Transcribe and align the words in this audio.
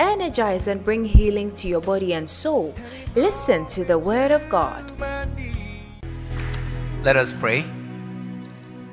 energize, 0.00 0.66
and 0.66 0.82
bring 0.82 1.04
healing 1.04 1.52
to 1.52 1.68
your 1.68 1.80
body 1.80 2.14
and 2.14 2.28
soul. 2.28 2.74
Listen 3.14 3.66
to 3.66 3.84
the 3.84 3.98
word 3.98 4.30
of 4.30 4.48
God. 4.48 4.90
Let 7.04 7.16
us 7.16 7.32
pray. 7.32 7.64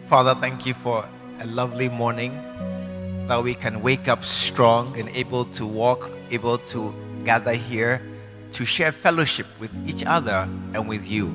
Father, 0.08 0.36
thank 0.36 0.66
you 0.66 0.74
for 0.74 1.08
a 1.40 1.48
lovely 1.48 1.90
morning 1.90 2.36
that 3.28 3.44
we 3.44 3.54
can 3.54 3.82
wake 3.82 4.08
up 4.08 4.24
strong 4.24 4.98
and 5.00 5.10
able 5.10 5.46
to 5.46 5.66
walk, 5.66 6.12
able 6.32 6.58
to 6.60 6.94
gather 7.26 7.54
here 7.54 8.02
to 8.52 8.66
share 8.66 8.92
fellowship 8.92 9.48
with 9.60 9.72
each 9.88 10.06
other 10.06 10.48
and 10.74 10.88
with 10.88 11.06
you. 11.06 11.34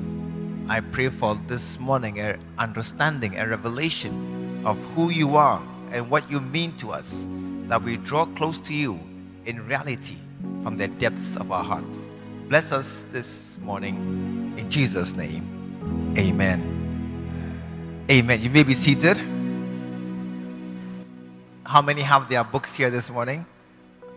I 0.67 0.79
pray 0.79 1.09
for 1.09 1.39
this 1.47 1.79
morning 1.79 2.19
a 2.19 2.37
understanding, 2.57 3.37
a 3.37 3.47
revelation 3.47 4.63
of 4.65 4.81
who 4.95 5.09
you 5.09 5.35
are 5.35 5.61
and 5.91 6.09
what 6.09 6.29
you 6.31 6.39
mean 6.39 6.71
to 6.77 6.91
us, 6.91 7.25
that 7.67 7.83
we 7.83 7.97
draw 7.97 8.25
close 8.25 8.59
to 8.61 8.73
you 8.73 8.99
in 9.45 9.65
reality 9.67 10.17
from 10.63 10.77
the 10.77 10.87
depths 10.87 11.35
of 11.37 11.51
our 11.51 11.63
hearts. 11.63 12.07
Bless 12.47 12.71
us 12.71 13.05
this 13.11 13.57
morning 13.61 13.95
in 14.57 14.69
Jesus' 14.69 15.13
name. 15.13 16.13
Amen. 16.17 16.61
Amen. 18.09 18.41
You 18.41 18.49
may 18.49 18.63
be 18.63 18.73
seated. 18.73 19.17
How 21.65 21.81
many 21.81 22.01
have 22.01 22.29
their 22.29 22.43
books 22.43 22.73
here 22.75 22.89
this 22.89 23.09
morning? 23.09 23.45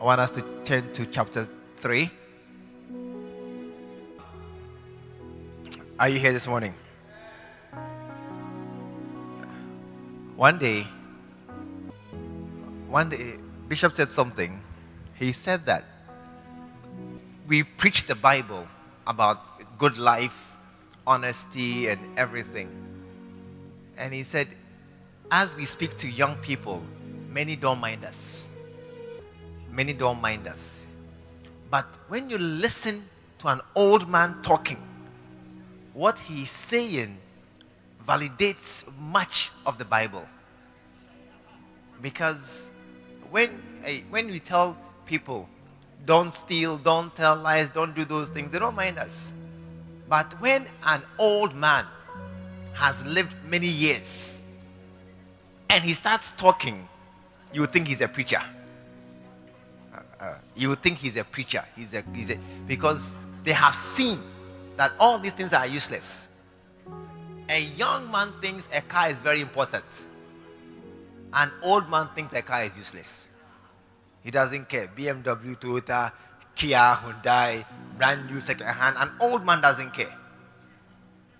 I 0.00 0.04
want 0.04 0.20
us 0.20 0.30
to 0.32 0.42
turn 0.64 0.92
to 0.92 1.06
chapter 1.06 1.48
3. 1.76 2.10
Are 5.98 6.08
you 6.08 6.18
here 6.18 6.32
this 6.32 6.46
morning? 6.46 6.74
One 10.36 10.58
day, 10.58 10.86
one 12.88 13.08
day, 13.08 13.38
Bishop 13.68 13.94
said 13.94 14.10
something. 14.10 14.60
He 15.18 15.32
said 15.32 15.66
that 15.66 15.84
we 17.46 17.62
preach 17.62 18.06
the 18.06 18.14
Bible 18.14 18.66
about 19.06 19.78
good 19.78 19.98
life, 19.98 20.52
honesty, 21.06 21.88
and 21.88 22.00
everything. 22.18 22.68
And 23.96 24.12
he 24.12 24.22
said, 24.22 24.48
as 25.30 25.56
we 25.56 25.64
speak 25.64 25.96
to 25.98 26.08
young 26.08 26.36
people, 26.36 26.84
many 27.30 27.56
don't 27.56 27.80
mind 27.80 28.04
us. 28.04 28.50
Many 29.70 29.92
don't 29.92 30.20
mind 30.20 30.46
us. 30.46 30.86
But 31.70 31.86
when 32.08 32.30
you 32.30 32.38
listen 32.38 33.02
to 33.38 33.48
an 33.48 33.60
old 33.74 34.08
man 34.08 34.36
talking, 34.42 34.82
what 35.94 36.18
he's 36.18 36.50
saying 36.50 37.16
validates 38.06 38.84
much 38.98 39.50
of 39.64 39.78
the 39.78 39.84
Bible. 39.84 40.26
Because 42.02 42.70
when, 43.30 43.50
when 44.10 44.30
we 44.30 44.38
tell 44.40 44.76
people, 45.06 45.48
don't 46.04 46.32
steal, 46.32 46.76
don't 46.78 47.14
tell 47.16 47.36
lies, 47.36 47.68
don't 47.70 47.94
do 47.94 48.04
those 48.04 48.28
things, 48.28 48.50
they 48.50 48.58
don't 48.58 48.76
mind 48.76 48.98
us. 48.98 49.32
But 50.08 50.40
when 50.40 50.66
an 50.84 51.02
old 51.18 51.54
man 51.54 51.86
has 52.74 53.02
lived 53.04 53.34
many 53.46 53.66
years 53.66 54.40
and 55.70 55.82
he 55.82 55.94
starts 55.94 56.32
talking, 56.36 56.88
you 57.52 57.66
think 57.66 57.88
he's 57.88 58.00
a 58.00 58.08
preacher. 58.08 58.42
Uh, 59.92 60.00
uh, 60.20 60.38
you 60.54 60.74
think 60.76 60.98
he's 60.98 61.16
a 61.16 61.24
preacher. 61.24 61.64
He's 61.74 61.94
a, 61.94 62.04
he's 62.14 62.30
a, 62.30 62.38
because 62.66 63.16
they 63.42 63.52
have 63.52 63.74
seen 63.74 64.18
that 64.76 64.92
all 65.00 65.18
these 65.18 65.32
things 65.32 65.52
are 65.52 65.66
useless. 65.66 66.28
A 67.48 67.62
young 67.76 68.10
man 68.10 68.32
thinks 68.40 68.68
a 68.74 68.80
car 68.82 69.08
is 69.08 69.16
very 69.22 69.40
important. 69.40 69.84
An 71.32 71.50
old 71.62 71.88
man 71.88 72.08
thinks 72.08 72.32
a 72.34 72.42
car 72.42 72.62
is 72.62 72.76
useless. 72.76 73.25
He 74.26 74.32
doesn't 74.32 74.68
care. 74.68 74.88
BMW, 74.88 75.54
Toyota, 75.56 76.10
Kia, 76.56 76.98
Hyundai, 77.00 77.64
brand 77.96 78.28
new 78.28 78.40
second 78.40 78.66
hand. 78.66 78.96
An 78.98 79.12
old 79.20 79.46
man 79.46 79.60
doesn't 79.60 79.94
care. 79.94 80.12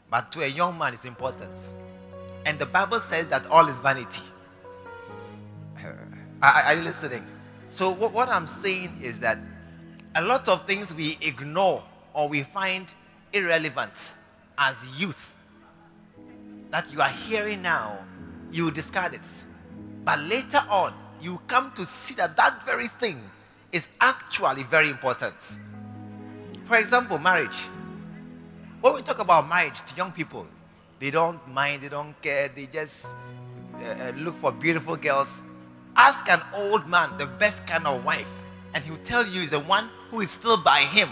But 0.09 0.31
to 0.31 0.45
a 0.45 0.47
young 0.47 0.79
man, 0.79 0.95
it's 0.95 1.05
important. 1.05 1.73
And 2.45 2.61
the 2.61 2.67
Bible 2.67 3.01
says 3.01 3.27
that 3.27 3.45
all 3.49 3.67
is 3.67 3.77
vanity. 3.81 4.23
Uh, 5.77 5.89
are, 6.41 6.53
are 6.63 6.75
you 6.77 6.83
listening? 6.83 7.27
So, 7.71 7.91
what, 7.91 8.13
what 8.13 8.29
I'm 8.29 8.47
saying 8.47 8.97
is 9.03 9.19
that 9.19 9.39
a 10.15 10.23
lot 10.23 10.49
of 10.49 10.65
things 10.65 10.95
we 10.95 11.19
ignore 11.21 11.83
or 12.15 12.29
we 12.29 12.45
find 12.45 12.87
irrelevant 13.33 14.15
as 14.59 14.77
youth 14.97 15.35
that 16.71 16.93
you 16.93 17.01
are 17.03 17.09
hearing 17.09 17.63
now, 17.63 17.99
you 18.53 18.71
discard 18.71 19.15
it. 19.15 19.21
But 20.05 20.21
later 20.21 20.63
on, 20.71 20.95
you 21.21 21.41
come 21.47 21.72
to 21.77 21.87
see 21.87 22.15
that 22.15 22.37
that 22.37 22.65
very 22.65 22.88
thing 22.88 23.19
is 23.72 23.88
actually 24.00 24.62
very 24.65 24.91
important. 24.91 25.34
For 26.65 26.77
example, 26.77 27.19
marriage. 27.19 27.56
When 28.81 28.94
we 28.94 29.03
talk 29.03 29.21
about 29.21 29.49
marriage 29.49 29.81
to 29.87 29.97
young 29.97 30.12
people, 30.12 30.47
they 31.00 31.10
don't 31.10 31.41
mind, 31.49 31.82
they 31.82 31.88
don't 31.88 32.21
care, 32.22 32.49
they 32.49 32.66
just 32.66 33.06
uh, 33.76 34.12
look 34.16 34.34
for 34.37 34.53
beautiful 34.53 34.97
girls. 34.97 35.43
Ask 35.97 36.28
an 36.28 36.41
old 36.55 36.87
man 36.87 37.16
the 37.19 37.26
best 37.26 37.66
kind 37.66 37.87
of 37.87 38.05
wife, 38.05 38.28
and 38.75 38.84
he'll 38.84 38.97
tell 38.99 39.26
you 39.26 39.41
is 39.41 39.50
the 39.50 39.60
one 39.60 39.88
who 40.10 40.21
is 40.21 40.31
still 40.31 40.62
by 40.62 40.81
him 40.81 41.09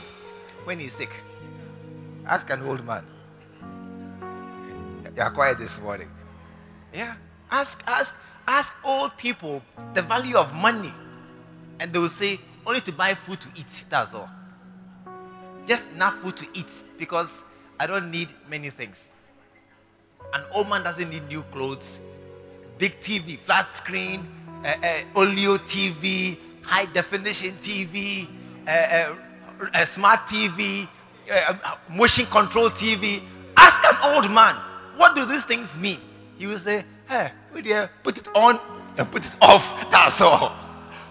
when 0.64 0.78
he's 0.78 0.92
sick. 0.92 1.10
Ask 2.26 2.50
an 2.50 2.62
old 2.62 2.84
man. 2.84 3.04
You 5.16 5.22
are 5.22 5.30
quiet 5.30 5.58
this 5.58 5.80
morning. 5.80 6.10
Yeah. 6.92 7.14
Ask, 7.50 7.82
ask, 7.86 8.14
ask 8.46 8.72
old 8.84 9.16
people 9.16 9.62
the 9.94 10.02
value 10.02 10.36
of 10.36 10.52
money. 10.54 10.92
And 11.80 11.92
they 11.92 11.98
will 11.98 12.08
say, 12.08 12.38
only 12.66 12.80
to 12.82 12.92
buy 12.92 13.14
food 13.14 13.40
to 13.40 13.48
eat. 13.56 13.84
That's 13.90 14.14
all. 14.14 14.30
Just 15.66 15.90
enough 15.92 16.14
food 16.18 16.36
to 16.38 16.46
eat 16.54 16.66
because 16.98 17.44
I 17.80 17.86
don't 17.86 18.10
need 18.10 18.28
many 18.48 18.70
things. 18.70 19.10
An 20.32 20.42
old 20.54 20.68
man 20.68 20.82
doesn't 20.82 21.08
need 21.10 21.26
new 21.28 21.42
clothes, 21.52 22.00
big 22.78 23.00
TV, 23.00 23.38
flat 23.38 23.66
screen, 23.68 24.26
uh, 24.64 24.68
uh, 24.82 25.00
OLED 25.14 25.58
TV, 25.68 26.38
high 26.62 26.86
definition 26.86 27.52
TV, 27.62 28.26
uh, 28.66 29.14
a 29.74 29.86
smart 29.86 30.20
TV, 30.20 30.88
uh, 31.32 31.76
motion 31.90 32.26
control 32.26 32.70
TV. 32.70 33.22
Ask 33.56 33.82
an 33.84 34.14
old 34.14 34.30
man, 34.32 34.56
what 34.96 35.14
do 35.14 35.24
these 35.26 35.44
things 35.44 35.78
mean? 35.78 35.98
He 36.38 36.46
will 36.46 36.58
say, 36.58 36.84
hey, 37.08 37.30
dear, 37.62 37.90
put 38.02 38.18
it 38.18 38.28
on 38.34 38.58
and 38.96 39.10
put 39.10 39.26
it 39.26 39.34
off. 39.40 39.90
That's 39.90 40.20
all. 40.20 40.54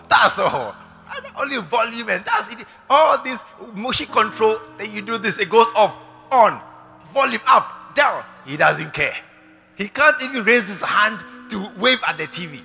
That's 0.09 0.39
all. 0.39 0.75
And 1.15 1.25
only 1.39 1.61
volume 1.61 2.09
and 2.09 2.23
that's 2.25 2.51
it. 2.53 2.65
All 2.89 3.21
this 3.23 3.39
motion 3.75 4.07
control, 4.07 4.57
then 4.77 4.91
you 4.91 5.01
do 5.01 5.17
this, 5.19 5.37
it 5.37 5.49
goes 5.49 5.67
off, 5.75 5.95
on, 6.31 6.59
volume 7.13 7.41
up, 7.47 7.93
down. 7.95 8.23
He 8.45 8.57
doesn't 8.57 8.93
care. 8.93 9.15
He 9.77 9.87
can't 9.87 10.15
even 10.23 10.43
raise 10.43 10.67
his 10.67 10.81
hand 10.81 11.19
to 11.49 11.71
wave 11.79 11.99
at 12.07 12.17
the 12.17 12.25
TV. 12.25 12.61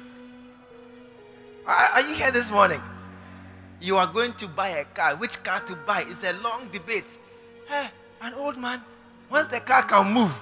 Are 1.66 2.00
you 2.00 2.14
here 2.14 2.30
this 2.30 2.50
morning? 2.50 2.80
You 3.80 3.96
are 3.96 4.06
going 4.06 4.32
to 4.34 4.48
buy 4.48 4.68
a 4.68 4.84
car. 4.84 5.16
Which 5.16 5.42
car 5.42 5.60
to 5.60 5.76
buy? 5.76 6.04
It's 6.08 6.24
a 6.24 6.34
long 6.42 6.68
debate. 6.72 7.18
Hey, 7.68 7.88
an 8.22 8.32
old 8.34 8.56
man, 8.56 8.82
once 9.30 9.48
the 9.48 9.60
car 9.60 9.82
can 9.82 10.12
move 10.12 10.34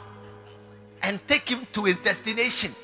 and 1.03 1.21
take 1.27 1.49
him 1.49 1.67
to 1.73 1.85
his 1.85 2.01
destination, 2.01 2.75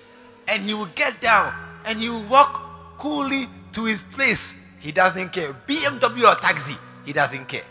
and 0.49 0.63
he 0.63 0.75
will 0.75 0.91
get 0.95 1.21
down 1.21 1.53
and 1.85 1.99
he 1.99 2.09
will 2.09 2.25
walk 2.25 2.99
coolly 2.99 3.45
to 3.73 3.85
his 3.85 4.03
place, 4.03 4.55
he 4.81 4.93
doesn't 4.93 5.31
care. 5.31 5.53
BMW 5.67 6.31
or 6.31 6.39
taxi, 6.41 6.77
he 7.05 7.13
doesn't 7.13 7.47
care. 7.47 7.65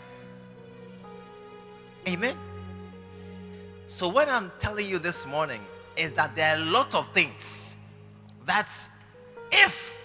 Amen. 2.08 2.36
So, 3.88 4.08
what 4.08 4.28
I'm 4.28 4.50
telling 4.58 4.88
you 4.88 4.98
this 4.98 5.26
morning 5.26 5.60
is 5.96 6.12
that 6.14 6.34
there 6.34 6.56
are 6.56 6.60
a 6.60 6.64
lot 6.64 6.94
of 6.94 7.08
things 7.08 7.76
that 8.46 8.68
if 9.50 9.98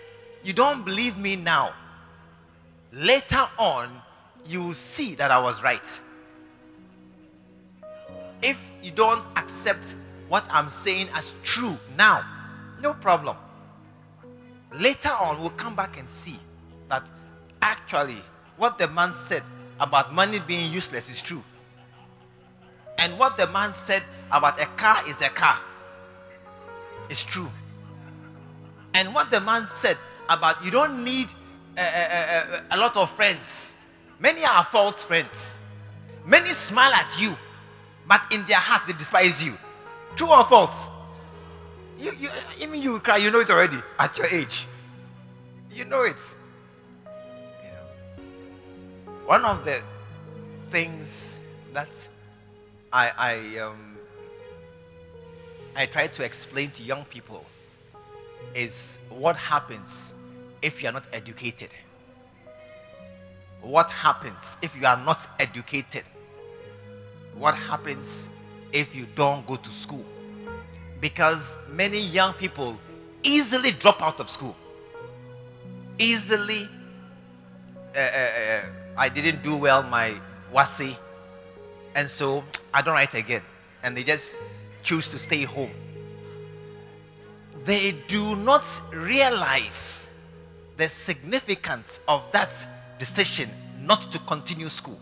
you 0.43 0.53
don't 0.53 0.85
believe 0.85 1.17
me 1.17 1.35
now, 1.35 1.73
later 2.93 3.47
on, 3.57 3.89
you 4.45 4.63
will 4.63 4.73
see 4.73 5.15
that 5.15 5.31
I 5.31 5.39
was 5.41 5.61
right 5.63 5.99
if 8.41 8.61
you 8.83 8.91
don't 8.91 9.23
accept 9.35 9.95
what 10.29 10.45
I'm 10.49 10.69
saying 10.69 11.07
as 11.13 11.33
true 11.43 11.77
now, 11.97 12.23
no 12.81 12.93
problem. 12.93 13.37
Later 14.73 15.09
on, 15.09 15.39
we'll 15.39 15.49
come 15.51 15.75
back 15.75 15.97
and 15.97 16.07
see 16.07 16.37
that 16.89 17.03
actually 17.61 18.21
what 18.57 18.77
the 18.77 18.87
man 18.89 19.13
said 19.13 19.43
about 19.79 20.13
money 20.13 20.39
being 20.47 20.71
useless 20.71 21.09
is 21.09 21.21
true. 21.21 21.43
And 22.97 23.17
what 23.17 23.37
the 23.37 23.47
man 23.47 23.73
said 23.73 24.03
about 24.31 24.59
a 24.59 24.65
car 24.65 24.97
is 25.07 25.21
a 25.21 25.29
car. 25.29 25.59
It's 27.09 27.23
true. 27.23 27.49
And 28.93 29.13
what 29.13 29.31
the 29.31 29.39
man 29.41 29.67
said 29.67 29.97
about 30.29 30.63
you 30.65 30.71
don't 30.71 31.03
need 31.03 31.27
a, 31.77 31.81
a, 31.81 32.73
a, 32.73 32.75
a 32.75 32.77
lot 32.77 32.97
of 32.97 33.09
friends. 33.11 33.75
Many 34.19 34.43
are 34.43 34.63
false 34.63 35.03
friends. 35.03 35.59
Many 36.25 36.49
smile 36.49 36.91
at 36.91 37.21
you, 37.21 37.35
but 38.07 38.21
in 38.31 38.43
their 38.47 38.57
heart 38.57 38.81
they 38.87 38.93
despise 38.93 39.43
you. 39.43 39.57
True 40.17 40.31
or 40.31 40.43
false? 40.43 40.87
You, 41.99 42.11
you, 42.17 42.29
even 42.59 42.81
you 42.81 42.99
cry, 42.99 43.17
you 43.17 43.29
know 43.29 43.39
it 43.39 43.49
already 43.51 43.77
at 43.99 44.17
your 44.17 44.25
age. 44.27 44.65
You 45.71 45.85
know 45.85 46.01
it. 46.01 46.17
You 47.63 47.69
know. 47.69 48.23
One 49.27 49.45
of 49.45 49.63
the 49.63 49.79
things 50.69 51.39
that 51.73 51.89
I, 52.91 53.11
I, 53.15 53.59
um, 53.59 53.95
I 55.75 55.85
try 55.85 56.07
to 56.07 56.23
explain 56.23 56.71
to 56.71 56.83
young 56.83 57.05
people 57.05 57.45
is 58.55 58.97
what 59.09 59.35
happens 59.35 60.13
if 60.63 60.81
you 60.81 60.89
are 60.89 60.93
not 60.93 61.05
educated. 61.13 61.69
What 63.61 63.91
happens 63.91 64.57
if 64.63 64.75
you 64.79 64.87
are 64.87 64.97
not 64.97 65.27
educated? 65.39 66.03
What 67.35 67.53
happens 67.53 68.29
if 68.71 68.95
you 68.95 69.07
don't 69.15 69.45
go 69.47 69.55
to 69.55 69.69
school? 69.69 70.05
Because 70.99 71.57
many 71.69 71.99
young 71.99 72.33
people 72.33 72.77
easily 73.23 73.71
drop 73.71 74.01
out 74.01 74.19
of 74.19 74.29
school. 74.29 74.55
Easily, 75.99 76.67
uh, 77.95 77.99
uh, 77.99 78.01
uh, 78.01 78.61
I 78.97 79.09
didn't 79.09 79.43
do 79.43 79.55
well 79.55 79.83
my 79.83 80.13
WASSCE, 80.53 80.95
and 81.95 82.09
so 82.09 82.43
I 82.73 82.81
don't 82.81 82.93
write 82.93 83.15
again. 83.15 83.41
And 83.83 83.95
they 83.95 84.03
just 84.03 84.35
choose 84.83 85.07
to 85.09 85.19
stay 85.19 85.43
home. 85.43 85.71
They 87.65 87.95
do 88.07 88.35
not 88.35 88.65
realize 88.91 90.09
the 90.77 90.87
significance 90.87 91.99
of 92.07 92.23
that 92.31 92.49
decision 92.99 93.49
not 93.81 94.11
to 94.11 94.19
continue 94.19 94.69
school. 94.69 94.99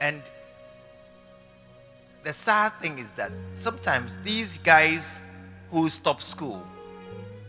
And 0.00 0.22
the 2.28 2.34
sad 2.34 2.74
thing 2.82 2.98
is 2.98 3.14
that 3.14 3.32
sometimes 3.54 4.18
these 4.18 4.58
guys 4.58 5.18
who 5.70 5.88
stop 5.88 6.20
school, 6.20 6.62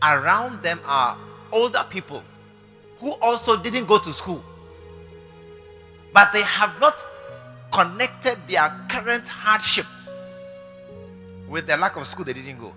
around 0.01 0.63
them 0.63 0.79
are 0.85 1.17
older 1.51 1.85
people 1.89 2.23
who 2.99 3.11
also 3.21 3.61
didn't 3.61 3.87
go 3.87 3.99
to 3.99 4.13
school. 4.13 4.41
But 6.13 6.31
they 6.31 6.43
have 6.43 6.79
not 6.79 6.95
connected 7.73 8.37
their 8.47 8.73
current 8.87 9.27
hardship 9.27 9.85
with 11.49 11.67
the 11.67 11.75
lack 11.75 11.97
of 11.97 12.07
school 12.07 12.23
they 12.23 12.31
didn't 12.31 12.61
go. 12.61 12.73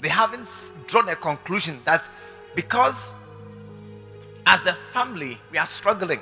They 0.00 0.08
haven't 0.08 0.48
drawn 0.86 1.06
a 1.10 1.16
conclusion 1.16 1.82
that 1.84 2.08
because 2.54 3.14
as 4.46 4.64
a 4.64 4.72
family 4.94 5.36
we 5.52 5.58
are 5.58 5.66
struggling. 5.66 6.20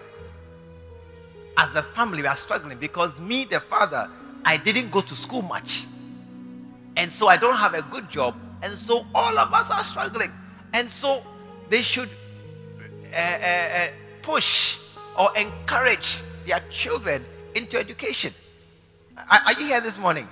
As 1.57 1.73
a 1.77 1.85
family 1.85 2.23
we 2.23 2.27
are 2.27 2.37
struggling 2.37 2.79
because 2.79 3.21
me, 3.21 3.45
the 3.45 3.61
father, 3.61 4.11
I 4.47 4.57
didn't 4.57 4.91
go 4.91 5.01
to 5.01 5.15
school 5.15 5.43
much. 5.43 5.85
And 6.97 7.11
so 7.11 7.29
I 7.29 7.37
don't 7.37 7.57
have 7.57 7.75
a 7.75 7.83
good 7.83 8.09
job. 8.09 8.35
And 8.63 8.73
so 8.73 9.07
all 9.15 9.39
of 9.39 9.53
us 9.53 9.71
are 9.71 9.85
struggling. 9.85 10.31
And 10.73 10.89
so 10.89 11.23
they 11.69 11.83
should 11.83 12.09
uh, 13.13 13.17
uh, 13.17 13.47
uh, 13.47 13.87
push 14.23 14.79
or 15.19 15.37
encourage 15.37 16.23
their 16.47 16.61
children 16.71 17.25
into 17.55 17.79
education. 17.79 18.33
Are, 19.17 19.41
are 19.47 19.53
you 19.55 19.67
here 19.67 19.81
this 19.81 19.99
morning? 19.99 20.29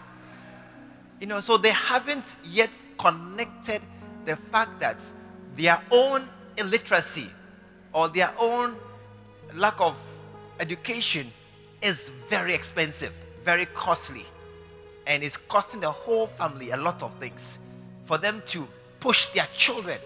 You 1.21 1.27
know, 1.27 1.41
so 1.41 1.57
they 1.57 1.73
haven't 1.73 2.37
yet 2.45 2.71
connected 2.99 3.83
the 4.25 4.37
fact 4.37 4.81
that 4.81 4.97
their 5.57 5.81
own 5.91 6.29
illiteracy 6.57 7.31
or 7.93 8.09
their 8.09 8.33
own 8.39 8.77
lack 9.55 9.81
of 9.81 9.97
education 10.61 11.31
is 11.83 12.11
very 12.29 12.55
expensive, 12.55 13.13
very 13.45 13.67
costly, 13.67 14.25
and 15.07 15.23
it's 15.23 15.37
costing 15.37 15.81
the 15.81 15.91
whole 15.91 16.27
family 16.27 16.71
a 16.71 16.77
lot 16.77 17.03
of 17.03 17.15
things 17.17 17.59
for 18.05 18.19
them 18.19 18.43
to 18.49 18.67
push 19.01 19.27
their 19.29 19.47
children 19.57 19.99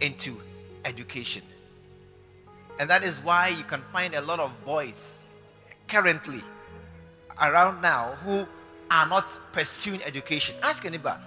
into 0.00 0.40
education. 0.84 1.42
And 2.78 2.88
that 2.88 3.02
is 3.02 3.18
why 3.18 3.48
you 3.48 3.64
can 3.64 3.82
find 3.92 4.14
a 4.14 4.20
lot 4.22 4.40
of 4.40 4.52
boys 4.64 5.24
currently 5.88 6.42
around 7.42 7.82
now 7.82 8.16
who 8.24 8.46
are 8.90 9.06
not 9.06 9.26
pursuing 9.52 10.02
education. 10.04 10.54
Ask 10.62 10.84
your 10.84 10.92
neighbor, 10.92 11.18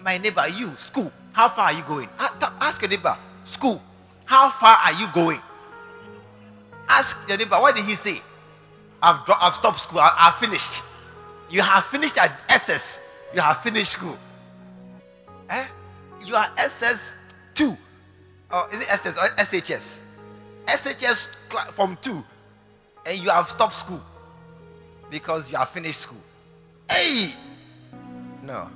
my 0.00 0.18
neighbor, 0.18 0.46
you, 0.48 0.74
school, 0.76 1.12
how 1.32 1.48
far 1.48 1.66
are 1.66 1.72
you 1.72 1.82
going? 1.82 2.08
Ask 2.18 2.80
your 2.80 2.90
neighbor, 2.90 3.16
school, 3.44 3.82
how 4.24 4.50
far 4.50 4.76
are 4.76 4.92
you 4.92 5.06
going? 5.12 5.40
Ask 6.88 7.16
your 7.28 7.38
neighbor, 7.38 7.56
what 7.56 7.74
did 7.76 7.84
he 7.84 7.94
say? 7.94 8.20
I've, 9.02 9.24
dro- 9.26 9.34
I've 9.40 9.54
stopped 9.54 9.80
school, 9.80 9.98
I- 10.00 10.14
have 10.16 10.36
finished. 10.36 10.82
You 11.52 11.60
have 11.60 11.84
finished 11.84 12.16
at 12.16 12.40
SS, 12.48 12.98
you 13.34 13.42
have 13.42 13.62
finished 13.62 13.92
school. 13.92 14.16
Eh? 15.50 15.66
You 16.24 16.34
are 16.34 16.46
SS2. 16.56 17.76
Or 18.50 18.68
is 18.72 18.80
it 18.80 18.90
SS 18.90 19.18
or 19.18 19.28
SHS? 19.36 20.02
SHS 20.64 21.28
from 21.74 21.98
2. 22.00 22.24
And 23.04 23.18
you 23.18 23.28
have 23.28 23.50
stopped 23.50 23.74
school 23.74 24.00
because 25.10 25.50
you 25.50 25.58
have 25.58 25.68
finished 25.68 26.00
school. 26.00 26.22
Hey! 26.90 27.34
No. 28.42 28.70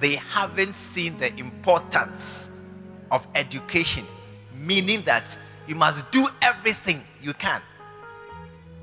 They 0.00 0.14
haven't 0.14 0.72
seen 0.72 1.18
the 1.18 1.36
importance 1.36 2.50
of 3.10 3.26
education, 3.34 4.06
meaning 4.56 5.02
that 5.02 5.36
you 5.68 5.74
must 5.74 6.10
do 6.10 6.28
everything 6.40 7.04
you 7.22 7.34
can 7.34 7.60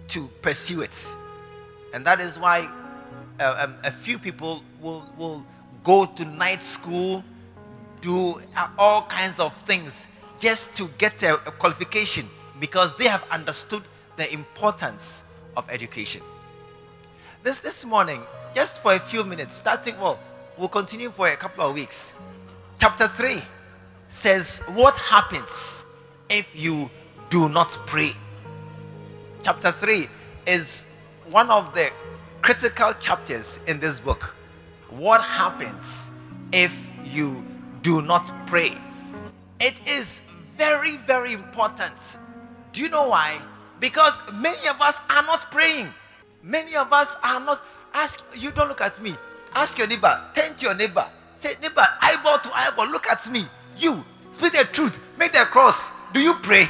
to 0.09 0.27
pursue 0.43 0.81
it. 0.81 1.15
And 1.95 2.05
that 2.05 2.19
is 2.19 2.37
why 2.37 2.69
uh, 3.41 3.65
um, 3.65 3.75
a 3.83 3.91
few 3.91 4.17
people 4.19 4.63
will, 4.79 5.09
will 5.17 5.45
go 5.83 6.05
to 6.05 6.25
night 6.25 6.61
school, 6.61 7.23
do 8.01 8.41
uh, 8.55 8.67
all 8.77 9.01
kinds 9.03 9.39
of 9.39 9.53
things 9.63 10.07
just 10.39 10.73
to 10.75 10.87
get 10.97 11.21
a, 11.23 11.33
a 11.33 11.51
qualification 11.51 12.27
because 12.59 12.95
they 12.97 13.07
have 13.07 13.25
understood 13.31 13.83
the 14.17 14.31
importance 14.31 15.23
of 15.57 15.69
education. 15.69 16.21
This, 17.43 17.59
this 17.59 17.83
morning, 17.83 18.21
just 18.53 18.81
for 18.81 18.93
a 18.93 18.99
few 18.99 19.23
minutes, 19.23 19.55
starting, 19.55 19.99
well, 19.99 20.19
we'll 20.57 20.69
continue 20.69 21.09
for 21.09 21.27
a 21.27 21.35
couple 21.35 21.65
of 21.65 21.73
weeks. 21.73 22.13
Chapter 22.79 23.07
3 23.07 23.41
says, 24.07 24.59
What 24.73 24.93
happens 24.95 25.83
if 26.29 26.47
you 26.53 26.89
do 27.29 27.49
not 27.49 27.71
pray? 27.87 28.13
Chapter 29.43 29.71
3 29.71 30.07
is 30.45 30.85
one 31.31 31.49
of 31.49 31.73
the 31.73 31.89
critical 32.41 32.93
chapters 32.99 33.59
in 33.67 33.79
this 33.79 33.99
book. 33.99 34.35
What 34.89 35.21
happens 35.21 36.09
if 36.51 36.75
you 37.05 37.45
do 37.81 38.01
not 38.01 38.29
pray? 38.47 38.77
It 39.59 39.75
is 39.87 40.21
very, 40.57 40.97
very 40.97 41.33
important. 41.33 41.95
Do 42.73 42.81
you 42.81 42.89
know 42.89 43.09
why? 43.09 43.39
Because 43.79 44.13
many 44.33 44.67
of 44.67 44.81
us 44.81 44.97
are 45.09 45.23
not 45.23 45.51
praying. 45.51 45.87
Many 46.43 46.75
of 46.75 46.91
us 46.93 47.15
are 47.23 47.39
not. 47.39 47.63
Ask 47.93 48.23
you 48.35 48.51
don't 48.51 48.67
look 48.67 48.81
at 48.81 49.01
me. 49.01 49.15
Ask 49.53 49.77
your 49.77 49.87
neighbor. 49.87 50.21
Turn 50.33 50.55
to 50.55 50.65
your 50.65 50.75
neighbor. 50.75 51.05
Say, 51.35 51.55
neighbor, 51.61 51.85
eyeball 52.01 52.39
to 52.39 52.51
eyeball. 52.53 52.89
Look 52.89 53.07
at 53.09 53.29
me. 53.31 53.45
You 53.77 54.05
speak 54.31 54.53
the 54.53 54.63
truth. 54.71 54.99
Make 55.17 55.33
the 55.33 55.39
cross. 55.39 55.91
Do 56.13 56.19
you 56.19 56.35
pray? 56.35 56.65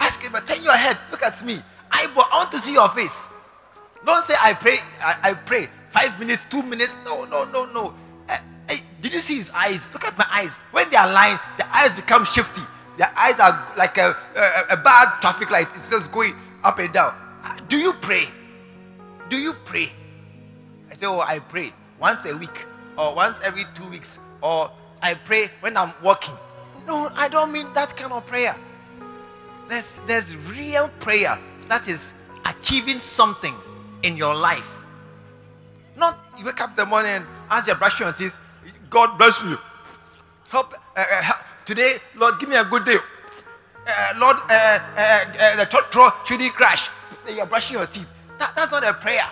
Ask 0.00 0.22
your 0.22 0.32
neighbor. 0.32 0.46
Turn 0.46 0.62
your 0.64 0.76
head. 0.76 0.98
Look 1.10 1.22
at 1.22 1.44
me. 1.44 1.62
Eyeball. 1.92 2.24
I 2.32 2.38
want 2.38 2.52
to 2.52 2.58
see 2.58 2.72
your 2.72 2.88
face. 2.90 3.26
Don't 4.06 4.24
say 4.24 4.34
I 4.40 4.54
pray. 4.54 4.76
I, 5.02 5.30
I 5.30 5.34
pray. 5.34 5.68
Five 5.90 6.18
minutes, 6.20 6.42
two 6.48 6.62
minutes. 6.62 6.94
No, 7.04 7.24
no, 7.24 7.44
no, 7.44 7.66
no. 7.72 7.94
Hey, 8.28 8.38
hey, 8.70 8.76
did 9.02 9.12
you 9.12 9.18
see 9.18 9.36
his 9.36 9.50
eyes? 9.50 9.92
Look 9.92 10.04
at 10.04 10.16
my 10.16 10.26
eyes. 10.30 10.54
When 10.70 10.88
they 10.90 10.96
are 10.96 11.12
lying, 11.12 11.38
the 11.58 11.66
eyes 11.76 11.90
become 11.90 12.24
shifty. 12.24 12.62
Their 12.98 13.10
eyes 13.16 13.38
are 13.40 13.72
like 13.76 13.98
a, 13.98 14.16
a, 14.36 14.74
a 14.74 14.76
bad 14.76 15.08
traffic 15.20 15.50
light. 15.50 15.66
It's 15.74 15.90
just 15.90 16.12
going 16.12 16.34
up 16.62 16.78
and 16.78 16.92
down. 16.94 17.12
Ah, 17.42 17.56
do 17.68 17.76
you 17.76 17.92
pray? 17.94 18.28
Do 19.28 19.36
you 19.36 19.52
pray? 19.64 19.92
I 20.90 20.94
say, 20.94 21.06
Oh, 21.06 21.20
I 21.20 21.40
pray 21.40 21.72
once 22.00 22.24
a 22.26 22.36
week 22.36 22.64
or 22.96 23.14
once 23.14 23.40
every 23.42 23.64
two 23.74 23.88
weeks 23.88 24.20
or 24.40 24.70
I 25.02 25.14
pray 25.14 25.50
when 25.60 25.76
I'm 25.76 25.92
walking. 26.00 26.34
No, 26.86 27.10
I 27.16 27.28
don't 27.28 27.50
mean 27.50 27.66
that 27.74 27.96
kind 27.96 28.12
of 28.12 28.24
prayer. 28.26 28.56
There's, 29.68 29.98
there's 30.06 30.34
real 30.36 30.88
prayer 31.00 31.36
that 31.68 31.88
is 31.88 32.12
achieving 32.44 33.00
something 33.00 33.54
in 34.02 34.16
your 34.16 34.34
life. 34.34 34.68
Not 35.96 36.18
you 36.38 36.44
wake 36.44 36.60
up 36.60 36.70
in 36.70 36.76
the 36.76 36.86
morning 36.86 37.22
as 37.50 37.66
you're 37.66 37.76
brushing 37.76 38.06
your 38.06 38.14
teeth, 38.14 38.36
God 38.90 39.16
bless 39.18 39.40
you. 39.42 39.58
Help, 40.50 40.74
uh, 40.74 41.00
uh, 41.00 41.22
help. 41.22 41.38
today, 41.64 41.96
Lord, 42.14 42.38
give 42.38 42.48
me 42.48 42.56
a 42.56 42.64
good 42.64 42.84
day. 42.84 42.96
Uh, 43.86 44.14
Lord, 44.18 44.36
uh, 44.50 44.78
uh, 44.96 45.24
uh, 45.40 45.56
the 45.56 45.64
truck 45.90 46.26
shouldn't 46.26 46.52
crash. 46.54 46.88
Then 47.24 47.36
you're 47.36 47.46
brushing 47.46 47.78
your 47.78 47.86
teeth. 47.86 48.06
That, 48.38 48.54
that's 48.54 48.70
not 48.70 48.84
a 48.84 48.92
prayer. 48.94 49.28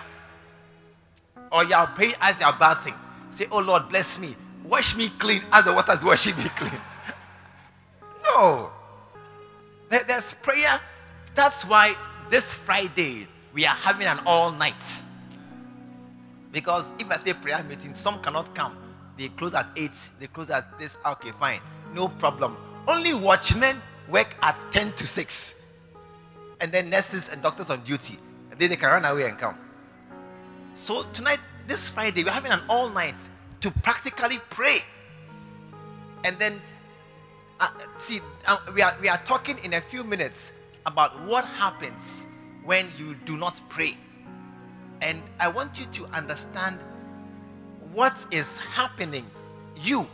Or 1.51 1.63
you 1.63 1.75
are 1.75 1.87
praying 1.87 2.15
as 2.21 2.39
you 2.39 2.45
are 2.45 2.57
bathing. 2.57 2.95
Say, 3.29 3.47
Oh 3.51 3.59
Lord, 3.59 3.89
bless 3.89 4.17
me. 4.19 4.35
Wash 4.63 4.95
me 4.95 5.09
clean 5.19 5.41
as 5.51 5.65
the 5.65 5.73
waters 5.73 6.03
washing 6.03 6.35
me 6.37 6.49
clean. 6.55 6.71
No. 8.35 8.71
There, 9.89 10.03
there's 10.03 10.33
prayer. 10.33 10.79
That's 11.35 11.63
why 11.63 11.95
this 12.29 12.53
Friday 12.53 13.27
we 13.55 13.65
are 13.65 13.75
having 13.75 14.05
an 14.05 14.19
all 14.25 14.51
night. 14.51 14.75
Because 16.51 16.91
if 16.99 17.09
I 17.09 17.15
say 17.15 17.33
prayer 17.33 17.63
meeting, 17.63 17.93
some 17.93 18.21
cannot 18.21 18.53
come. 18.53 18.77
They 19.17 19.29
close 19.29 19.53
at 19.53 19.67
8, 19.77 19.89
they 20.19 20.27
close 20.27 20.49
at 20.49 20.77
this. 20.77 20.97
Okay, 21.05 21.31
fine. 21.31 21.61
No 21.93 22.09
problem. 22.09 22.57
Only 22.85 23.13
watchmen 23.13 23.77
work 24.09 24.35
at 24.41 24.57
10 24.71 24.91
to 24.91 25.07
6. 25.07 25.55
And 26.59 26.71
then 26.71 26.89
nurses 26.89 27.29
and 27.29 27.41
doctors 27.41 27.69
on 27.69 27.81
duty. 27.81 28.17
And 28.51 28.59
then 28.59 28.69
they 28.69 28.75
can 28.75 28.89
run 28.89 29.05
away 29.05 29.27
and 29.29 29.37
come. 29.37 29.57
So 30.73 31.03
tonight, 31.13 31.39
this 31.65 31.89
Friday, 31.89 32.25
we're 32.25 32.31
having 32.31 32.51
an 32.51 32.61
all 32.67 32.89
night 32.89 33.15
to 33.61 33.71
practically 33.71 34.39
pray. 34.49 34.79
And 36.25 36.37
then, 36.37 36.59
uh, 37.61 37.69
see, 37.99 38.19
uh, 38.47 38.57
we, 38.73 38.81
are, 38.81 38.95
we 39.01 39.07
are 39.07 39.17
talking 39.19 39.57
in 39.63 39.73
a 39.73 39.81
few 39.81 40.03
minutes 40.03 40.51
about 40.85 41.21
what 41.23 41.45
happens 41.45 42.27
when 42.65 42.91
you 42.97 43.15
do 43.25 43.37
not 43.37 43.59
pray. 43.69 43.95
And 45.01 45.21
I 45.39 45.47
want 45.47 45.79
you 45.79 45.85
to 45.85 46.05
understand 46.07 46.79
what 47.93 48.13
is 48.31 48.57
happening 48.57 49.25
you 49.81 50.07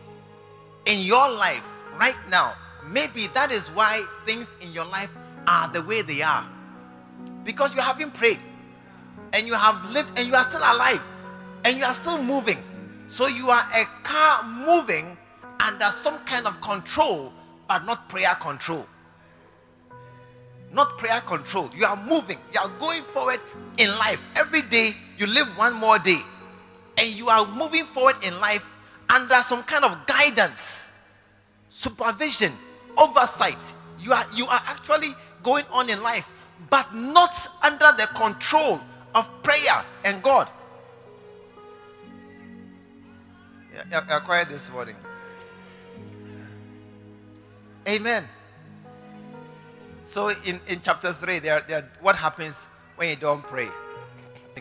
in 0.86 1.00
your 1.00 1.29
life 1.29 1.63
right 1.98 2.15
now. 2.29 2.53
Maybe 2.86 3.27
that 3.34 3.51
is 3.51 3.67
why 3.70 4.03
things 4.25 4.48
in 4.60 4.72
your 4.72 4.86
life 4.86 5.10
are 5.48 5.72
the 5.72 5.81
way 5.84 6.01
they 6.01 6.22
are. 6.22 6.46
Because 7.43 7.74
you 7.74 7.81
haven't 7.81 8.13
prayed 8.13 8.39
and 9.34 9.48
you 9.48 9.53
have 9.53 9.91
lived 9.91 10.17
and 10.17 10.27
you 10.27 10.36
are 10.36 10.43
still 10.43 10.62
alive 10.62 11.01
and 11.63 11.77
you 11.77 11.84
are 11.86 11.93
still 11.96 12.22
moving. 12.22 12.58
So 13.08 13.27
you 13.27 13.50
are 13.50 13.65
a 13.75 13.86
car 14.03 14.43
moving 14.43 15.17
under 15.60 15.86
some 15.91 16.17
kind 16.20 16.48
of 16.48 16.60
control, 16.62 17.31
but 17.67 17.86
not 17.86 18.10
prayer 18.10 18.36
control. 18.36 18.86
Not 20.73 20.97
prayer 20.97 21.19
control. 21.21 21.69
You 21.75 21.85
are 21.85 21.97
moving, 22.05 22.37
you 22.53 22.59
are 22.61 22.69
going 22.79 23.01
forward 23.01 23.39
in 23.77 23.89
life. 23.97 24.23
Every 24.35 24.61
day 24.61 24.95
you 25.17 25.27
live 25.27 25.47
one 25.57 25.73
more 25.73 25.99
day, 25.99 26.19
and 26.97 27.09
you 27.09 27.29
are 27.29 27.45
moving 27.45 27.85
forward 27.85 28.15
in 28.23 28.39
life 28.39 28.65
under 29.09 29.41
some 29.43 29.63
kind 29.63 29.83
of 29.83 30.05
guidance, 30.07 30.89
supervision, 31.69 32.53
oversight. 32.97 33.57
You 33.99 34.13
are 34.13 34.25
you 34.33 34.45
are 34.45 34.61
actually 34.65 35.13
going 35.43 35.65
on 35.71 35.89
in 35.89 36.01
life, 36.01 36.29
but 36.69 36.93
not 36.95 37.47
under 37.63 37.91
the 37.97 38.07
control 38.15 38.79
of 39.13 39.29
prayer 39.43 39.83
and 40.05 40.23
God. 40.23 40.47
You're 43.89 44.19
quiet 44.21 44.49
this 44.49 44.69
morning. 44.69 44.95
Amen. 47.87 48.23
So 50.12 50.27
in, 50.27 50.60
in 50.68 50.82
chapter 50.84 51.13
3, 51.13 51.39
there, 51.39 51.63
there, 51.70 51.89
what 52.01 52.18
happens 52.18 52.68
when 52.98 53.08
you 53.08 53.15
don't 53.15 53.41
pray? 53.44 53.70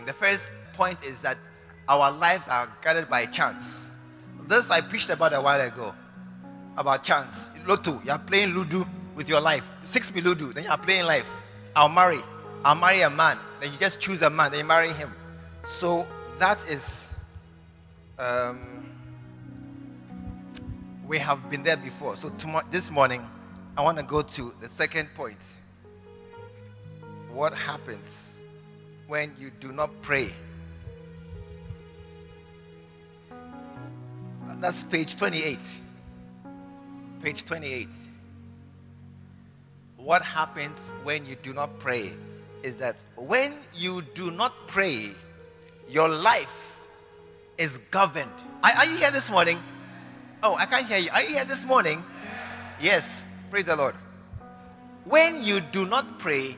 The 0.07 0.13
first 0.13 0.49
point 0.75 1.03
is 1.05 1.21
that 1.23 1.39
our 1.89 2.13
lives 2.13 2.47
are 2.47 2.69
guided 2.83 3.11
by 3.11 3.27
chance. 3.27 3.91
This 4.47 4.71
I 4.71 4.81
preached 4.81 5.11
about 5.11 5.33
a 5.33 5.41
while 5.41 5.61
ago. 5.61 5.93
About 6.77 7.03
chance. 7.03 7.51
Lotto, 7.67 8.01
you 8.05 8.13
are 8.13 8.19
playing 8.21 8.51
Ludo 8.51 8.89
with 9.17 9.29
your 9.29 9.41
life. 9.41 9.67
Six 9.83 10.15
me 10.15 10.21
Ludo, 10.21 10.53
then 10.53 10.63
you 10.63 10.71
are 10.71 10.79
playing 10.79 11.07
life. 11.07 11.27
I'll 11.75 11.89
marry. 11.89 12.21
I'll 12.65 12.77
marry 12.77 13.01
a 13.01 13.11
man. 13.11 13.37
Then 13.61 13.73
you 13.73 13.79
just 13.81 13.99
choose 13.99 14.23
a 14.23 14.31
man, 14.31 14.53
then 14.53 14.61
you 14.61 14.67
marry 14.67 14.93
him. 14.93 15.13
So 15.65 16.07
that 16.39 16.63
is 16.69 17.13
um, 18.21 18.89
we 21.09 21.19
have 21.19 21.51
been 21.51 21.65
there 21.65 21.77
before. 21.77 22.15
So 22.15 22.29
tomorrow, 22.39 22.65
this 22.71 22.89
morning, 22.89 23.29
I 23.81 23.83
want 23.83 23.97
to 23.97 24.05
go 24.05 24.21
to 24.21 24.55
the 24.61 24.69
second 24.69 25.09
point. 25.15 25.43
What 27.33 27.55
happens 27.55 28.39
when 29.09 29.35
you 29.39 29.51
do 29.59 29.73
not 29.73 29.91
pray? 30.03 30.35
That's 34.59 34.85
page 34.85 35.17
28. 35.17 35.59
Page 37.23 37.47
28. 37.47 37.89
What 39.97 40.21
happens 40.21 40.93
when 41.03 41.25
you 41.25 41.37
do 41.37 41.55
not 41.55 41.79
pray 41.79 42.13
is 42.63 42.77
that 42.77 42.97
when 43.17 43.55
you 43.75 44.03
do 44.15 44.31
not 44.31 44.53
pray, 44.67 45.09
your 45.89 46.11
life 46.11 46.77
is 47.57 47.79
governed. 47.91 48.31
Are, 48.63 48.73
are 48.73 48.85
you 48.85 48.99
here 48.99 49.11
this 49.11 49.31
morning? 49.31 49.59
Oh, 50.43 50.55
I 50.57 50.67
can't 50.67 50.87
hear 50.87 50.99
you. 50.99 51.09
Are 51.15 51.23
you 51.23 51.37
here 51.37 51.47
this 51.47 51.65
morning? 51.65 52.05
Yes. 52.79 53.23
Praise 53.51 53.65
the 53.65 53.75
Lord. 53.75 53.97
When 55.05 55.43
you 55.43 55.61
do 55.61 55.85
not 55.85 56.21
pray, 56.21 56.57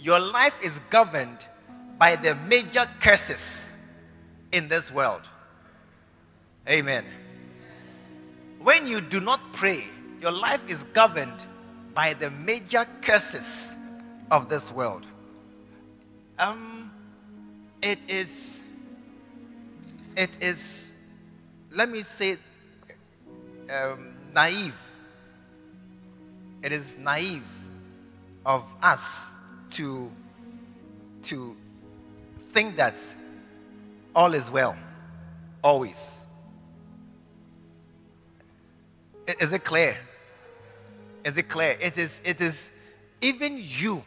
your 0.00 0.18
life 0.18 0.58
is 0.62 0.80
governed 0.90 1.46
by 1.98 2.16
the 2.16 2.34
major 2.48 2.84
curses 3.00 3.74
in 4.50 4.66
this 4.66 4.92
world. 4.92 5.22
Amen. 6.68 7.04
When 8.58 8.88
you 8.88 9.00
do 9.00 9.20
not 9.20 9.40
pray, 9.52 9.84
your 10.20 10.32
life 10.32 10.68
is 10.68 10.82
governed 10.94 11.46
by 11.94 12.14
the 12.14 12.30
major 12.30 12.84
curses 13.02 13.74
of 14.32 14.48
this 14.48 14.72
world. 14.72 15.06
Um, 16.40 16.90
it 17.82 18.00
is, 18.08 18.64
it 20.16 20.30
is, 20.40 20.92
let 21.70 21.88
me 21.88 22.02
say 22.02 22.36
um, 23.72 24.14
naive. 24.34 24.74
It 26.62 26.72
is 26.72 26.96
naive 26.98 27.44
of 28.44 28.64
us 28.82 29.32
to, 29.72 30.10
to 31.24 31.56
think 32.52 32.76
that 32.76 32.96
all 34.14 34.34
is 34.34 34.50
well, 34.50 34.76
always. 35.62 36.20
Is 39.40 39.52
it 39.52 39.64
clear? 39.64 39.96
Is 41.24 41.36
it 41.36 41.48
clear? 41.48 41.76
It 41.80 41.98
is, 41.98 42.20
it 42.24 42.40
is 42.40 42.70
even 43.20 43.58
you. 43.60 44.04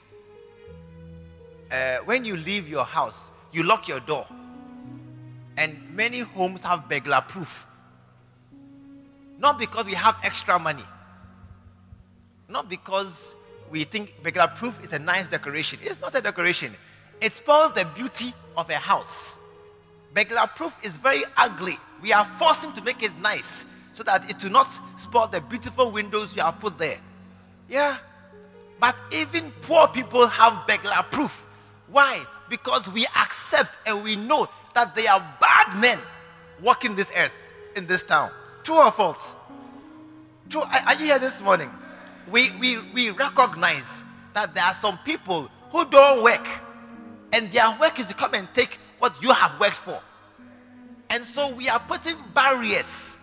Uh, 1.72 1.98
when 2.06 2.26
you 2.26 2.38
leave 2.38 2.68
your 2.68 2.86
house, 2.86 3.30
you 3.52 3.64
lock 3.64 3.88
your 3.88 4.00
door. 4.00 4.26
And 5.58 5.78
many 5.94 6.20
homes 6.20 6.62
have 6.62 6.88
burglar 6.88 7.22
proof. 7.28 7.68
Not 9.38 9.60
because 9.60 9.86
we 9.86 9.94
have 9.94 10.16
extra 10.24 10.58
money. 10.58 10.84
Not 12.50 12.68
because 12.68 13.36
we 13.70 13.84
think 13.84 14.12
burglar 14.24 14.48
proof 14.48 14.84
is 14.84 14.92
a 14.94 15.00
nice 15.00 15.28
decoration. 15.28 15.80
It's 15.84 16.02
not 16.02 16.16
a 16.16 16.22
decoration. 16.22 16.76
It 17.22 17.34
spoils 17.34 17.74
the 17.74 17.88
beauty 17.96 18.34
of 18.58 18.70
a 18.70 18.76
house. 18.76 19.38
Burglar 20.14 20.48
proof 20.56 20.76
is 20.84 20.98
very 20.98 21.24
ugly. 21.38 21.78
We 22.02 22.12
are 22.12 22.26
forcing 22.40 22.74
to 22.74 22.84
make 22.84 23.04
it 23.04 23.12
nice 23.22 23.66
so 23.94 24.02
that 24.04 24.28
it 24.30 24.44
will 24.44 24.52
not 24.52 24.68
spoil 24.98 25.28
the 25.28 25.42
beautiful 25.42 25.92
windows 25.92 26.36
you 26.36 26.42
have 26.42 26.60
put 26.60 26.78
there. 26.80 26.98
Yeah. 27.70 27.98
But 28.80 28.96
even 29.14 29.52
poor 29.62 29.88
people 29.90 30.26
have 30.26 30.66
burglar 30.68 31.04
proof. 31.12 31.46
Why? 31.92 32.24
Because 32.50 32.90
we 32.92 33.06
accept 33.16 33.76
and 33.86 34.04
we 34.04 34.16
know 34.16 34.48
that 34.74 34.96
they 34.96 35.06
are 35.06 35.20
bad 35.40 35.80
men 35.80 36.00
walking 36.62 36.96
this 36.96 37.12
earth 37.16 37.34
in 37.76 37.86
this 37.86 38.02
town. 38.02 38.32
True 38.64 38.78
or 38.78 38.92
false? 38.92 39.36
True. 40.50 40.62
Are 40.62 40.96
you 40.96 41.06
here 41.06 41.20
this 41.20 41.42
morning? 41.42 41.70
We, 42.32 42.52
we, 42.60 42.80
we 42.94 43.10
recognize 43.12 44.04
that 44.34 44.54
there 44.54 44.64
are 44.64 44.74
some 44.74 44.98
people 45.00 45.50
who 45.72 45.86
don't 45.90 46.24
work, 46.24 46.48
and 47.34 47.52
their 47.52 47.70
work 47.80 48.00
is 48.00 48.06
to 48.08 48.14
come 48.14 48.34
and 48.34 48.48
take 48.54 48.78
what 49.00 49.22
you 49.22 49.32
have 49.32 49.60
worked 49.60 49.78
for. 49.78 50.02
And 51.10 51.24
so 51.24 51.54
we 51.54 51.70
are 51.70 51.80
putting 51.80 52.16
barriers 52.34 53.18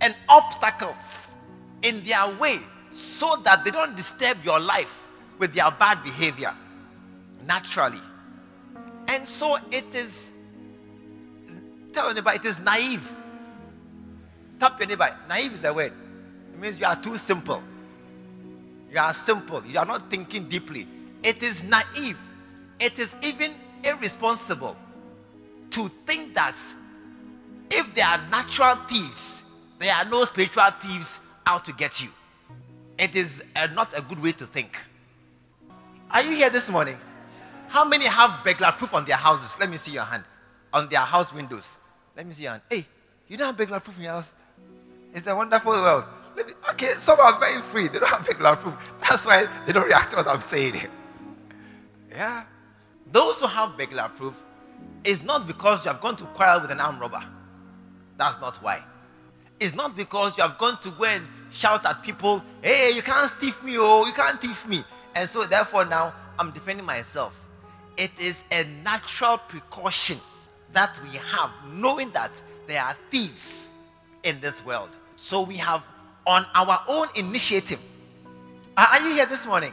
and 0.00 0.16
obstacles 0.28 1.32
in 1.82 2.02
their 2.04 2.34
way 2.38 2.58
so 2.90 3.36
that 3.44 3.64
they 3.64 3.70
don't 3.70 3.96
disturb 3.96 4.36
your 4.44 4.60
life 4.60 5.08
with 5.38 5.54
their 5.54 5.70
bad 5.70 6.02
behavior 6.02 6.54
naturally. 7.44 8.00
And 9.08 9.26
so 9.26 9.56
it 9.70 9.84
is, 9.94 10.32
tell 11.92 12.10
anybody, 12.10 12.38
it 12.38 12.44
is 12.44 12.58
naive 12.60 13.08
Tap 14.58 14.78
your 14.78 14.88
neighbor. 14.88 15.14
Naive 15.28 15.52
is 15.52 15.64
a 15.64 15.72
word. 15.72 15.92
It 16.54 16.60
means 16.60 16.80
you 16.80 16.86
are 16.86 16.96
too 16.96 17.16
simple. 17.16 17.62
You 18.96 19.02
are 19.02 19.12
simple. 19.12 19.62
You 19.66 19.78
are 19.78 19.84
not 19.84 20.08
thinking 20.08 20.48
deeply. 20.48 20.88
It 21.22 21.42
is 21.42 21.62
naive. 21.64 22.16
It 22.80 22.98
is 22.98 23.14
even 23.22 23.52
irresponsible 23.84 24.74
to 25.72 25.88
think 26.06 26.34
that 26.34 26.56
if 27.70 27.94
there 27.94 28.06
are 28.06 28.18
natural 28.30 28.76
thieves, 28.88 29.42
there 29.78 29.94
are 29.94 30.06
no 30.06 30.24
spiritual 30.24 30.70
thieves 30.80 31.20
out 31.46 31.66
to 31.66 31.74
get 31.74 32.02
you. 32.02 32.08
It 32.96 33.14
is 33.14 33.44
uh, 33.54 33.66
not 33.74 33.92
a 33.94 34.00
good 34.00 34.18
way 34.22 34.32
to 34.32 34.46
think. 34.46 34.74
Are 36.10 36.22
you 36.22 36.34
here 36.34 36.48
this 36.48 36.70
morning? 36.70 36.96
How 37.68 37.84
many 37.84 38.06
have 38.06 38.42
burglar 38.42 38.72
proof 38.72 38.94
on 38.94 39.04
their 39.04 39.16
houses? 39.16 39.58
Let 39.60 39.68
me 39.68 39.76
see 39.76 39.92
your 39.92 40.04
hand. 40.04 40.24
On 40.72 40.88
their 40.88 41.00
house 41.00 41.34
windows. 41.34 41.76
Let 42.16 42.26
me 42.26 42.32
see 42.32 42.44
your 42.44 42.52
hand. 42.52 42.62
Hey, 42.70 42.86
you 43.28 43.36
don't 43.36 43.48
have 43.48 43.58
burglar 43.58 43.80
proof 43.80 43.98
in 43.98 44.04
your 44.04 44.12
house? 44.12 44.32
It's 45.12 45.26
a 45.26 45.36
wonderful 45.36 45.72
world. 45.72 46.04
Okay, 46.70 46.90
some 46.98 47.18
are 47.20 47.38
very 47.38 47.62
free. 47.62 47.88
They 47.88 47.98
don't 47.98 48.08
have 48.08 48.26
burglar 48.26 48.56
proof. 48.56 48.74
That's 49.00 49.24
why 49.24 49.46
they 49.66 49.72
don't 49.72 49.86
react 49.86 50.10
to 50.10 50.16
what 50.16 50.28
I'm 50.28 50.40
saying. 50.40 50.74
Yeah. 52.10 52.44
Those 53.10 53.40
who 53.40 53.46
have 53.46 53.76
burglar 53.76 54.10
proof 54.14 54.34
is 55.04 55.22
not 55.22 55.46
because 55.46 55.84
you 55.84 55.90
have 55.90 56.00
gone 56.00 56.16
to 56.16 56.24
quarrel 56.24 56.60
with 56.60 56.70
an 56.70 56.80
armed 56.80 57.00
robber. 57.00 57.22
That's 58.16 58.40
not 58.40 58.56
why. 58.62 58.82
It's 59.60 59.74
not 59.74 59.96
because 59.96 60.36
you 60.36 60.42
have 60.42 60.58
gone 60.58 60.78
to 60.82 60.90
go 60.90 61.04
and 61.04 61.24
shout 61.50 61.86
at 61.86 62.02
people, 62.02 62.42
hey, 62.62 62.92
you 62.94 63.02
can't 63.02 63.30
thief 63.32 63.62
me, 63.62 63.76
oh, 63.78 64.04
you 64.06 64.12
can't 64.12 64.40
thief 64.40 64.66
me. 64.68 64.84
And 65.14 65.28
so 65.28 65.44
therefore 65.44 65.86
now 65.86 66.12
I'm 66.38 66.50
defending 66.50 66.84
myself. 66.84 67.38
It 67.96 68.10
is 68.20 68.44
a 68.50 68.64
natural 68.84 69.38
precaution 69.38 70.18
that 70.72 70.98
we 71.02 71.16
have, 71.16 71.50
knowing 71.72 72.10
that 72.10 72.30
there 72.66 72.82
are 72.82 72.94
thieves 73.10 73.72
in 74.24 74.38
this 74.40 74.64
world. 74.64 74.90
So 75.16 75.42
we 75.42 75.56
have 75.56 75.82
on 76.26 76.44
our 76.54 76.82
own 76.88 77.06
initiative. 77.14 77.78
Uh, 78.76 78.86
are 78.90 79.00
you 79.08 79.14
here 79.14 79.26
this 79.26 79.46
morning? 79.46 79.72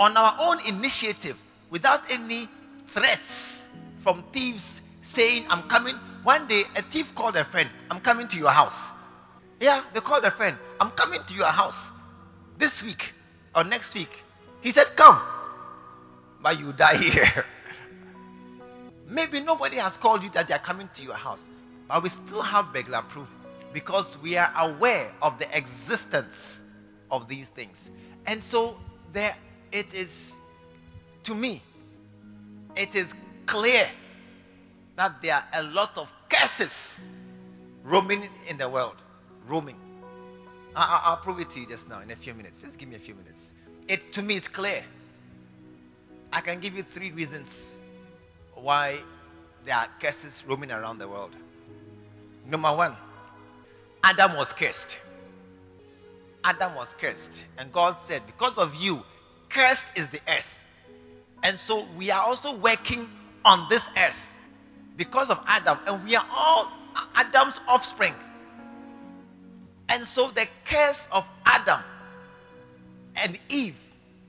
On 0.00 0.16
our 0.16 0.36
own 0.40 0.58
initiative, 0.66 1.36
without 1.70 2.00
any 2.10 2.48
threats 2.88 3.68
from 3.98 4.22
thieves 4.32 4.82
saying, 5.00 5.44
I'm 5.48 5.62
coming. 5.62 5.94
One 6.24 6.46
day, 6.46 6.62
a 6.76 6.82
thief 6.82 7.14
called 7.14 7.36
a 7.36 7.44
friend, 7.44 7.68
I'm 7.90 8.00
coming 8.00 8.28
to 8.28 8.36
your 8.36 8.50
house. 8.50 8.90
Yeah, 9.60 9.82
they 9.94 10.00
called 10.00 10.24
a 10.24 10.30
friend, 10.30 10.56
I'm 10.80 10.90
coming 10.90 11.20
to 11.26 11.34
your 11.34 11.46
house 11.46 11.90
this 12.58 12.82
week 12.82 13.12
or 13.54 13.64
next 13.64 13.94
week. 13.94 14.24
He 14.60 14.70
said, 14.70 14.86
Come, 14.96 15.20
but 16.42 16.58
you 16.58 16.72
die 16.72 16.96
here. 16.98 17.44
Maybe 19.08 19.40
nobody 19.40 19.76
has 19.76 19.96
called 19.96 20.22
you 20.22 20.30
that 20.30 20.48
they 20.48 20.54
are 20.54 20.58
coming 20.58 20.88
to 20.94 21.02
your 21.02 21.14
house, 21.14 21.48
but 21.88 22.02
we 22.02 22.10
still 22.10 22.42
have 22.42 22.72
burglar 22.74 23.02
proof 23.02 23.34
because 23.72 24.18
we 24.22 24.36
are 24.36 24.52
aware 24.56 25.12
of 25.22 25.38
the 25.38 25.56
existence 25.56 26.62
of 27.10 27.28
these 27.28 27.48
things. 27.48 27.90
And 28.26 28.42
so 28.42 28.76
there 29.12 29.34
it 29.72 29.92
is 29.92 30.36
to 31.24 31.34
me 31.34 31.62
it 32.76 32.94
is 32.94 33.14
clear 33.46 33.86
that 34.96 35.20
there 35.22 35.34
are 35.34 35.44
a 35.54 35.62
lot 35.64 35.96
of 35.98 36.12
curses 36.28 37.02
roaming 37.82 38.28
in 38.46 38.56
the 38.56 38.68
world 38.68 38.96
roaming. 39.46 39.76
I, 40.76 41.10
will 41.10 41.16
prove 41.16 41.40
it 41.40 41.50
to 41.50 41.60
you 41.60 41.66
just 41.66 41.88
now 41.88 42.00
in 42.00 42.10
a 42.10 42.16
few 42.16 42.34
minutes. 42.34 42.62
Just 42.62 42.78
give 42.78 42.88
me 42.88 42.96
a 42.96 43.00
few 43.00 43.14
minutes. 43.14 43.52
It 43.88 44.12
to 44.12 44.22
me 44.22 44.36
is 44.36 44.46
clear. 44.46 44.84
I 46.32 46.40
can 46.40 46.60
give 46.60 46.76
you 46.76 46.82
three 46.82 47.10
reasons 47.10 47.76
why 48.54 48.98
there 49.64 49.74
are 49.74 49.88
curses 49.98 50.44
roaming 50.46 50.70
around 50.70 50.98
the 50.98 51.08
world. 51.08 51.34
Number 52.46 52.68
one 52.68 52.96
Adam 54.08 54.34
was 54.36 54.54
cursed. 54.54 54.98
Adam 56.42 56.74
was 56.74 56.94
cursed. 56.98 57.44
And 57.58 57.70
God 57.72 57.98
said, 57.98 58.22
Because 58.24 58.56
of 58.56 58.74
you, 58.74 59.02
cursed 59.50 59.86
is 59.96 60.08
the 60.08 60.20
earth. 60.26 60.56
And 61.42 61.58
so 61.58 61.86
we 61.94 62.10
are 62.10 62.22
also 62.22 62.56
working 62.56 63.10
on 63.44 63.68
this 63.68 63.86
earth 63.98 64.26
because 64.96 65.28
of 65.28 65.38
Adam. 65.46 65.78
And 65.86 66.02
we 66.04 66.16
are 66.16 66.24
all 66.34 66.72
Adam's 67.16 67.60
offspring. 67.68 68.14
And 69.90 70.02
so 70.02 70.30
the 70.30 70.48
curse 70.64 71.06
of 71.12 71.26
Adam 71.44 71.80
and 73.14 73.38
Eve, 73.50 73.76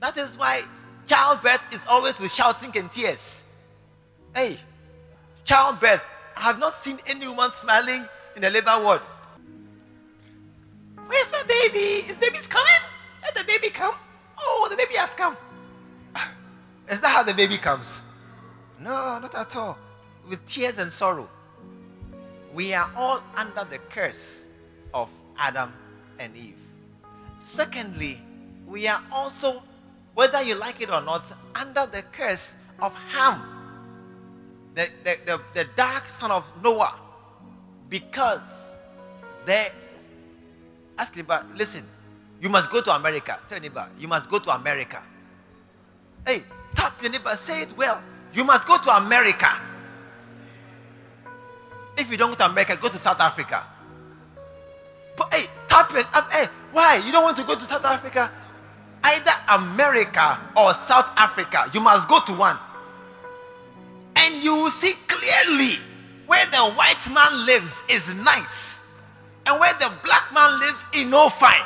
that 0.00 0.18
is 0.18 0.36
why 0.36 0.60
childbirth 1.06 1.62
is 1.72 1.86
always 1.88 2.18
with 2.20 2.30
shouting 2.30 2.70
and 2.76 2.92
tears. 2.92 3.44
Hey, 4.34 4.58
childbirth, 5.46 6.04
I 6.36 6.42
have 6.42 6.58
not 6.58 6.74
seen 6.74 6.98
any 7.06 7.26
woman 7.26 7.50
smiling 7.52 8.04
in 8.36 8.42
the 8.42 8.50
labor 8.50 8.78
ward. 8.82 9.00
Baby? 11.50 12.08
Is 12.08 12.16
baby's 12.16 12.46
coming? 12.46 12.82
Let 13.22 13.34
the 13.34 13.44
baby 13.44 13.70
come. 13.70 13.94
Oh, 14.38 14.68
the 14.70 14.76
baby 14.76 14.94
has 14.94 15.14
come. 15.14 15.36
Is 16.88 17.00
that 17.00 17.08
how 17.08 17.24
the 17.24 17.34
baby 17.34 17.56
comes? 17.56 18.02
No, 18.78 19.18
not 19.18 19.34
at 19.34 19.56
all. 19.56 19.76
With 20.28 20.46
tears 20.46 20.78
and 20.78 20.92
sorrow. 20.92 21.28
We 22.54 22.72
are 22.72 22.88
all 22.96 23.20
under 23.36 23.64
the 23.68 23.78
curse 23.90 24.46
of 24.94 25.08
Adam 25.38 25.72
and 26.20 26.36
Eve. 26.36 26.58
Secondly, 27.40 28.20
we 28.66 28.86
are 28.86 29.02
also, 29.10 29.60
whether 30.14 30.42
you 30.42 30.54
like 30.54 30.80
it 30.80 30.90
or 30.90 31.02
not, 31.02 31.24
under 31.56 31.86
the 31.86 32.02
curse 32.12 32.54
of 32.80 32.94
Ham, 32.94 33.42
the, 34.76 34.88
the, 35.02 35.16
the, 35.26 35.40
the 35.54 35.64
dark 35.74 36.04
son 36.12 36.30
of 36.30 36.44
Noah, 36.62 36.94
because 37.88 38.70
there 39.46 39.72
Ask 41.00 41.16
neighbor, 41.16 41.42
listen, 41.56 41.82
you 42.42 42.50
must 42.50 42.70
go 42.70 42.82
to 42.82 42.94
America. 42.94 43.40
Tell 43.48 43.58
neighbor, 43.58 43.88
you 43.98 44.06
must 44.06 44.28
go 44.28 44.38
to 44.38 44.50
America. 44.50 45.02
Hey, 46.26 46.42
tap 46.74 47.00
your 47.00 47.10
neighbor, 47.10 47.34
say 47.36 47.62
it 47.62 47.74
well. 47.74 48.02
You 48.34 48.44
must 48.44 48.66
go 48.66 48.76
to 48.76 48.94
America. 48.94 49.50
If 51.96 52.10
you 52.10 52.18
don't 52.18 52.28
go 52.28 52.34
to 52.34 52.50
America, 52.50 52.76
go 52.76 52.88
to 52.88 52.98
South 52.98 53.18
Africa. 53.18 53.64
But 55.16 55.32
hey, 55.32 55.46
tap 55.70 55.90
your 55.90 56.00
um, 56.00 56.24
hey, 56.30 56.44
why? 56.70 57.02
You 57.06 57.12
don't 57.12 57.24
want 57.24 57.38
to 57.38 57.44
go 57.44 57.54
to 57.54 57.64
South 57.64 57.86
Africa? 57.86 58.30
Either 59.02 59.32
America 59.48 60.38
or 60.54 60.74
South 60.74 61.08
Africa. 61.16 61.70
You 61.72 61.80
must 61.80 62.08
go 62.08 62.20
to 62.26 62.34
one. 62.34 62.58
And 64.16 64.44
you 64.44 64.54
will 64.54 64.70
see 64.70 64.92
clearly 65.08 65.76
where 66.26 66.44
the 66.44 66.58
white 66.74 67.08
man 67.10 67.46
lives 67.46 67.82
is 67.88 68.14
nice 68.22 68.79
and 69.46 69.60
where 69.60 69.72
the 69.74 69.92
black 70.04 70.32
man 70.32 70.60
lives 70.60 70.84
in 70.94 71.10
no 71.10 71.28
fine. 71.28 71.64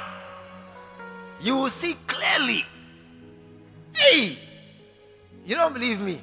You 1.41 1.57
will 1.57 1.69
see 1.69 1.95
clearly. 2.07 2.65
Hey, 3.95 4.39
you 5.45 5.55
don't 5.55 5.75
believe 5.75 6.01
me? 6.01 6.21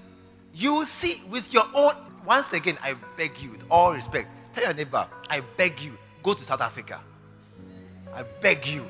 You 0.54 0.74
will 0.74 0.86
see 0.86 1.22
with 1.30 1.54
your 1.54 1.66
own. 1.74 1.94
Once 2.26 2.54
again, 2.54 2.78
I 2.84 2.96
beg 3.18 3.38
you, 3.40 3.52
with 3.52 3.64
all 3.70 3.94
respect, 3.94 4.28
tell 4.54 4.64
your 4.64 4.74
neighbor, 4.74 5.08
I 5.30 5.42
beg 5.58 5.80
you, 5.82 5.98
go 6.22 6.34
to 6.34 6.44
South 6.44 6.62
Africa. 6.62 7.02
I 8.14 8.24
beg 8.42 8.68
you, 8.68 8.88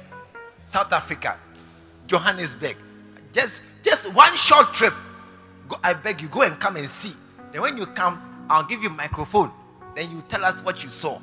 South 0.66 0.92
Africa, 0.92 1.40
Johannesburg. 2.08 2.76
Just, 3.32 3.62
just 3.84 4.14
one 4.14 4.36
short 4.36 4.74
trip. 4.74 4.94
Go, 5.70 5.78
I 5.84 5.94
beg 5.94 6.22
you, 6.22 6.28
go 6.28 6.42
and 6.42 6.60
come 6.60 6.76
and 6.76 6.88
see. 6.88 7.16
Then 7.52 7.62
when 7.62 7.78
you 7.78 7.86
come, 7.86 8.22
I'll 8.50 8.66
give 8.66 8.84
you 8.84 8.90
microphone. 8.90 9.52
Then 9.96 10.12
you 10.12 10.22
tell 10.28 10.44
us 10.44 10.62
what 10.64 10.84
you 10.84 10.90
saw 10.90 11.20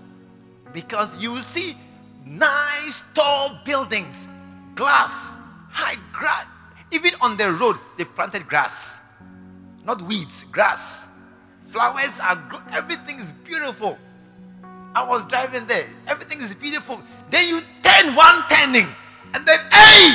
because 0.73 1.21
you 1.23 1.33
will 1.33 1.43
see 1.43 1.77
nice 2.25 3.03
tall 3.15 3.59
buildings, 3.65 4.29
glass, 4.75 5.37
high 5.71 5.97
grass. 6.13 6.47
Even 6.91 7.13
on 7.21 7.37
the 7.37 7.53
road, 7.53 7.77
they 7.97 8.05
planted 8.05 8.47
grass, 8.47 9.01
not 9.85 10.01
weeds, 10.03 10.45
grass. 10.51 11.07
Flowers 11.69 12.19
are 12.21 12.39
everything 12.73 13.19
is 13.19 13.33
beautiful. 13.45 13.99
I 14.95 15.07
was 15.07 15.25
driving 15.27 15.67
there, 15.67 15.87
everything 16.07 16.41
is 16.41 16.55
beautiful. 16.55 17.01
Then 17.31 17.47
you 17.49 17.61
turn 17.83 18.15
one 18.15 18.43
turning, 18.49 18.87
and 19.35 19.45
then 19.47 19.59
hey, 19.71 20.13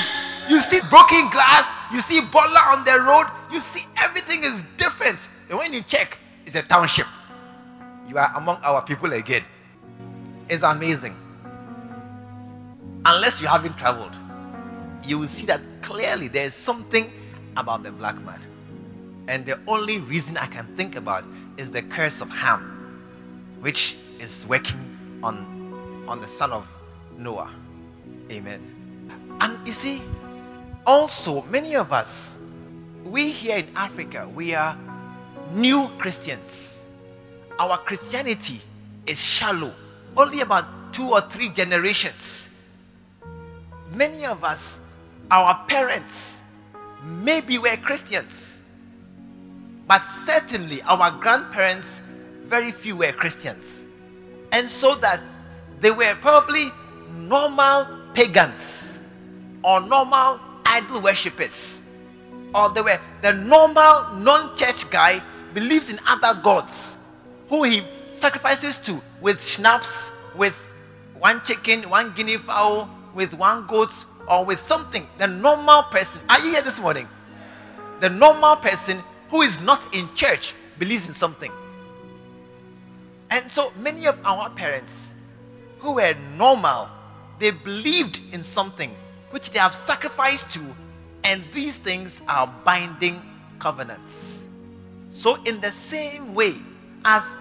you 0.49 0.59
see 0.61 0.79
broken 0.89 1.29
glass, 1.29 1.69
you 1.93 1.99
see 1.99 2.21
bola 2.21 2.75
on 2.75 2.83
the 2.85 2.99
road, 3.05 3.27
you 3.51 3.59
see 3.59 3.85
everything 3.97 4.43
is 4.43 4.63
different. 4.77 5.19
And 5.49 5.59
when 5.59 5.73
you 5.73 5.83
check, 5.83 6.17
it's 6.45 6.55
a 6.55 6.63
township. 6.63 7.05
You 8.07 8.17
are 8.17 8.33
among 8.35 8.57
our 8.63 8.81
people 8.81 9.13
again 9.13 9.43
is 10.49 10.63
amazing. 10.63 11.15
Unless 13.05 13.41
you 13.41 13.47
haven't 13.47 13.77
traveled, 13.77 14.13
you 15.05 15.19
will 15.19 15.27
see 15.27 15.45
that 15.45 15.61
clearly 15.81 16.27
there 16.27 16.45
is 16.45 16.53
something 16.53 17.11
about 17.57 17.83
the 17.83 17.91
black 17.91 18.19
man. 18.23 18.39
And 19.27 19.45
the 19.45 19.59
only 19.67 19.99
reason 19.99 20.37
I 20.37 20.47
can 20.47 20.65
think 20.75 20.95
about 20.95 21.25
is 21.57 21.71
the 21.71 21.81
curse 21.81 22.21
of 22.21 22.29
Ham, 22.29 23.01
which 23.59 23.97
is 24.19 24.45
working 24.47 25.19
on, 25.21 26.05
on 26.07 26.21
the 26.21 26.27
son 26.27 26.51
of 26.51 26.67
Noah. 27.17 27.51
Amen. 28.31 28.61
And 29.41 29.67
you 29.67 29.73
see, 29.73 30.01
also, 30.85 31.41
many 31.43 31.75
of 31.75 31.93
us, 31.93 32.37
we 33.03 33.31
here 33.31 33.57
in 33.57 33.67
Africa, 33.75 34.29
we 34.33 34.55
are 34.55 34.77
new 35.51 35.89
Christians. 35.97 36.85
Our 37.59 37.77
Christianity 37.77 38.61
is 39.05 39.19
shallow 39.19 39.73
only 40.17 40.41
about 40.41 40.65
two 40.93 41.09
or 41.09 41.21
three 41.21 41.49
generations. 41.49 42.49
Many 43.93 44.25
of 44.25 44.43
us, 44.43 44.79
our 45.31 45.63
parents, 45.67 46.41
maybe 47.03 47.57
were 47.57 47.77
Christians, 47.77 48.61
but 49.87 50.01
certainly 50.03 50.81
our 50.83 51.11
grandparents, 51.11 52.01
very 52.45 52.71
few 52.71 52.95
were 52.95 53.11
Christians. 53.11 53.85
And 54.51 54.69
so 54.69 54.95
that 54.95 55.19
they 55.79 55.91
were 55.91 56.13
probably 56.21 56.71
normal 57.15 57.87
pagans 58.13 58.99
or 59.63 59.81
normal 59.81 60.39
idol 60.65 61.01
worshippers. 61.01 61.81
or 62.55 62.69
they 62.69 62.81
were 62.81 62.99
the 63.21 63.33
normal 63.33 64.13
non-church 64.15 64.89
guy 64.89 65.21
believes 65.53 65.89
in 65.89 65.97
other 66.07 66.39
gods 66.41 66.97
who 67.49 67.63
he 67.63 67.83
sacrifices 68.23 68.77
to 68.77 69.01
with 69.19 69.45
schnapps, 69.45 70.09
with 70.33 70.55
one 71.19 71.41
chicken, 71.43 71.81
one 71.89 72.13
guinea 72.13 72.37
fowl, 72.37 72.89
with 73.13 73.33
one 73.33 73.67
goat, 73.67 73.91
or 74.29 74.45
with 74.45 74.61
something. 74.61 75.05
The 75.17 75.27
normal 75.27 75.83
person, 75.83 76.21
are 76.29 76.39
you 76.39 76.53
here 76.53 76.61
this 76.61 76.79
morning? 76.79 77.05
The 77.99 78.09
normal 78.09 78.55
person 78.55 79.03
who 79.29 79.41
is 79.41 79.59
not 79.61 79.81
in 79.93 80.07
church 80.15 80.53
believes 80.79 81.05
in 81.05 81.13
something. 81.13 81.51
And 83.29 83.51
so 83.51 83.73
many 83.77 84.07
of 84.07 84.17
our 84.23 84.49
parents 84.51 85.13
who 85.79 85.95
were 85.95 86.15
normal, 86.37 86.87
they 87.39 87.51
believed 87.51 88.21
in 88.31 88.41
something 88.41 88.95
which 89.31 89.49
they 89.49 89.59
have 89.59 89.75
sacrificed 89.75 90.49
to, 90.51 90.61
and 91.25 91.43
these 91.53 91.75
things 91.75 92.21
are 92.29 92.47
binding 92.63 93.21
covenants. 93.59 94.47
So, 95.09 95.43
in 95.43 95.59
the 95.59 95.71
same 95.71 96.33
way 96.33 96.53
as 97.03 97.37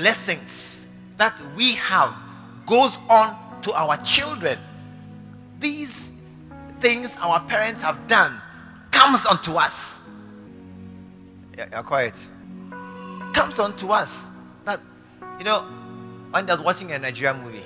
blessings 0.00 0.86
that 1.18 1.38
we 1.54 1.74
have 1.74 2.16
goes 2.64 2.96
on 3.10 3.36
to 3.60 3.70
our 3.74 3.98
children, 3.98 4.58
these 5.60 6.10
things 6.80 7.18
our 7.20 7.38
parents 7.40 7.82
have 7.82 8.08
done 8.08 8.40
comes 8.90 9.26
onto 9.26 9.52
us. 9.56 10.00
Yeah, 11.58 11.66
you're 11.70 11.82
quiet. 11.82 12.16
Comes 13.34 13.58
onto 13.58 13.90
us. 13.90 14.28
That 14.64 14.80
you 15.38 15.44
know, 15.44 15.68
I 16.32 16.40
was 16.40 16.60
watching 16.60 16.92
a 16.92 16.98
Nigerian 16.98 17.42
movie, 17.42 17.64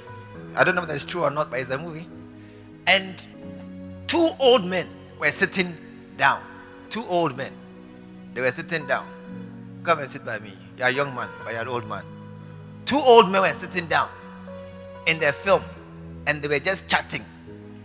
I 0.57 0.65
don't 0.65 0.75
know 0.75 0.83
if 0.83 0.89
that's 0.89 1.05
true 1.05 1.23
or 1.23 1.31
not, 1.31 1.51
but 1.51 1.61
it's 1.61 1.71
a 1.71 1.79
movie. 1.79 2.09
And 2.89 3.23
two 4.09 4.31
old 4.41 4.65
men 4.65 4.89
were 5.21 5.31
sitting 5.31 5.77
down. 6.17 6.43
Two 6.91 7.05
old 7.07 7.37
men. 7.37 7.53
They 8.35 8.41
were 8.41 8.51
sitting 8.51 8.89
down. 8.89 9.07
Come 9.85 10.01
and 10.01 10.11
sit 10.11 10.25
by 10.25 10.41
me. 10.41 10.53
You're 10.77 10.89
a 10.89 10.91
young 10.91 11.15
man, 11.15 11.29
but 11.45 11.53
you're 11.53 11.63
an 11.63 11.69
old 11.69 11.89
man. 11.89 12.03
Two 12.85 12.99
old 12.99 13.31
men 13.31 13.43
were 13.43 13.53
sitting 13.55 13.87
down 13.87 14.09
in 15.07 15.19
their 15.19 15.33
film 15.33 15.63
and 16.27 16.43
they 16.43 16.49
were 16.49 16.59
just 16.59 16.89
chatting. 16.89 17.25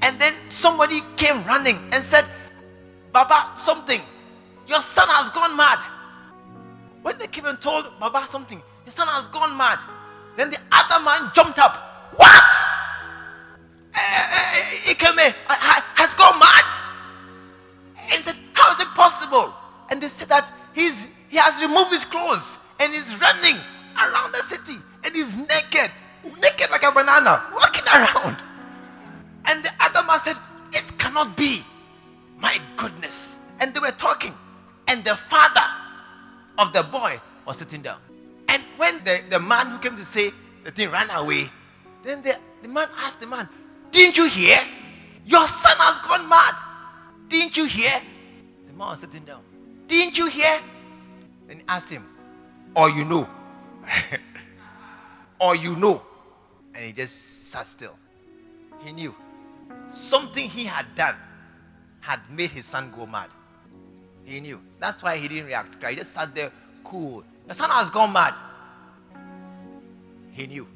And 0.02 0.20
then 0.20 0.34
somebody 0.50 1.02
came 1.18 1.44
running 1.46 1.78
and 1.92 2.04
said, 2.04 2.26
Baba, 3.12 3.52
something. 3.58 4.02
Your 4.68 4.82
son 4.82 5.08
has 5.10 5.30
gone 5.30 5.58
mad. 5.58 5.80
When 7.02 7.18
they 7.18 7.28
came 7.28 7.46
and 7.46 7.60
told 7.60 7.86
Baba 8.00 8.26
something, 8.28 8.62
his 8.86 8.94
son 8.94 9.08
has 9.08 9.28
gone 9.28 9.58
mad. 9.58 9.80
Then 10.38 10.52
the 10.52 10.60
other 10.72 11.04
man 11.04 11.32
jumped 11.34 11.60
up. 11.60 12.12
What? 12.16 12.44
Eh, 13.96 14.00
eh, 14.00 14.90
eh, 14.90 14.94
Ikeme 14.94 15.34
has 15.96 16.14
gone 16.14 16.40
mad. 16.40 16.66
And 18.04 18.12
he 18.14 18.20
said, 18.20 18.36
How 18.54 18.72
is 18.72 18.82
it 18.82 18.88
possible? 18.90 19.54
And 19.90 20.02
they 20.02 20.08
said 20.08 20.30
that 20.30 20.52
he's 20.74 21.06
he 21.30 21.38
has 21.38 21.60
removed 21.62 21.92
his 21.92 22.06
clothes 22.06 22.58
and 22.80 22.92
he's 22.94 23.10
running 23.22 23.56
around 23.98 24.32
the 24.32 24.40
city 24.40 24.78
and 25.04 25.16
he's 25.16 25.36
naked, 25.36 25.92
naked 26.42 26.70
like 26.72 26.84
a 26.84 26.92
banana, 26.92 27.44
walking 27.54 27.88
around. 27.88 28.38
And 29.46 29.64
the 29.64 29.72
other 29.80 30.06
man 30.06 30.20
said, 30.20 30.36
It 30.74 30.98
cannot 30.98 31.36
be. 31.38 31.62
My 32.38 32.60
goodness. 32.78 33.38
And 33.60 33.74
they 33.74 33.80
were 33.80 33.92
talking. 33.92 34.34
And 34.88 35.04
the 35.04 35.16
father 35.16 35.66
of 36.58 36.74
the 36.74 36.84
boy 36.84 37.20
was 37.46 37.58
sitting 37.58 37.82
down. 37.82 38.00
And 38.48 38.64
when 38.78 39.04
the, 39.04 39.22
the 39.30 39.40
man 39.40 39.68
who 39.68 39.78
came 39.80 39.96
to 39.98 40.06
say 40.06 40.32
the 40.64 40.72
thing 40.72 40.90
ran 40.92 41.10
away, 41.12 41.50
then 42.04 42.22
the, 42.22 42.38
the 42.62 42.68
man 42.68 42.88
asked 42.98 43.20
the 43.20 43.28
man, 43.28 43.48
Didn't 43.92 44.18
you 44.18 44.28
hear? 44.28 44.60
Your 45.26 45.48
son 45.48 45.76
has 45.78 46.00
gone 46.00 46.28
mad. 46.28 46.56
Didn't 47.28 47.56
you 47.58 47.66
hear? 47.66 47.92
The 48.68 48.74
man 48.74 48.88
was 48.90 49.00
sitting 49.00 49.24
down. 49.24 49.42
Didn't 49.88 50.18
you 50.18 50.28
hear? 50.28 50.60
Then 51.48 51.58
he 51.58 51.64
asked 51.68 51.90
him, 51.90 52.06
Or 52.76 52.90
you 52.90 53.06
know. 53.06 53.30
or 55.40 55.56
you 55.56 55.76
know. 55.76 56.02
And 56.76 56.86
he 56.86 56.92
just 56.92 57.50
sat 57.50 57.68
still. 57.68 57.98
He 58.82 58.92
knew 58.92 59.16
something 59.90 60.50
he 60.50 60.66
had 60.66 60.86
done 60.96 61.16
had 62.02 62.20
made 62.32 62.50
his 62.50 62.66
son 62.66 62.92
go 62.96 63.06
mad. 63.06 63.30
He 64.24 64.40
knew. 64.40 64.62
That's 64.80 65.02
why 65.04 65.18
he 65.18 65.28
didn't 65.28 65.48
react. 65.48 65.84
He 65.84 65.96
just 65.96 66.14
sat 66.14 66.34
there 66.34 66.52
cool. 66.84 67.24
The 67.48 67.56
son 67.56 67.70
has 67.72 67.90
gone 67.90 68.14
mad. 68.14 68.34
He 70.32 70.48
knew. 70.48 70.68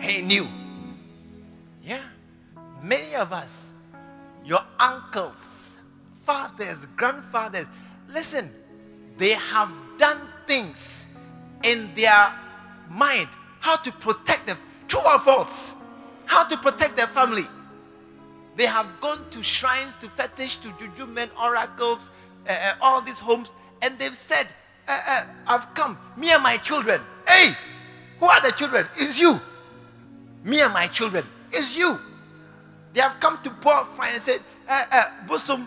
He 0.00 0.22
knew. 0.22 0.48
Yeah. 1.82 2.02
Many 2.82 3.14
of 3.14 3.32
us, 3.32 3.70
your 4.44 4.60
uncles, 4.78 5.70
fathers, 6.24 6.86
grandfathers, 6.96 7.66
listen, 8.08 8.50
they 9.16 9.30
have 9.30 9.70
done 9.96 10.28
things 10.46 11.06
in 11.62 11.88
their 11.94 12.32
mind 12.94 13.28
how 13.60 13.76
to 13.76 13.92
protect 13.92 14.46
them. 14.46 14.56
True 14.88 15.00
or 15.00 15.18
false? 15.20 15.74
How 16.26 16.44
to 16.44 16.56
protect 16.56 16.96
their 16.96 17.06
family. 17.06 17.46
They 18.56 18.66
have 18.66 18.86
gone 19.00 19.24
to 19.30 19.42
shrines, 19.42 19.96
to 19.96 20.08
fetish, 20.10 20.56
to 20.58 20.72
juju 20.78 21.06
men, 21.06 21.28
oracles, 21.40 22.10
uh, 22.48 22.52
uh, 22.52 22.74
all 22.80 23.00
these 23.00 23.18
homes, 23.18 23.52
and 23.82 23.98
they've 23.98 24.14
said, 24.14 24.46
uh, 24.86 25.24
I've 25.46 25.72
come, 25.74 25.98
me 26.16 26.30
and 26.30 26.42
my 26.42 26.56
children. 26.58 27.00
Hey, 27.26 27.50
who 28.20 28.26
are 28.26 28.40
the 28.40 28.52
children? 28.52 28.86
It's 28.96 29.18
you. 29.18 29.40
Me 30.44 30.60
and 30.60 30.72
my 30.72 30.86
children. 30.86 31.24
It's 31.50 31.76
you. 31.76 31.98
They 32.92 33.00
have 33.00 33.18
come 33.18 33.38
to 33.42 33.50
poor 33.50 33.84
friend 33.96 34.14
and 34.14 34.22
said, 34.22 34.40
Busum, 35.26 35.66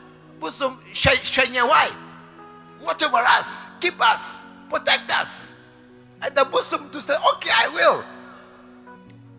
why? 1.68 1.92
Watch 2.82 3.04
over 3.04 3.18
us, 3.18 3.68
keep 3.82 4.00
us, 4.00 4.44
protect 4.70 5.12
us. 5.12 5.54
And 6.22 6.36
the 6.36 6.46
bosom 6.46 6.90
to 6.90 7.02
say, 7.02 7.14
okay, 7.36 7.50
I 7.54 7.70
will. 7.70 8.04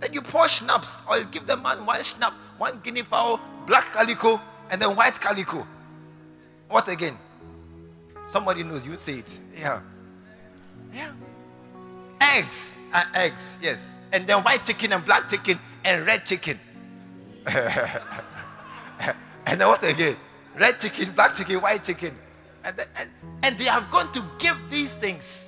Then 0.00 0.12
you 0.12 0.22
pour 0.22 0.48
schnapps, 0.48 1.02
or 1.08 1.18
you 1.18 1.24
give 1.24 1.46
the 1.46 1.56
man 1.56 1.84
one 1.84 2.00
schnapp, 2.00 2.32
one 2.56 2.80
guinea 2.82 3.02
fowl, 3.02 3.40
black 3.66 3.92
calico, 3.92 4.40
and 4.70 4.80
then 4.80 4.94
white 4.94 5.20
calico. 5.20 5.66
What 6.68 6.88
again? 6.88 7.18
Somebody 8.28 8.62
knows, 8.62 8.86
you 8.86 8.96
say 8.98 9.14
it. 9.14 9.40
Yeah. 9.56 9.80
Yeah. 10.92 11.12
Eggs. 12.20 12.76
Uh, 12.92 13.04
eggs, 13.14 13.56
yes. 13.60 13.98
And 14.12 14.26
then 14.26 14.42
white 14.42 14.64
chicken 14.64 14.92
and 14.92 15.04
black 15.04 15.28
chicken 15.28 15.58
and 15.84 16.06
red 16.06 16.24
chicken. 16.26 16.58
and 17.46 17.90
then 19.46 19.66
what 19.68 19.82
again? 19.82 20.16
Red 20.58 20.78
chicken, 20.80 21.12
black 21.12 21.34
chicken, 21.34 21.60
white 21.60 21.84
chicken. 21.84 22.16
And, 22.64 22.78
and, 22.96 23.10
and 23.42 23.58
they 23.58 23.68
are 23.68 23.86
going 23.90 24.10
to 24.12 24.24
give 24.38 24.56
these 24.70 24.94
things 24.94 25.47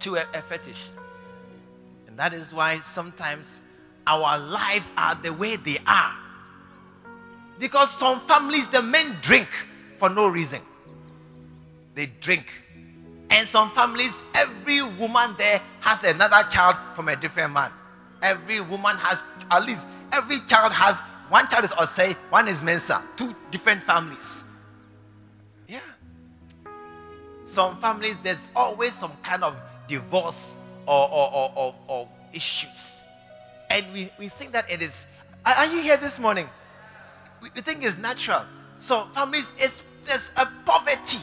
to 0.00 0.16
a, 0.16 0.26
a 0.34 0.42
fetish. 0.42 0.80
And 2.06 2.18
that 2.18 2.32
is 2.32 2.52
why 2.52 2.78
sometimes 2.78 3.60
our 4.06 4.38
lives 4.38 4.90
are 4.96 5.14
the 5.14 5.32
way 5.32 5.56
they 5.56 5.78
are. 5.86 6.14
Because 7.58 7.90
some 7.90 8.20
families, 8.20 8.66
the 8.68 8.82
men 8.82 9.16
drink 9.22 9.48
for 9.98 10.08
no 10.08 10.28
reason. 10.28 10.60
They 11.94 12.06
drink. 12.20 12.46
And 13.30 13.46
some 13.46 13.70
families, 13.72 14.14
every 14.34 14.82
woman 14.82 15.34
there 15.38 15.60
has 15.80 16.02
another 16.02 16.42
child 16.50 16.76
from 16.96 17.08
a 17.08 17.16
different 17.16 17.52
man. 17.52 17.70
Every 18.22 18.60
woman 18.60 18.96
has, 18.96 19.20
at 19.50 19.64
least, 19.64 19.86
every 20.12 20.38
child 20.48 20.72
has, 20.72 20.98
one 21.28 21.46
child 21.48 21.64
is 21.64 21.70
Osei, 21.72 22.14
one 22.30 22.48
is 22.48 22.60
Mensah. 22.60 23.02
Two 23.16 23.36
different 23.50 23.82
families. 23.82 24.42
Yeah. 25.68 25.78
Some 27.44 27.76
families, 27.80 28.16
there's 28.22 28.48
always 28.56 28.94
some 28.94 29.12
kind 29.22 29.44
of 29.44 29.56
divorce 29.90 30.56
or, 30.86 31.10
or, 31.10 31.34
or, 31.34 31.52
or, 31.56 31.74
or 31.88 32.08
issues. 32.32 33.00
And 33.68 33.84
we, 33.92 34.10
we 34.18 34.28
think 34.28 34.52
that 34.52 34.70
it 34.70 34.80
is. 34.80 35.06
Are 35.44 35.66
you 35.66 35.82
here 35.82 35.96
this 35.96 36.18
morning? 36.18 36.48
We, 37.42 37.50
we 37.54 37.60
think 37.60 37.84
it's 37.84 37.98
natural. 37.98 38.42
So, 38.78 39.04
families, 39.14 39.50
it's, 39.58 39.82
there's 40.04 40.30
a 40.36 40.46
poverty. 40.64 41.18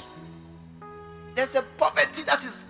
There's 1.35 1.55
a 1.55 1.63
poverty 1.77 2.23
that 2.23 2.43
is 2.43 2.65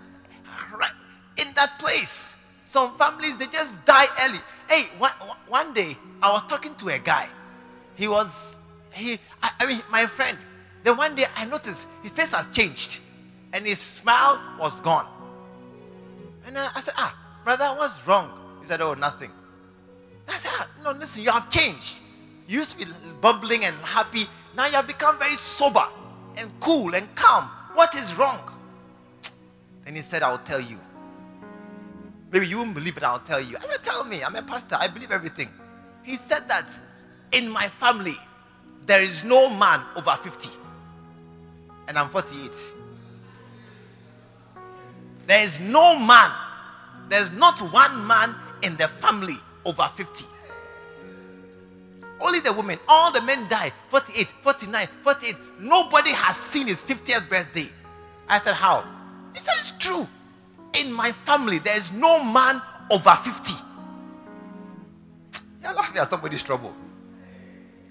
right 0.77 0.91
in 1.37 1.47
that 1.55 1.79
place. 1.79 2.35
Some 2.65 2.95
families, 2.97 3.37
they 3.37 3.45
just 3.47 3.83
die 3.85 4.05
early. 4.21 4.39
Hey, 4.69 4.83
one, 4.97 5.11
one 5.47 5.73
day, 5.73 5.95
I 6.21 6.31
was 6.31 6.43
talking 6.43 6.75
to 6.75 6.89
a 6.89 6.99
guy. 6.99 7.29
He 7.95 8.07
was, 8.07 8.57
he, 8.93 9.17
I, 9.41 9.51
I 9.61 9.65
mean, 9.65 9.81
my 9.89 10.05
friend. 10.05 10.37
Then 10.83 10.97
one 10.97 11.15
day, 11.15 11.25
I 11.35 11.45
noticed 11.45 11.87
his 12.03 12.11
face 12.11 12.33
has 12.33 12.49
changed. 12.49 12.99
And 13.53 13.65
his 13.65 13.79
smile 13.79 14.41
was 14.59 14.79
gone. 14.81 15.07
And 16.47 16.57
I, 16.57 16.69
I 16.75 16.81
said, 16.81 16.95
ah, 16.97 17.15
brother, 17.43 17.65
what's 17.77 18.07
wrong? 18.07 18.31
He 18.61 18.67
said, 18.67 18.81
oh, 18.81 18.95
nothing. 18.95 19.31
I 20.27 20.37
said, 20.37 20.51
ah, 20.55 20.67
no, 20.83 20.91
listen, 20.91 21.21
you 21.21 21.31
have 21.31 21.49
changed. 21.51 21.99
You 22.47 22.59
used 22.59 22.71
to 22.71 22.85
be 22.85 22.91
bubbling 23.21 23.65
and 23.65 23.75
happy. 23.77 24.25
Now 24.55 24.65
you 24.65 24.73
have 24.73 24.87
become 24.87 25.19
very 25.19 25.31
sober 25.31 25.85
and 26.37 26.49
cool 26.59 26.95
and 26.95 27.13
calm. 27.15 27.45
What 27.75 27.93
is 27.95 28.15
wrong? 28.15 28.39
And 29.85 29.95
he 29.95 30.01
said, 30.01 30.23
I'll 30.23 30.39
tell 30.39 30.61
you. 30.61 30.79
Maybe 32.31 32.47
you 32.47 32.57
won't 32.57 32.73
believe 32.73 32.97
it, 32.97 33.03
I'll 33.03 33.19
tell 33.19 33.41
you. 33.41 33.57
I 33.57 33.65
said, 33.67 33.83
tell 33.83 34.03
me, 34.03 34.23
I'm 34.23 34.35
a 34.35 34.41
pastor, 34.41 34.77
I 34.79 34.87
believe 34.87 35.11
everything. 35.11 35.49
He 36.03 36.15
said 36.15 36.49
that 36.49 36.65
in 37.31 37.49
my 37.49 37.67
family, 37.69 38.17
there 38.85 39.01
is 39.01 39.23
no 39.23 39.49
man 39.49 39.81
over 39.95 40.11
50. 40.11 40.49
and 41.87 41.97
I'm 41.97 42.09
48. 42.09 42.51
There 45.27 45.43
is 45.43 45.59
no 45.59 45.99
man, 45.99 46.31
there's 47.09 47.31
not 47.31 47.59
one 47.73 48.07
man 48.07 48.33
in 48.63 48.75
the 48.77 48.87
family 48.87 49.35
over 49.65 49.87
50. 49.95 50.25
Only 52.19 52.39
the 52.39 52.53
women, 52.53 52.79
all 52.87 53.11
the 53.11 53.21
men 53.21 53.47
die 53.49 53.71
48, 53.89 54.25
49, 54.27 54.87
48. 55.03 55.35
Nobody 55.59 56.11
has 56.11 56.37
seen 56.37 56.67
his 56.67 56.81
50th 56.81 57.29
birthday. 57.29 57.69
I 58.27 58.39
said, 58.39 58.53
How? 58.53 58.83
He 59.33 59.39
said, 59.39 59.53
It's 59.59 59.71
true. 59.71 60.07
In 60.73 60.91
my 60.91 61.11
family, 61.11 61.59
there 61.59 61.77
is 61.77 61.91
no 61.91 62.23
man 62.23 62.61
over 62.89 63.11
50. 63.11 63.53
You're 65.61 65.73
laughing 65.73 65.97
at 65.97 66.09
somebody's 66.09 66.43
trouble. 66.43 66.73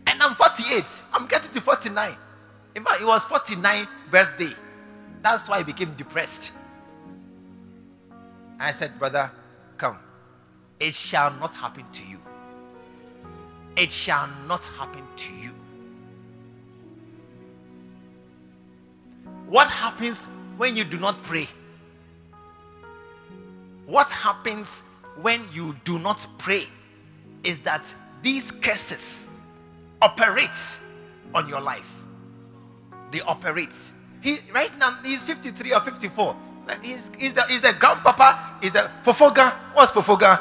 And 0.07 0.23
I'm 0.23 0.35
48. 0.35 0.85
I'm 1.13 1.27
getting 1.27 1.51
to 1.53 1.61
49. 1.61 2.17
In 2.75 2.85
fact, 2.85 3.01
it 3.01 3.07
was 3.07 3.25
49 3.25 3.87
birthday. 4.11 4.53
That's 5.23 5.49
why 5.49 5.59
I 5.59 5.63
became 5.63 5.93
depressed. 5.95 6.53
I 8.59 8.73
said, 8.73 8.99
Brother, 8.99 9.31
come. 9.77 9.99
It 10.81 10.95
shall 10.95 11.33
not 11.35 11.55
happen 11.55 11.85
to 11.93 12.05
you. 12.05 12.19
It 13.77 13.93
shall 13.93 14.29
not 14.47 14.65
happen 14.65 15.03
to 15.17 15.33
you. 15.35 15.53
What 19.47 19.69
happens 19.69 20.27
when 20.57 20.77
you 20.77 20.85
do 20.85 20.99
not 20.99 21.23
pray? 21.23 21.49
What 23.87 24.11
happens 24.11 24.83
when 25.21 25.47
you 25.53 25.77
do 25.85 25.99
not 25.99 26.27
pray 26.39 26.65
is 27.45 27.61
that 27.61 27.85
these 28.23 28.51
curses 28.51 29.29
operate 30.03 30.79
on 31.35 31.49
your 31.49 31.61
life. 31.61 32.03
They 33.13 33.21
operate. 33.21 33.75
He 34.21 34.39
right 34.53 34.77
now 34.79 34.91
he's 35.05 35.23
53 35.23 35.75
or 35.75 35.81
54. 35.81 36.37
He's, 36.83 37.11
he's, 37.19 37.35
the, 37.35 37.43
he's 37.43 37.61
the 37.61 37.75
grandpapa, 37.79 38.59
he's 38.61 38.73
the 38.73 38.91
fofoga. 39.05 39.53
What's 39.75 39.93
fofoga? 39.93 40.41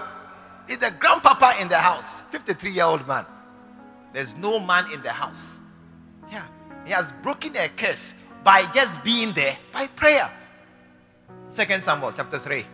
He's 0.68 0.80
the 0.80 0.92
grandpapa 1.00 1.62
in 1.62 1.68
the 1.68 1.78
house, 1.78 2.22
53 2.32 2.72
year 2.72 2.86
old 2.86 3.08
man. 3.08 3.26
There's 4.14 4.36
no 4.36 4.60
man 4.60 4.86
in 4.92 5.02
the 5.02 5.12
house. 5.12 5.60
Yeah, 6.32 6.46
he 6.86 6.92
has 6.92 7.12
broken 7.22 7.56
a 7.56 7.70
curse 7.70 8.16
by 8.44 8.66
just 8.74 9.04
being 9.04 9.34
there 9.34 9.58
by 9.72 9.88
prayer. 9.88 10.32
Second 11.48 11.84
Samuel 11.84 12.14
chapter 12.16 12.40
3. 12.40 12.66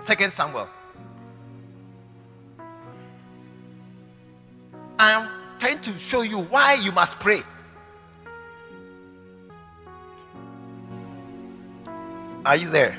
Second 0.00 0.32
Samuel. 0.32 0.68
I 4.98 5.10
am 5.12 5.28
trying 5.58 5.80
to 5.80 5.98
show 5.98 6.22
you 6.22 6.38
why 6.38 6.74
you 6.74 6.92
must 6.92 7.18
pray. 7.18 7.42
Are 12.44 12.56
you 12.56 12.68
there? 12.70 12.98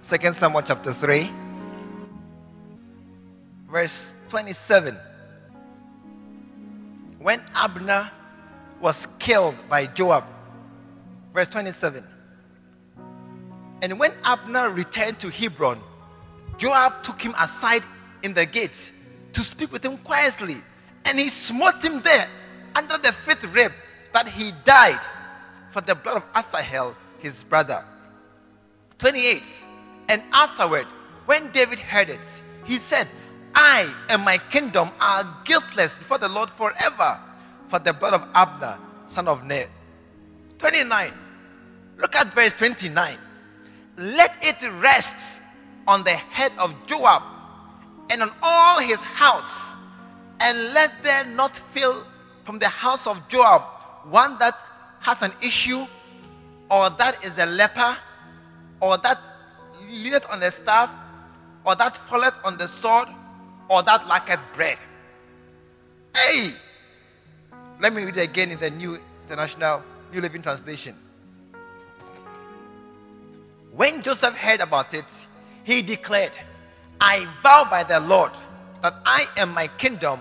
Second 0.00 0.34
Samuel 0.34 0.62
chapter 0.62 0.92
3, 0.92 1.30
verse 3.70 4.14
27. 4.30 4.96
When 7.20 7.40
Abner 7.54 8.10
was 8.80 9.06
killed 9.20 9.54
by 9.68 9.86
Joab, 9.86 10.24
verse 11.32 11.46
27. 11.48 12.04
And 13.82 13.96
when 13.96 14.10
Abner 14.24 14.70
returned 14.70 15.20
to 15.20 15.30
Hebron, 15.30 15.78
Joab 16.58 17.04
took 17.04 17.22
him 17.22 17.34
aside 17.38 17.84
in 18.24 18.34
the 18.34 18.44
gate 18.44 18.90
to 19.34 19.40
speak 19.40 19.70
with 19.70 19.84
him 19.84 19.96
quietly. 19.98 20.56
And 21.04 21.16
he 21.16 21.28
smote 21.28 21.80
him 21.80 22.00
there 22.00 22.26
under 22.74 22.98
the 22.98 23.12
fifth 23.12 23.44
rib 23.54 23.70
that 24.12 24.26
he 24.26 24.50
died 24.64 25.00
for 25.70 25.80
the 25.80 25.94
blood 25.94 26.16
of 26.16 26.24
Asahel, 26.34 26.96
his 27.20 27.44
brother. 27.44 27.84
28. 29.00 29.42
And 30.08 30.22
afterward, 30.32 30.86
when 31.26 31.50
David 31.50 31.78
heard 31.78 32.08
it, 32.08 32.20
he 32.64 32.76
said, 32.76 33.08
I 33.54 33.92
and 34.08 34.24
my 34.24 34.38
kingdom 34.50 34.90
are 35.00 35.24
guiltless 35.44 35.96
before 35.96 36.18
the 36.18 36.28
Lord 36.28 36.50
forever 36.50 37.18
for 37.68 37.78
the 37.78 37.92
blood 37.92 38.14
of 38.14 38.26
Abner, 38.34 38.78
son 39.06 39.26
of 39.26 39.44
Ner. 39.44 39.66
29. 40.58 41.12
Look 41.98 42.14
at 42.14 42.28
verse 42.28 42.54
29. 42.54 43.16
Let 43.96 44.36
it 44.42 44.56
rest 44.80 45.40
on 45.88 46.04
the 46.04 46.10
head 46.10 46.52
of 46.58 46.74
Joab 46.86 47.22
and 48.10 48.22
on 48.22 48.30
all 48.42 48.80
his 48.80 49.02
house, 49.02 49.76
and 50.40 50.72
let 50.74 51.02
there 51.02 51.24
not 51.26 51.56
fail 51.56 52.04
from 52.44 52.58
the 52.58 52.68
house 52.68 53.06
of 53.06 53.28
Joab 53.28 53.62
one 54.04 54.38
that 54.38 54.58
has 55.00 55.22
an 55.22 55.32
issue, 55.42 55.86
or 56.70 56.90
that 56.90 57.24
is 57.24 57.38
a 57.38 57.46
leper, 57.46 57.96
or 58.80 58.96
that 58.98 59.18
leaneth 59.88 60.30
on 60.32 60.40
the 60.40 60.50
staff, 60.50 60.90
or 61.64 61.74
that 61.76 61.96
falleth 62.08 62.34
on 62.44 62.56
the 62.56 62.68
sword, 62.68 63.08
or 63.68 63.82
that 63.82 64.06
lacketh 64.06 64.40
bread. 64.52 64.78
Hey! 66.16 66.50
Let 67.80 67.92
me 67.92 68.04
read 68.04 68.16
it 68.16 68.24
again 68.24 68.50
in 68.50 68.58
the 68.58 68.70
New 68.70 69.00
International 69.26 69.82
New 70.12 70.20
Living 70.20 70.42
Translation. 70.42 70.94
When 73.72 74.02
Joseph 74.02 74.34
heard 74.34 74.60
about 74.60 74.92
it, 74.94 75.04
he 75.64 75.80
declared, 75.82 76.32
I 77.00 77.26
vow 77.42 77.66
by 77.70 77.84
the 77.84 78.00
Lord 78.00 78.32
that 78.82 78.94
I 79.06 79.26
and 79.36 79.54
my 79.54 79.68
kingdom 79.78 80.20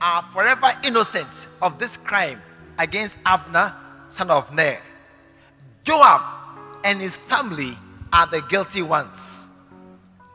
are 0.00 0.22
forever 0.32 0.72
innocent 0.84 1.48
of 1.60 1.78
this 1.78 1.96
crime 1.98 2.40
against 2.78 3.16
Abner, 3.26 3.74
son 4.10 4.30
of 4.30 4.52
Ner. 4.54 4.78
Joab 5.84 6.22
and 6.84 7.00
his 7.00 7.16
family 7.16 7.76
are 8.14 8.28
the 8.28 8.40
guilty 8.42 8.80
ones. 8.80 9.48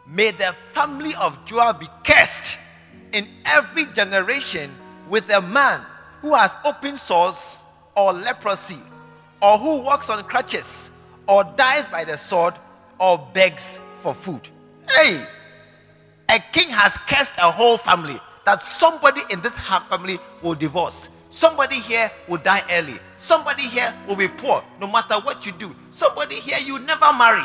May 0.06 0.32
the 0.32 0.54
family 0.74 1.14
of 1.16 1.38
Joab 1.46 1.80
be 1.80 1.88
cursed 2.04 2.58
in 3.14 3.26
every 3.46 3.86
generation 3.94 4.70
with 5.10 5.30
a 5.30 5.40
man 5.40 5.80
who 6.22 6.36
has 6.36 6.58
open 6.66 6.98
sores 6.98 7.64
or 7.96 8.12
leprosy, 8.12 8.80
or 9.42 9.58
who 9.58 9.82
walks 9.82 10.10
on 10.10 10.22
crutches, 10.26 10.90
or 11.28 11.46
dies 11.56 11.88
by 11.88 12.04
the 12.04 12.18
sword, 12.18 12.54
or 13.00 13.18
begs 13.34 13.80
for 14.02 14.14
food. 14.14 14.50
Hey, 14.92 15.24
a 16.28 16.40
king 16.52 16.70
has 16.70 16.98
cursed 17.08 17.34
a 17.38 17.50
whole 17.50 17.78
family 17.78 18.20
that 18.46 18.62
somebody 18.62 19.22
in 19.30 19.40
this 19.40 19.58
family 19.90 20.20
will 20.42 20.56
divorce. 20.56 21.10
Somebody 21.30 21.76
here 21.76 22.12
will 22.28 22.40
die 22.40 22.64
early. 22.72 22.96
Somebody 23.16 23.64
here 23.64 23.94
will 24.08 24.16
be 24.16 24.28
poor 24.28 24.64
no 24.82 24.88
matter 24.88 25.16
what 25.16 25.46
you 25.46 25.52
do. 25.54 25.74
Somebody 25.92 26.36
here 26.36 26.58
you 26.66 26.80
never 26.80 27.14
marry. 27.14 27.44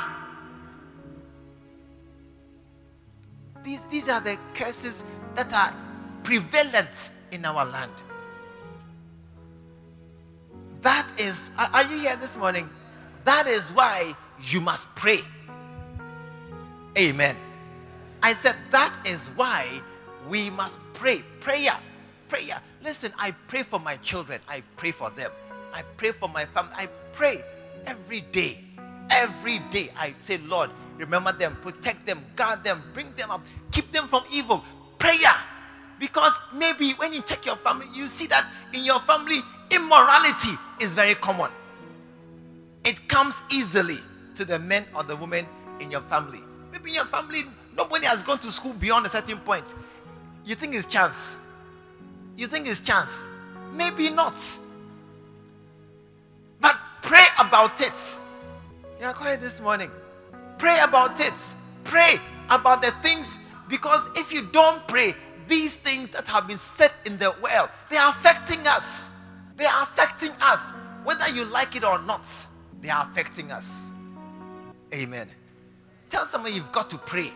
These, 3.65 3.85
these 3.85 4.09
are 4.09 4.21
the 4.21 4.39
curses 4.55 5.03
that 5.35 5.53
are 5.53 5.75
prevalent 6.23 7.11
in 7.33 7.45
our 7.45 7.65
land. 7.65 7.91
That 10.83 11.09
is, 11.19 11.49
are 11.57 11.83
you 11.85 11.99
here 11.99 12.17
this 12.17 12.37
morning? 12.37 12.69
That 13.25 13.47
is 13.47 13.71
why 13.71 14.13
you 14.43 14.61
must 14.61 14.87
pray. 14.95 15.21
Amen. 16.99 17.37
I 18.23 18.35
said, 18.35 18.55
that 18.71 18.95
is 19.07 19.29
why 19.29 19.67
we 20.29 20.51
must 20.51 20.79
pray. 20.93 21.23
Prayer. 21.41 21.77
Prayer. 22.29 22.61
Listen, 22.83 23.13
I 23.19 23.31
pray 23.49 23.63
for 23.63 23.81
my 23.81 23.97
children. 23.97 24.41
I 24.47 24.63
pray 24.77 24.91
for 24.91 25.09
them. 25.11 25.31
I 25.73 25.83
pray 25.97 26.13
for 26.13 26.29
my 26.29 26.45
family. 26.45 26.75
I 26.77 26.87
pray 27.13 27.43
every 27.87 28.21
day. 28.21 28.61
Every 29.11 29.59
day 29.71 29.91
I 29.99 30.15
say, 30.19 30.39
Lord, 30.39 30.71
remember 30.99 31.33
them, 31.33 31.57
protect 31.63 32.07
them, 32.07 32.25
guard 32.37 32.65
them, 32.65 32.83
bring 32.93 33.13
them 33.15 33.31
up, 33.31 33.43
keep 33.73 33.91
them 33.93 34.07
from 34.09 34.25
evil. 34.33 34.65
Prayer. 34.99 35.35
Because 35.99 36.33
maybe 36.55 36.93
when 36.93 37.13
you 37.13 37.23
check 37.23 37.47
your 37.47 37.57
family, 37.57 37.87
you 37.95 38.09
see 38.09 38.27
that 38.27 38.47
in 38.73 38.85
your 38.85 39.01
family, 39.01 39.41
immorality 39.71 40.57
is 40.81 40.95
very 40.95 41.15
common. 41.15 41.51
It 42.85 43.09
comes 43.09 43.35
easily 43.51 43.99
to 44.37 44.45
the 44.45 44.59
men 44.59 44.85
or 44.95 45.03
the 45.03 45.17
women 45.17 45.47
in 45.81 45.91
your 45.91 46.01
family. 46.03 46.41
Maybe 46.73 46.91
in 46.91 46.97
your 46.97 47.05
family, 47.07 47.41
nobody 47.77 48.07
has 48.07 48.23
gone 48.23 48.39
to 48.41 48.51
school 48.51 48.73
beyond 48.75 49.07
a 49.07 49.09
certain 49.09 49.39
point. 49.39 49.65
You 50.45 50.55
think 50.55 50.75
it's 50.75 50.87
chance. 50.87 51.39
You 52.37 52.47
think 52.47 52.69
it's 52.69 52.81
chance. 52.81 53.29
Maybe 53.73 54.11
not. 54.11 54.37
But 56.61 56.77
pray 57.03 57.25
about 57.39 57.81
it. 57.81 58.19
You 59.01 59.07
are 59.07 59.15
quiet 59.15 59.41
this 59.41 59.61
morning. 59.61 59.91
Pray 60.59 60.79
about 60.83 61.21
it. 61.21 61.35
Pray 61.85 62.17
about 62.51 62.83
the 62.83 62.91
things 63.03 63.39
because 63.69 64.07
if 64.17 64.33
you 64.33 64.43
don't 64.53 64.87
pray, 64.89 65.15
these 65.49 65.77
things 65.77 66.09
that 66.11 66.27
have 66.27 66.49
been 66.49 66.59
set 66.59 66.93
in 67.05 67.19
the 67.19 67.35
world, 67.43 67.69
they 67.91 67.97
are 67.97 68.11
affecting 68.11 68.67
us. 68.67 69.11
They 69.57 69.67
are 69.67 69.83
affecting 69.83 70.31
us. 70.41 70.65
Whether 71.05 71.29
you 71.35 71.45
like 71.45 71.77
it 71.77 71.85
or 71.85 72.01
not, 72.03 72.25
they 72.81 72.89
are 72.89 73.07
affecting 73.11 73.51
us. 73.51 73.87
Amen. 74.93 75.29
Tell 76.09 76.25
someone 76.25 76.55
you've 76.55 76.73
got 76.73 76.89
to 76.91 76.99
pray. 76.99 77.31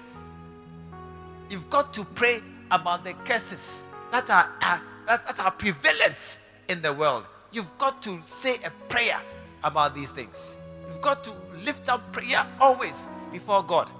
You've 1.50 1.68
got 1.70 1.92
to 1.94 2.04
pray 2.04 2.40
about 2.70 3.04
the 3.04 3.14
curses 3.24 3.84
that 4.12 4.28
are, 4.30 4.50
are 4.62 4.82
that, 5.06 5.26
that 5.26 5.40
are 5.40 5.50
prevalent 5.50 6.38
in 6.68 6.82
the 6.82 6.92
world. 6.92 7.24
you've 7.50 7.78
got 7.78 8.02
to 8.02 8.20
say 8.24 8.56
a 8.64 8.70
prayer 8.88 9.20
about 9.64 9.94
these 9.94 10.12
things. 10.12 10.56
You've 10.88 11.00
got 11.00 11.24
to 11.24 11.32
lift 11.64 11.88
up 11.88 12.12
prayer 12.12 12.46
always 12.60 13.06
before 13.32 13.62
God. 13.62 13.90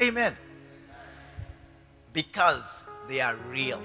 Amen. 0.00 0.36
Because 2.12 2.82
they 3.08 3.20
are 3.20 3.36
real. 3.50 3.80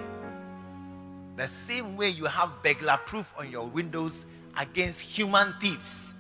The 1.36 1.48
same 1.48 1.98
way 1.98 2.10
you 2.10 2.26
have 2.26 2.52
burglar 2.64 2.98
proof 3.06 3.34
on 3.38 3.52
your 3.52 3.66
windows 3.68 4.26
against 4.58 5.02
human 5.02 5.54
thieves, 5.60 6.14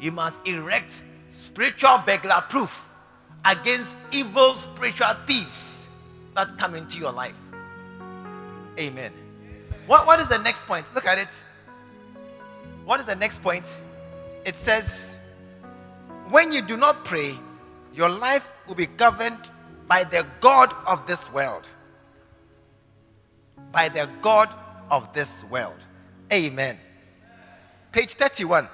you 0.00 0.12
must 0.12 0.46
erect 0.46 1.02
spiritual 1.30 1.98
burglar 2.06 2.44
proof 2.48 2.88
against 3.44 3.94
evil 4.12 4.52
spiritual 4.52 5.14
thieves 5.26 5.88
that 6.34 6.56
come 6.58 6.74
into 6.74 6.98
your 6.98 7.12
life. 7.12 7.34
Amen. 8.78 9.12
What, 9.86 10.06
what 10.06 10.20
is 10.20 10.28
the 10.28 10.38
next 10.38 10.62
point? 10.66 10.86
Look 10.94 11.06
at 11.06 11.18
it. 11.18 11.28
What 12.84 13.00
is 13.00 13.06
the 13.06 13.16
next 13.16 13.42
point? 13.42 13.64
It 14.44 14.56
says, 14.56 15.16
when 16.30 16.52
you 16.52 16.62
do 16.62 16.76
not 16.76 17.04
pray, 17.04 17.38
your 17.94 18.08
life 18.08 18.46
will 18.66 18.74
be 18.74 18.86
governed 18.86 19.38
by 19.86 20.04
the 20.04 20.26
God 20.40 20.74
of 20.86 21.06
this 21.06 21.32
world. 21.32 21.68
By 23.70 23.88
the 23.88 24.08
God 24.20 24.48
of 24.90 25.12
this 25.12 25.44
world. 25.44 25.78
Amen. 26.32 26.78
Page 27.92 28.14
31. 28.14 28.68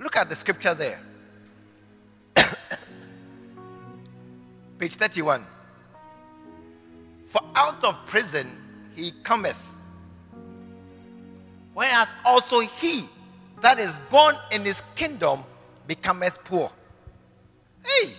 Look 0.00 0.16
at 0.16 0.28
the 0.28 0.36
scripture 0.36 0.74
there. 0.74 1.00
Page 4.78 4.96
31. 4.96 5.46
For 7.26 7.42
out 7.54 7.82
of 7.84 7.94
prison 8.06 8.50
he 8.94 9.12
cometh. 9.22 9.64
Whereas 11.74 12.08
also 12.24 12.60
he 12.60 13.08
that 13.60 13.78
is 13.78 13.98
born 14.10 14.36
in 14.52 14.64
his 14.64 14.82
kingdom 14.94 15.42
becometh 15.86 16.42
poor. 16.44 16.70
Hey! 17.84 18.10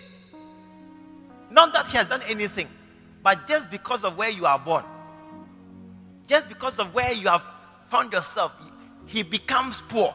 Not 1.49 1.73
that 1.73 1.87
he 1.87 1.97
has 1.97 2.07
done 2.07 2.21
anything, 2.27 2.67
but 3.23 3.47
just 3.47 3.71
because 3.71 4.03
of 4.03 4.17
where 4.17 4.29
you 4.29 4.45
are 4.45 4.59
born, 4.59 4.83
just 6.27 6.47
because 6.47 6.79
of 6.79 6.93
where 6.93 7.11
you 7.11 7.27
have 7.27 7.43
found 7.89 8.13
yourself, 8.13 8.53
he 9.05 9.23
becomes 9.23 9.81
poor. 9.89 10.13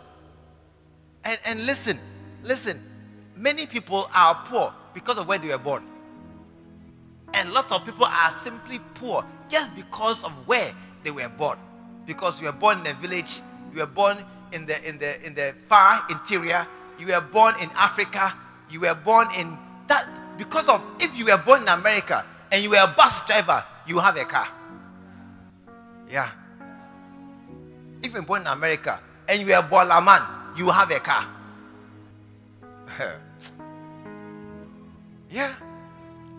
And, 1.25 1.39
and 1.47 1.67
listen, 1.67 1.99
listen, 2.43 2.81
many 3.37 3.67
people 3.67 4.09
are 4.15 4.35
poor 4.47 4.73
because 4.93 5.19
of 5.19 5.27
where 5.27 5.39
they 5.39 5.49
were 5.49 5.59
born. 5.59 5.85
And 7.33 7.53
lots 7.53 7.73
of 7.73 7.85
people 7.85 8.07
are 8.07 8.31
simply 8.31 8.79
poor 8.95 9.25
just 9.49 9.75
because 9.75 10.23
of 10.23 10.31
where 10.47 10.73
they 11.03 11.11
were 11.11 11.29
born. 11.29 11.59
Because 12.07 12.41
you 12.41 12.47
were 12.47 12.53
born 12.53 12.79
in 12.81 12.87
a 12.87 12.95
village, 12.95 13.41
you 13.73 13.81
were 13.81 13.87
born 13.87 14.19
in 14.55 14.67
the 14.67 14.89
in 14.89 14.99
the 14.99 15.27
in 15.27 15.35
the 15.35 15.55
far 15.69 16.07
interior, 16.09 16.67
you 16.99 17.09
were 17.09 17.21
born 17.21 17.55
in 17.61 17.69
Africa, 17.77 18.33
you 18.71 18.81
were 18.81 18.95
born 18.95 19.27
in 19.37 19.59
that 19.89 20.07
because 20.39 20.69
of 20.69 20.81
if 21.01 21.15
you 21.19 21.27
were 21.27 21.37
born 21.39 21.63
in 21.63 21.69
America 21.69 22.25
and 22.51 22.63
you 22.63 22.71
were 22.71 22.83
a 22.83 22.95
bus 22.97 23.27
driver, 23.27 23.63
you 23.87 23.99
have 23.99 24.17
a 24.17 24.25
car. 24.25 24.49
Yeah. 26.09 26.31
If 28.03 28.13
you're 28.13 28.23
born 28.23 28.43
in 28.43 28.47
America 28.47 29.01
and 29.29 29.41
you 29.41 29.47
were 29.47 29.55
a 29.55 29.63
baller 29.63 30.05
man, 30.05 30.23
you 30.57 30.71
have 30.71 30.91
a 30.91 31.01
car. 31.01 31.27
yeah. 35.31 35.53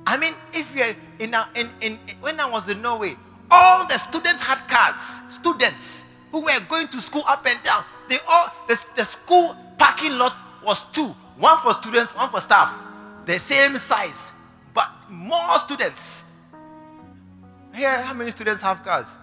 I 0.08 0.18
mean, 0.18 0.34
if 0.54 0.74
you're 0.76 0.96
in, 1.20 1.34
a, 1.34 1.50
in, 1.56 1.70
in, 1.82 2.00
when 2.22 2.40
I 2.40 2.50
was 2.50 2.70
in 2.70 2.82
Norway, 2.82 3.16
all 3.50 3.86
the 3.88 3.98
students 3.98 4.40
had 4.42 4.60
cars. 4.70 5.22
Students 5.34 6.05
who 6.36 6.42
were 6.42 6.60
going 6.68 6.86
to 6.90 7.00
school 7.00 7.24
up 7.30 7.48
and 7.48 7.64
down. 7.64 7.82
They 8.10 8.18
all 8.28 8.52
the, 8.68 8.84
the 8.98 9.06
school 9.06 9.56
parking 9.78 10.18
lot 10.18 10.36
was 10.66 10.84
two, 10.92 11.08
one 11.38 11.58
for 11.60 11.74
students, 11.74 12.14
one 12.14 12.30
for 12.30 12.42
staff, 12.42 12.78
the 13.26 13.40
same 13.40 13.78
size, 13.78 14.34
but 14.74 14.90
more 15.10 15.58
students. 15.60 16.26
Here, 17.74 18.02
how 18.02 18.14
many 18.14 18.32
students 18.32 18.62
have 18.64 18.84
cars? 18.84 19.18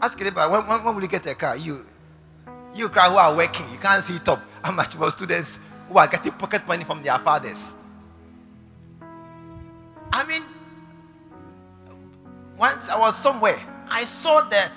Ask 0.00 0.20
anybody, 0.20 0.52
when, 0.52 0.64
when, 0.64 0.84
when 0.84 0.94
will 0.94 1.02
you 1.02 1.08
get 1.08 1.26
a 1.26 1.34
car? 1.34 1.56
You, 1.56 1.84
you 2.72 2.88
cry 2.88 3.08
who 3.08 3.16
are 3.16 3.34
working, 3.36 3.68
you 3.72 3.78
can't 3.78 4.04
see 4.04 4.20
top. 4.20 4.40
How 4.62 4.70
much 4.70 4.96
more 4.96 5.10
students 5.10 5.58
who 5.88 5.98
are 5.98 6.06
getting 6.06 6.32
pocket 6.32 6.68
money 6.68 6.84
from 6.84 7.02
their 7.02 7.18
fathers? 7.18 7.74
I 10.12 10.24
mean, 10.28 10.42
once 12.56 12.88
I 12.88 12.96
was 12.96 13.16
somewhere, 13.16 13.60
I 13.88 14.04
saw 14.04 14.42
the 14.42 14.70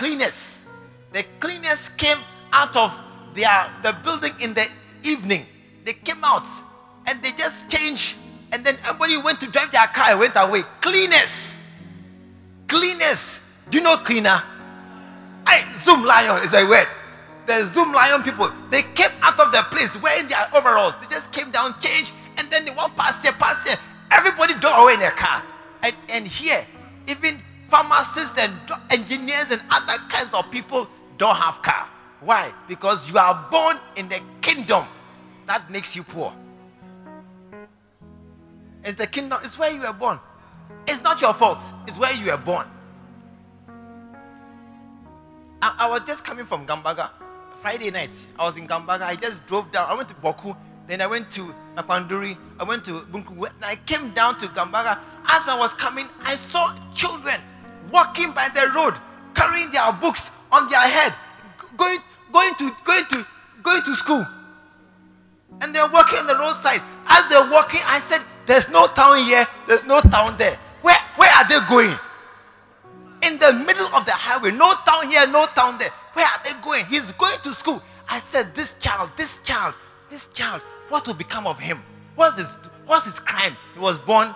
cleaners. 0.00 0.64
The 1.12 1.24
cleaners 1.40 1.90
came 1.98 2.16
out 2.54 2.74
of 2.74 2.90
their 3.34 3.68
the 3.82 3.94
building 4.02 4.32
in 4.40 4.54
the 4.54 4.66
evening. 5.02 5.44
They 5.84 5.92
came 5.92 6.24
out 6.24 6.46
and 7.06 7.22
they 7.22 7.32
just 7.32 7.68
changed. 7.68 8.16
And 8.50 8.64
then 8.64 8.76
everybody 8.88 9.18
went 9.18 9.40
to 9.40 9.46
drive 9.46 9.70
their 9.72 9.86
car 9.88 10.06
and 10.08 10.18
went 10.18 10.32
away. 10.36 10.62
Cleaners. 10.80 11.54
Cleaners. 12.66 13.40
Do 13.68 13.76
you 13.76 13.84
know 13.84 13.98
cleaner? 13.98 14.42
I 15.46 15.58
Zoomlion 15.76 16.46
is 16.46 16.54
a 16.54 16.64
word. 16.64 16.88
The 17.46 17.68
Zoomlion 17.68 18.24
people, 18.24 18.50
they 18.70 18.82
came 18.94 19.12
out 19.20 19.38
of 19.38 19.52
the 19.52 19.62
place 19.70 20.00
wearing 20.00 20.28
their 20.28 20.48
overalls. 20.56 20.96
They 20.98 21.08
just 21.08 21.30
came 21.30 21.50
down, 21.50 21.74
changed, 21.80 22.12
and 22.38 22.48
then 22.50 22.64
they 22.64 22.70
went 22.70 22.96
past 22.96 23.22
here, 23.22 23.32
past 23.32 23.68
here. 23.68 23.76
Everybody 24.10 24.54
drove 24.60 24.78
away 24.78 24.94
in 24.94 25.00
their 25.00 25.10
car. 25.10 25.42
And, 25.82 25.94
and 26.08 26.26
here, 26.26 26.64
even 27.06 27.42
pharmacists 27.70 28.38
and 28.38 28.52
engineers 28.90 29.50
and 29.50 29.62
other 29.70 29.96
kinds 30.08 30.34
of 30.34 30.50
people 30.50 30.88
don't 31.16 31.36
have 31.36 31.62
car. 31.62 31.88
Why? 32.20 32.52
Because 32.68 33.10
you 33.10 33.16
are 33.18 33.46
born 33.50 33.78
in 33.96 34.08
the 34.08 34.20
kingdom 34.42 34.84
that 35.46 35.70
makes 35.70 35.96
you 35.96 36.02
poor. 36.02 36.32
It's 38.84 38.96
the 38.96 39.06
kingdom, 39.06 39.38
it's 39.44 39.58
where 39.58 39.70
you 39.70 39.80
were 39.80 39.92
born. 39.92 40.18
It's 40.86 41.02
not 41.02 41.20
your 41.20 41.32
fault, 41.32 41.60
it's 41.86 41.98
where 41.98 42.12
you 42.14 42.30
were 42.30 42.36
born. 42.36 42.66
I, 45.62 45.74
I 45.80 45.90
was 45.90 46.02
just 46.06 46.24
coming 46.24 46.44
from 46.44 46.66
Gambaga 46.66 47.10
Friday 47.60 47.90
night. 47.90 48.10
I 48.38 48.44
was 48.44 48.56
in 48.56 48.66
Gambaga. 48.66 49.02
I 49.02 49.16
just 49.16 49.46
drove 49.46 49.70
down. 49.70 49.86
I 49.88 49.94
went 49.94 50.08
to 50.08 50.14
Bawku. 50.14 50.56
Then 50.86 51.02
I 51.02 51.06
went 51.06 51.30
to 51.32 51.54
Nakpanduri. 51.76 52.36
I 52.58 52.64
went 52.64 52.84
to 52.86 53.02
Bunku. 53.02 53.44
And 53.44 53.64
I 53.64 53.76
came 53.76 54.10
down 54.10 54.38
to 54.38 54.46
Gambaga. 54.46 54.98
As 55.28 55.46
I 55.46 55.56
was 55.58 55.74
coming, 55.74 56.08
I 56.22 56.36
saw 56.36 56.74
children 56.94 57.38
walking 57.90 58.32
by 58.32 58.48
the 58.54 58.70
road, 58.74 58.94
carrying 59.34 59.70
their 59.70 59.92
books 59.92 60.30
on 60.52 60.68
their 60.68 60.80
head, 60.80 61.14
going, 61.76 61.98
going 62.32 62.54
to, 62.56 62.70
going 62.84 63.04
to, 63.10 63.26
going 63.62 63.82
to 63.82 63.94
school. 63.94 64.26
And 65.62 65.74
they're 65.74 65.88
walking 65.90 66.18
on 66.18 66.26
the 66.26 66.36
roadside. 66.36 66.80
As 67.06 67.28
they're 67.28 67.50
walking, 67.50 67.80
I 67.84 68.00
said, 68.00 68.22
"There's 68.46 68.68
no 68.68 68.86
town 68.86 69.18
here. 69.26 69.46
There's 69.66 69.84
no 69.84 70.00
town 70.00 70.36
there. 70.38 70.56
Where, 70.80 70.96
where 71.16 71.30
are 71.30 71.46
they 71.48 71.58
going?" 71.68 71.94
In 73.22 73.38
the 73.38 73.52
middle 73.66 73.86
of 73.94 74.06
the 74.06 74.12
highway, 74.12 74.52
no 74.52 74.74
town 74.86 75.10
here, 75.10 75.26
no 75.26 75.44
town 75.54 75.76
there. 75.78 75.90
Where 76.14 76.24
are 76.24 76.40
they 76.44 76.52
going? 76.62 76.86
He's 76.86 77.12
going 77.12 77.38
to 77.42 77.52
school. 77.52 77.82
I 78.08 78.20
said, 78.20 78.54
"This 78.54 78.74
child, 78.80 79.10
this 79.16 79.40
child, 79.44 79.74
this 80.08 80.28
child. 80.28 80.62
What 80.88 81.06
will 81.06 81.14
become 81.14 81.46
of 81.46 81.58
him? 81.58 81.82
What's 82.14 82.38
his, 82.38 82.58
what's 82.86 83.04
his 83.04 83.20
crime? 83.20 83.56
He 83.74 83.80
was 83.80 83.98
born 83.98 84.34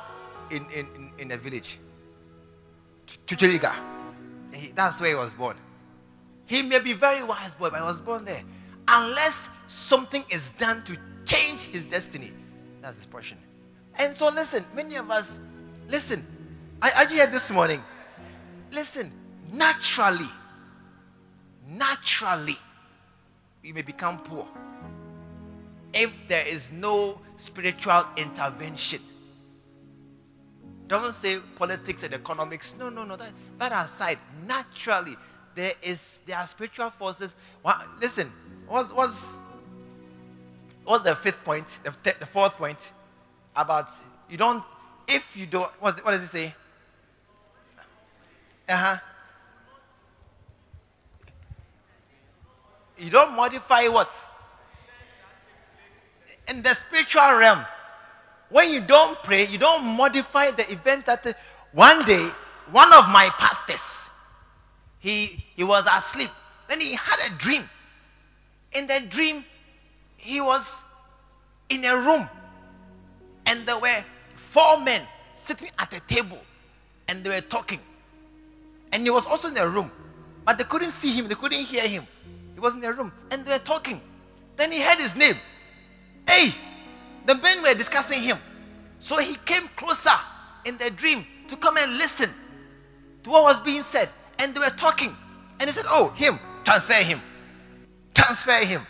in 0.51 0.67
in, 0.71 0.87
in, 0.97 1.13
in 1.19 1.31
a 1.33 1.37
village." 1.37 1.79
Chuchuliga. 3.07 3.75
That's 4.75 5.01
where 5.01 5.11
he 5.11 5.17
was 5.17 5.35
born. 5.35 5.57
He 6.47 6.63
may 6.63 6.79
be 6.79 6.93
very 6.93 7.23
wise 7.23 7.55
boy, 7.55 7.71
but 7.71 7.81
he 7.81 7.85
was 7.85 8.01
born 8.01 8.25
there. 8.25 8.43
Unless 8.89 9.49
something 9.69 10.25
is 10.31 10.51
done 10.51 10.85
to 10.85 10.97
change 11.25 11.61
his 11.61 11.85
destiny. 11.85 12.33
That's 12.83 12.99
his 12.99 13.07
portion. 13.07 13.39
And 13.99 14.15
so 14.15 14.29
listen, 14.29 14.65
many 14.75 14.97
of 14.97 15.11
us, 15.11 15.39
listen, 15.89 16.25
I, 16.83 17.03
you 17.05 17.17
here 17.17 17.27
this 17.27 17.51
morning? 17.51 17.83
Listen, 18.73 19.11
naturally, 19.53 20.29
naturally, 21.67 22.59
we 23.63 23.73
may 23.73 23.83
become 23.83 24.19
poor 24.19 24.47
if 25.95 26.13
there 26.29 26.45
is 26.47 26.73
no 26.73 27.21
spiritual 27.37 28.05
intervention. 28.17 29.01
Don't 30.87 31.15
say 31.15 31.39
politics 31.57 32.03
and 32.03 32.15
economics. 32.15 32.75
No, 32.79 32.91
no, 32.91 33.05
no. 33.05 33.17
That, 33.17 33.33
that 33.59 33.73
aside, 33.73 34.19
naturally, 34.47 35.17
there 35.55 35.73
is 35.83 36.21
there 36.27 36.37
are 36.37 36.47
spiritual 36.47 36.91
forces. 36.91 37.35
Well, 37.63 37.83
listen, 38.01 38.31
what's 38.67 38.93
what's 38.93 39.37
what's 40.85 41.05
the 41.05 41.15
fifth 41.15 41.45
point? 41.45 41.79
The, 41.85 42.15
the 42.19 42.27
fourth 42.27 42.55
point 42.55 42.93
about 43.57 43.89
you 44.29 44.37
don't 44.37 44.63
if 45.09 45.37
you 45.37 45.47
don't 45.47 45.71
what 45.81 46.05
does 46.05 46.23
it 46.23 46.29
say? 46.29 46.55
Uh-huh. 48.69 48.97
You 52.99 53.11
don't 53.11 53.35
modify 53.35 53.89
what? 53.89 54.11
In 56.49 56.63
the 56.63 56.75
spiritual 56.75 57.37
realm, 57.37 57.65
when 58.51 58.71
you 58.71 58.81
don't 58.81 59.21
pray, 59.23 59.47
you 59.47 59.59
don't 59.59 59.85
modify 59.85 60.51
the 60.51 60.71
event 60.71 61.07
that 61.07 61.37
one 61.73 62.03
day, 62.05 62.29
one 62.71 62.93
of 62.95 63.09
my 63.09 63.29
pastors, 63.39 64.09
he, 64.99 65.27
he 65.57 65.65
was 65.65 65.87
asleep. 65.91 66.31
Then 66.69 66.81
he 66.81 66.95
had 66.95 67.19
a 67.31 67.37
dream. 67.37 67.63
In 68.73 68.87
the 68.87 69.03
dream, 69.09 69.45
he 70.17 70.41
was 70.41 70.81
in 71.69 71.85
a 71.85 71.97
room 71.97 72.29
and 73.47 73.67
there 73.67 73.79
were 73.79 74.05
four 74.37 74.81
men 74.81 75.03
sitting 75.35 75.69
at 75.79 75.93
a 75.93 76.01
table 76.01 76.39
and 77.09 77.23
they 77.23 77.31
were 77.31 77.43
talking. 77.43 77.81
And 78.93 79.03
he 79.03 79.11
was 79.11 79.27
also 79.27 79.49
in 79.49 79.57
a 79.59 79.69
room, 79.69 79.91
but 80.45 80.59
they 80.59 80.65
couldn't 80.65 80.93
see 80.93 81.13
him, 81.13 81.29
they 81.29 81.35
couldn't 81.35 81.59
hear 81.61 81.87
him. 81.87 82.07
He 82.55 82.61
was 82.61 82.75
in 82.75 82.85
a 82.85 82.93
room 82.93 83.13
and 83.31 83.45
they 83.45 83.53
were 83.53 83.65
talking. 83.65 84.01
Then 84.57 84.73
he 84.73 84.81
heard 84.81 84.99
his 84.99 85.17
name. 85.17 85.35
Hey, 86.29 86.55
the 87.27 87.35
men 87.37 87.63
were 87.63 87.75
discussing 87.75 88.21
him. 88.21 88.39
So 88.99 89.19
he 89.19 89.37
came 89.45 89.69
closer 89.77 90.17
in 90.65 90.79
the 90.79 90.91
dream 90.91 91.27
to 91.49 91.57
come 91.57 91.77
and 91.79 91.93
listen 91.93 92.31
to 93.23 93.31
what 93.31 93.45
was 93.45 93.61
being 93.61 93.83
said. 93.83 94.09
And 94.39 94.55
they 94.55 94.61
were 94.61 94.75
talking. 94.77 95.15
And 95.61 95.69
he 95.69 95.75
said, 95.75 95.87
Oh, 95.89 96.11
him, 96.17 96.39
transfer 96.65 96.95
him. 96.95 97.21
Transfer 98.15 98.65
him. 98.65 98.83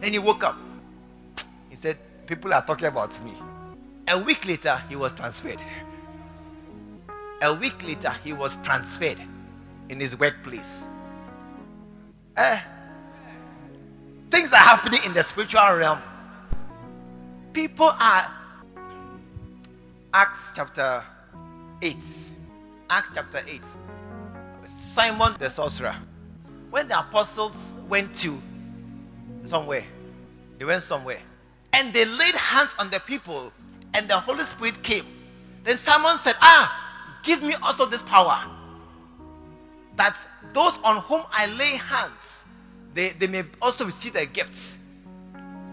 Then 0.00 0.12
he 0.12 0.18
woke 0.18 0.44
up. 0.44 0.56
He 1.70 1.76
said, 1.76 1.96
People 2.26 2.52
are 2.52 2.64
talking 2.64 2.86
about 2.86 3.22
me. 3.24 3.32
A 4.08 4.18
week 4.18 4.46
later, 4.46 4.80
he 4.88 4.96
was 4.96 5.12
transferred. 5.12 5.60
A 7.42 7.54
week 7.54 7.82
later, 7.84 8.14
he 8.24 8.32
was 8.32 8.56
transferred 8.62 9.20
in 9.88 10.00
his 10.00 10.18
workplace. 10.18 10.88
Eh, 12.36 12.60
things 14.30 14.52
are 14.52 14.56
happening 14.56 15.00
in 15.04 15.12
the 15.12 15.22
spiritual 15.22 15.76
realm. 15.76 15.98
People 17.52 17.90
are. 17.98 18.30
Acts 20.14 20.52
chapter 20.54 21.02
8. 21.80 21.96
Acts 22.90 23.10
chapter 23.14 23.42
8. 23.46 23.60
Simon 24.64 25.34
the 25.38 25.48
sorcerer. 25.48 25.94
When 26.70 26.88
the 26.88 26.98
apostles 26.98 27.76
went 27.88 28.16
to 28.20 28.40
somewhere, 29.44 29.84
they 30.58 30.64
went 30.64 30.82
somewhere, 30.82 31.20
and 31.72 31.92
they 31.92 32.04
laid 32.04 32.34
hands 32.34 32.70
on 32.78 32.90
the 32.90 33.00
people, 33.00 33.52
and 33.94 34.08
the 34.08 34.16
Holy 34.16 34.44
Spirit 34.44 34.82
came. 34.82 35.04
Then 35.64 35.76
Simon 35.76 36.16
said, 36.18 36.34
Ah, 36.40 37.20
give 37.22 37.42
me 37.42 37.54
also 37.62 37.86
this 37.86 38.02
power. 38.02 38.42
That 39.96 40.16
those 40.54 40.78
on 40.84 40.98
whom 41.02 41.22
I 41.30 41.46
lay 41.58 41.76
hands, 41.76 42.44
they, 42.94 43.10
they 43.10 43.26
may 43.26 43.44
also 43.60 43.84
receive 43.84 44.14
their 44.14 44.26
gifts. 44.26 44.78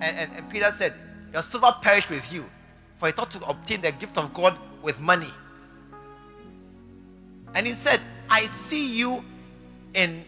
And, 0.01 0.17
and, 0.17 0.31
and 0.35 0.49
Peter 0.49 0.71
said, 0.71 0.93
Your 1.33 1.41
silver 1.41 1.73
perished 1.81 2.09
with 2.09 2.31
you, 2.33 2.49
for 2.97 3.07
he 3.07 3.11
thought 3.11 3.31
to 3.31 3.45
obtain 3.47 3.81
the 3.81 3.91
gift 3.93 4.17
of 4.17 4.33
God 4.33 4.57
with 4.81 4.99
money. 4.99 5.31
And 7.55 7.65
he 7.67 7.73
said, 7.73 7.99
I 8.29 8.41
see 8.45 8.95
you 8.95 9.23
in 9.93 10.23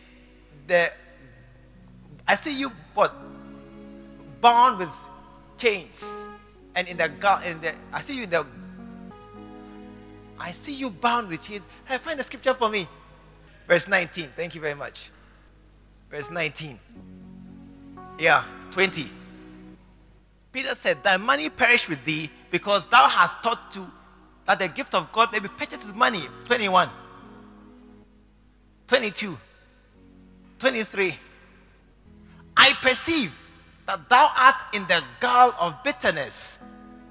the 0.67 0.91
I 2.27 2.35
see 2.35 2.57
you 2.57 2.71
what 2.93 3.13
bound 4.41 4.79
with 4.79 4.89
chains 5.57 6.21
and 6.75 6.87
in 6.87 6.97
the 6.97 7.05
in 7.45 7.61
the 7.61 7.73
I 7.93 8.01
see 8.01 8.15
you 8.15 8.23
in 8.23 8.29
the 8.29 8.45
I 10.39 10.51
see 10.51 10.73
you 10.73 10.89
bound 10.89 11.27
with 11.27 11.43
chains. 11.43 11.61
Hey, 11.85 11.97
find 11.97 12.19
the 12.19 12.23
scripture 12.23 12.55
for 12.55 12.67
me. 12.67 12.87
Verse 13.67 13.87
19. 13.87 14.29
Thank 14.35 14.55
you 14.55 14.61
very 14.61 14.73
much. 14.73 15.11
Verse 16.09 16.31
19. 16.31 16.79
Yeah, 18.17 18.43
20. 18.71 19.09
Peter 20.51 20.75
said, 20.75 21.03
Thy 21.03 21.17
money 21.17 21.49
perish 21.49 21.87
with 21.87 22.03
thee 22.03 22.29
because 22.49 22.83
thou 22.89 23.07
hast 23.07 23.41
taught 23.43 23.71
to 23.73 23.89
that 24.47 24.59
the 24.59 24.67
gift 24.67 24.93
of 24.95 25.11
God 25.11 25.31
may 25.31 25.39
be 25.39 25.47
purchased 25.47 25.85
with 25.85 25.95
money. 25.95 26.23
21. 26.45 26.89
22. 28.87 29.37
23. 30.59 31.15
I 32.57 32.73
perceive 32.81 33.31
that 33.85 34.09
thou 34.09 34.31
art 34.37 34.55
in 34.73 34.83
the 34.83 35.01
gall 35.19 35.53
of 35.59 35.81
bitterness 35.83 36.59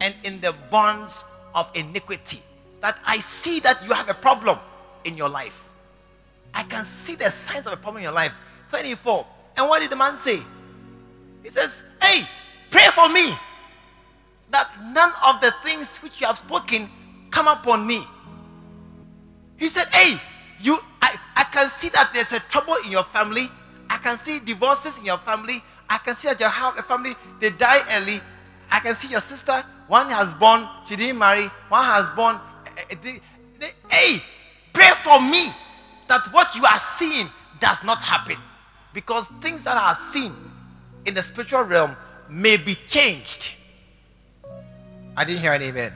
and 0.00 0.14
in 0.24 0.40
the 0.40 0.54
bonds 0.70 1.24
of 1.54 1.70
iniquity. 1.74 2.42
That 2.80 2.98
I 3.06 3.18
see 3.18 3.60
that 3.60 3.84
you 3.86 3.92
have 3.92 4.08
a 4.08 4.14
problem 4.14 4.58
in 5.04 5.16
your 5.16 5.28
life. 5.28 5.68
I 6.52 6.62
can 6.64 6.84
see 6.84 7.14
the 7.14 7.30
signs 7.30 7.66
of 7.66 7.72
a 7.72 7.76
problem 7.76 7.98
in 7.98 8.04
your 8.04 8.12
life. 8.12 8.34
24. 8.70 9.26
And 9.56 9.68
what 9.68 9.80
did 9.80 9.90
the 9.90 9.96
man 9.96 10.16
say? 10.16 10.40
He 11.42 11.48
says, 11.48 11.82
Hey, 12.02 12.22
pray 12.70 12.86
for 12.94 13.08
me 13.08 13.32
that 14.50 14.70
none 14.92 15.12
of 15.26 15.40
the 15.40 15.52
things 15.64 15.98
which 15.98 16.20
you 16.20 16.26
have 16.26 16.38
spoken 16.38 16.88
come 17.30 17.48
upon 17.48 17.86
me. 17.86 18.02
He 19.56 19.68
said, 19.68 19.86
Hey, 19.92 20.16
you 20.60 20.78
I, 21.02 21.16
I 21.36 21.44
can 21.44 21.68
see 21.68 21.88
that 21.90 22.10
there's 22.12 22.32
a 22.32 22.40
trouble 22.50 22.76
in 22.84 22.90
your 22.90 23.04
family. 23.04 23.48
I 23.88 23.96
can 23.98 24.16
see 24.16 24.38
divorces 24.40 24.98
in 24.98 25.04
your 25.04 25.18
family. 25.18 25.62
I 25.88 25.98
can 25.98 26.14
see 26.14 26.28
that 26.28 26.38
you 26.38 26.46
have 26.46 26.78
a 26.78 26.82
family, 26.82 27.14
they 27.40 27.50
die 27.50 27.82
early. 27.96 28.20
I 28.70 28.78
can 28.78 28.94
see 28.94 29.08
your 29.08 29.20
sister, 29.20 29.64
one 29.88 30.08
has 30.10 30.32
born, 30.34 30.68
she 30.88 30.94
didn't 30.94 31.18
marry, 31.18 31.46
one 31.68 31.84
has 31.84 32.08
born. 32.10 32.38
Eh, 32.78 32.94
eh, 33.60 33.66
hey, 33.88 34.18
pray 34.72 34.90
for 35.02 35.20
me 35.20 35.48
that 36.06 36.28
what 36.32 36.54
you 36.54 36.64
are 36.64 36.78
seeing 36.78 37.26
does 37.58 37.82
not 37.82 37.98
happen. 38.00 38.36
Because 38.94 39.26
things 39.40 39.64
that 39.64 39.76
are 39.76 39.94
seen 39.96 40.32
in 41.06 41.14
the 41.14 41.22
spiritual 41.22 41.62
realm 41.62 41.96
may 42.30 42.56
be 42.56 42.76
changed. 42.86 43.54
I 45.16 45.24
didn't 45.24 45.42
hear 45.42 45.52
an 45.52 45.62
amen. 45.62 45.92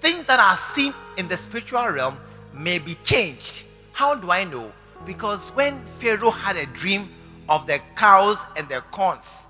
Things 0.00 0.24
that 0.24 0.40
are 0.40 0.56
seen 0.56 0.94
in 1.16 1.28
the 1.28 1.36
spiritual 1.36 1.86
realm 1.88 2.16
may 2.54 2.78
be 2.78 2.94
changed. 3.04 3.64
How 3.92 4.14
do 4.14 4.30
I 4.30 4.44
know? 4.44 4.72
Because 5.04 5.50
when 5.50 5.84
Pharaoh 5.98 6.30
had 6.30 6.56
a 6.56 6.66
dream 6.66 7.08
of 7.48 7.66
the 7.66 7.78
cows 7.94 8.44
and 8.56 8.68
the 8.68 8.80
corns 8.90 9.46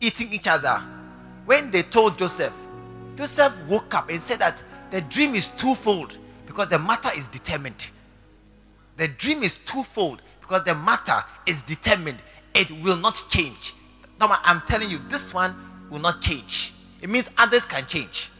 eating 0.00 0.32
each 0.32 0.48
other, 0.48 0.82
when 1.44 1.70
they 1.70 1.82
told 1.82 2.18
Joseph, 2.18 2.52
Joseph 3.16 3.52
woke 3.68 3.94
up 3.94 4.08
and 4.08 4.20
said 4.20 4.38
that 4.38 4.60
the 4.90 5.02
dream 5.02 5.34
is 5.34 5.48
twofold 5.58 6.16
because 6.46 6.68
the 6.68 6.78
matter 6.78 7.10
is 7.16 7.28
determined. 7.28 7.86
The 8.96 9.08
dream 9.08 9.42
is 9.42 9.58
twofold 9.66 10.22
because 10.40 10.64
the 10.64 10.74
matter 10.74 11.22
is 11.46 11.62
determined. 11.62 12.18
It 12.54 12.70
will 12.82 12.96
not 12.96 13.22
change. 13.28 13.74
Now, 14.22 14.38
I'm 14.44 14.60
telling 14.60 14.88
you, 14.88 15.00
this 15.08 15.34
one 15.34 15.52
will 15.90 15.98
not 15.98 16.22
change. 16.22 16.74
It 17.00 17.10
means 17.10 17.28
others 17.36 17.64
can 17.64 17.84
change. 17.86 18.30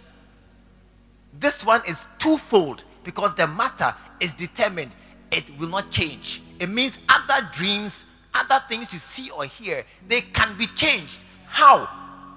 This 1.41 1.67
one 1.67 1.81
is 1.89 2.05
twofold 2.21 2.85
because 3.03 3.35
the 3.35 3.49
matter 3.49 3.93
is 4.21 4.33
determined. 4.33 4.93
It 5.33 5.45
will 5.59 5.69
not 5.69 5.91
change. 5.91 6.41
It 6.61 6.69
means 6.69 6.99
other 7.09 7.49
dreams, 7.53 8.05
other 8.33 8.63
things 8.69 8.93
you 8.93 9.01
see 9.01 9.31
or 9.31 9.45
hear, 9.45 9.85
they 10.07 10.21
can 10.21 10.57
be 10.57 10.67
changed. 10.77 11.19
How? 11.49 11.89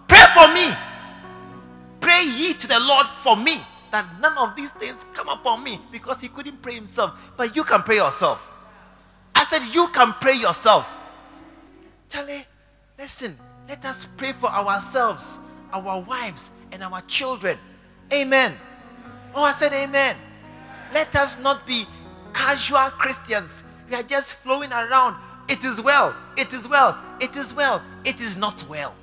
Pray 0.08 0.26
for 0.34 0.52
me. 0.52 0.68
Pray 2.00 2.26
ye 2.26 2.54
to 2.56 2.68
the 2.68 2.80
Lord 2.80 3.06
for 3.22 3.38
me 3.38 3.58
that 3.91 4.08
none 4.20 4.36
of 4.39 4.56
these 4.56 4.72
things 4.72 5.06
come 5.14 5.30
upon 5.30 5.64
me 5.64 5.80
because 5.91 6.20
he 6.20 6.30
couldn't 6.30 6.64
pray 6.64 6.74
himself. 6.74 7.14
But 7.38 7.56
you 7.56 7.64
can 7.64 7.84
pray 7.84 7.98
yourself. 7.98 8.52
I 9.36 9.43
said, 9.46 9.62
You 9.72 9.88
can 9.89 10.14
pray 10.14 10.34
yourself. 10.34 10.89
Charlie, 12.10 12.46
listen, 12.98 13.38
let 13.68 13.84
us 13.86 14.08
pray 14.18 14.32
for 14.32 14.48
ourselves, 14.48 15.39
our 15.72 16.02
wives, 16.02 16.50
and 16.72 16.84
our 16.84 17.02
children. 17.02 17.58
Amen. 18.14 18.54
Oh, 19.34 19.43
I 19.43 19.52
said, 19.52 19.74
Amen. 19.74 20.16
Let 20.93 21.16
us 21.16 21.38
not 21.39 21.66
be 21.66 21.86
casual 22.34 22.89
Christians. 22.91 23.64
We 23.89 23.96
are 23.96 24.04
just 24.04 24.36
flowing 24.36 24.72
around. 24.72 25.16
It 25.50 25.64
is 25.64 25.82
well. 25.82 26.16
It 26.38 26.54
is 26.54 26.68
well. 26.68 26.98
It 27.20 27.36
is 27.36 27.54
well. 27.54 27.82
It 28.04 28.20
is 28.20 28.38
not 28.38 28.68
well. 28.68 28.96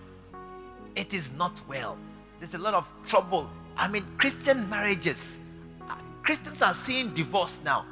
It 0.96 1.14
is 1.14 1.32
not 1.32 1.60
well. 1.68 1.96
There's 2.38 2.54
a 2.54 2.58
lot 2.58 2.74
of 2.74 2.90
trouble. 3.06 3.50
I 3.76 3.88
mean, 3.88 4.04
Christian 4.18 4.68
marriages. 4.68 5.38
Uh, 5.88 5.94
Christians 6.22 6.62
are 6.62 6.74
seeing 6.74 7.14
divorce 7.14 7.58
now. 7.64 7.86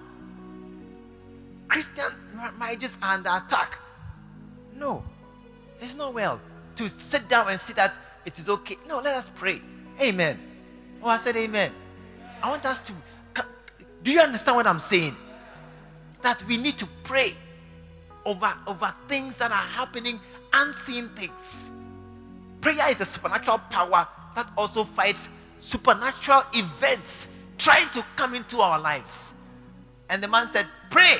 Christian 1.68 2.07
marriages 2.59 2.98
are 3.03 3.14
under 3.14 3.30
attack. 3.30 3.78
No, 4.74 5.05
it's 5.81 5.95
not 5.95 6.14
well 6.14 6.41
to 6.76 6.89
sit 6.89 7.28
down 7.28 7.49
and 7.49 7.59
see 7.59 7.72
that 7.74 7.93
it 8.24 8.39
is 8.39 8.49
okay. 8.49 8.76
No, 8.87 9.01
let 9.01 9.16
us 9.16 9.31
pray. 9.35 9.61
Amen. 10.01 10.39
Oh, 11.03 11.09
I 11.09 11.16
said 11.16 11.37
amen. 11.37 11.72
I 12.43 12.51
want 12.51 12.64
us 12.64 12.81
to 12.81 12.93
do 14.03 14.11
you 14.11 14.20
understand 14.20 14.57
what 14.57 14.66
I'm 14.66 14.81
saying? 14.81 15.14
That 16.22 16.43
we 16.47 16.57
need 16.57 16.78
to 16.78 16.89
pray 17.05 17.35
over, 18.24 18.53
over 18.66 18.95
things 19.09 19.37
that 19.37 19.51
are 19.51 19.55
happening, 19.55 20.20
unseen 20.53 21.09
things. 21.11 21.70
Prayer 22.61 22.91
is 22.91 23.01
a 23.01 23.05
supernatural 23.05 23.59
power 23.70 24.07
that 24.35 24.51
also 24.57 24.85
fights 24.85 25.28
supernatural 25.61 26.43
events 26.55 27.28
trying 27.59 27.89
to 27.91 28.05
come 28.16 28.35
into 28.35 28.61
our 28.61 28.78
lives. 28.78 29.35
And 30.09 30.22
the 30.22 30.28
man 30.28 30.49
said, 30.49 30.66
Pray 30.91 31.16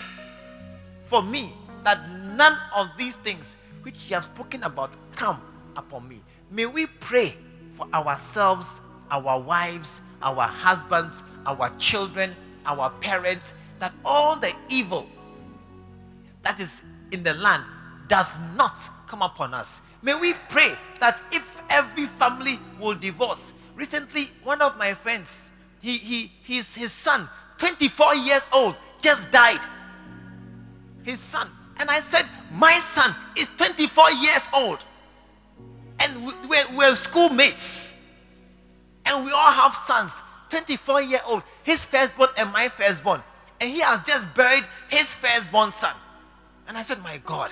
for 1.05 1.23
me 1.23 1.53
that 1.85 1.99
none 2.37 2.57
of 2.77 2.89
these 2.97 3.17
things 3.17 3.57
which 3.91 4.09
you 4.09 4.15
have 4.15 4.23
spoken 4.23 4.63
about 4.63 4.95
come 5.17 5.43
upon 5.75 6.09
me. 6.09 6.21
May 6.53 6.65
we 6.65 6.87
pray 6.87 7.35
for 7.73 7.89
ourselves, 7.93 8.81
our 9.11 9.41
wives, 9.41 10.01
our 10.23 10.47
husbands, 10.47 11.25
our 11.45 11.71
children, 11.77 12.37
our 12.67 12.91
parents, 13.01 13.53
that 13.81 13.93
all 14.05 14.37
the 14.37 14.53
evil 14.69 15.09
that 16.45 16.61
is 16.61 16.83
in 17.11 17.25
the 17.25 17.35
land 17.35 17.65
does 18.07 18.33
not 18.55 18.79
come 19.09 19.23
upon 19.23 19.55
us. 19.55 19.81
May 20.03 20.15
we 20.15 20.35
pray 20.49 20.73
that 21.01 21.21
if 21.33 21.61
every 21.69 22.07
family 22.07 22.61
will 22.79 22.95
divorce. 22.95 23.55
Recently, 23.75 24.31
one 24.45 24.63
of 24.63 24.79
my 24.79 24.95
friends, 24.95 25.51
he, 25.81 25.99
he, 25.99 26.31
his, 26.45 26.77
his 26.77 26.93
son, 26.93 27.29
24 27.59 28.15
years 28.15 28.43
old, 28.53 28.77
just 29.03 29.33
died. 29.33 29.61
His 31.03 31.19
son. 31.19 31.51
And 31.81 31.91
I 31.91 31.99
said, 31.99 32.27
My 32.51 32.73
son 32.75 33.15
is 33.37 33.49
24 33.57 34.11
years 34.13 34.49
old. 34.55 34.79
And 36.01 36.27
we're, 36.49 36.65
we're 36.77 36.97
schoolmates. 36.97 37.95
And 39.07 39.25
we 39.25 39.31
all 39.33 39.53
have 39.53 39.75
sons, 39.75 40.13
24 40.51 41.03
year 41.03 41.21
old, 41.27 41.43
his 41.63 41.85
firstborn 41.85 42.31
and 42.39 42.53
my 42.53 42.69
firstborn. 42.69 43.23
And 43.61 43.71
he 43.71 43.81
has 43.81 44.01
just 44.03 44.35
buried 44.35 44.65
his 44.89 45.15
firstborn 45.15 45.73
son. 45.73 45.95
And 46.69 46.77
I 46.77 46.83
said, 46.83 47.03
My 47.03 47.19
God, 47.25 47.51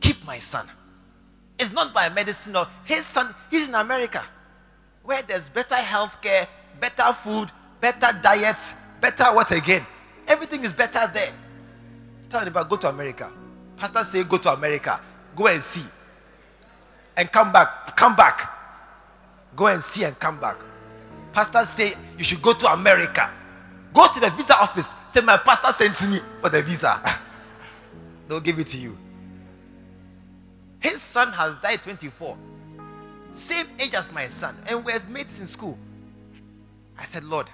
keep 0.00 0.24
my 0.26 0.38
son. 0.38 0.68
It's 1.58 1.72
not 1.72 1.94
by 1.94 2.08
medicine 2.10 2.56
or 2.56 2.66
his 2.84 3.06
son, 3.06 3.34
he's 3.50 3.68
in 3.68 3.74
America, 3.74 4.22
where 5.04 5.22
there's 5.22 5.48
better 5.48 5.76
health 5.76 6.20
care, 6.20 6.46
better 6.80 7.12
food, 7.14 7.50
better 7.80 8.18
diet, 8.22 8.56
better 9.00 9.24
what 9.34 9.50
again? 9.52 9.84
Everything 10.28 10.64
is 10.64 10.72
better 10.72 11.10
there. 11.14 11.32
Tell 12.28 12.46
about 12.46 12.68
go 12.68 12.76
to 12.76 12.88
America. 12.88 13.32
Pastor 13.76 14.04
say 14.04 14.24
go 14.24 14.38
to 14.38 14.52
America. 14.52 15.00
Go 15.34 15.46
and 15.48 15.62
see. 15.62 15.84
And 17.16 17.30
come 17.30 17.52
back. 17.52 17.96
Come 17.96 18.16
back. 18.16 18.52
Go 19.54 19.66
and 19.66 19.82
see 19.82 20.04
and 20.04 20.18
come 20.18 20.40
back. 20.40 20.56
Pastor 21.32 21.64
say 21.64 21.94
you 22.16 22.24
should 22.24 22.42
go 22.42 22.52
to 22.52 22.72
America. 22.72 23.30
Go 23.92 24.06
to 24.12 24.20
the 24.20 24.30
visa 24.30 24.54
office. 24.60 24.90
Say 25.12 25.20
my 25.20 25.36
pastor 25.38 25.72
sends 25.72 26.06
me 26.08 26.20
for 26.40 26.48
the 26.50 26.62
visa. 26.62 27.00
They'll 28.28 28.40
give 28.40 28.58
it 28.58 28.66
to 28.68 28.78
you. 28.78 28.96
His 30.80 31.00
son 31.00 31.32
has 31.32 31.56
died 31.62 31.82
24. 31.82 32.36
Same 33.32 33.66
age 33.80 33.94
as 33.94 34.10
my 34.12 34.26
son. 34.28 34.56
And 34.68 34.84
we're 34.84 35.00
mates 35.08 35.40
in 35.40 35.46
school. 35.46 35.78
I 36.98 37.04
said, 37.04 37.24
Lord, 37.24 37.46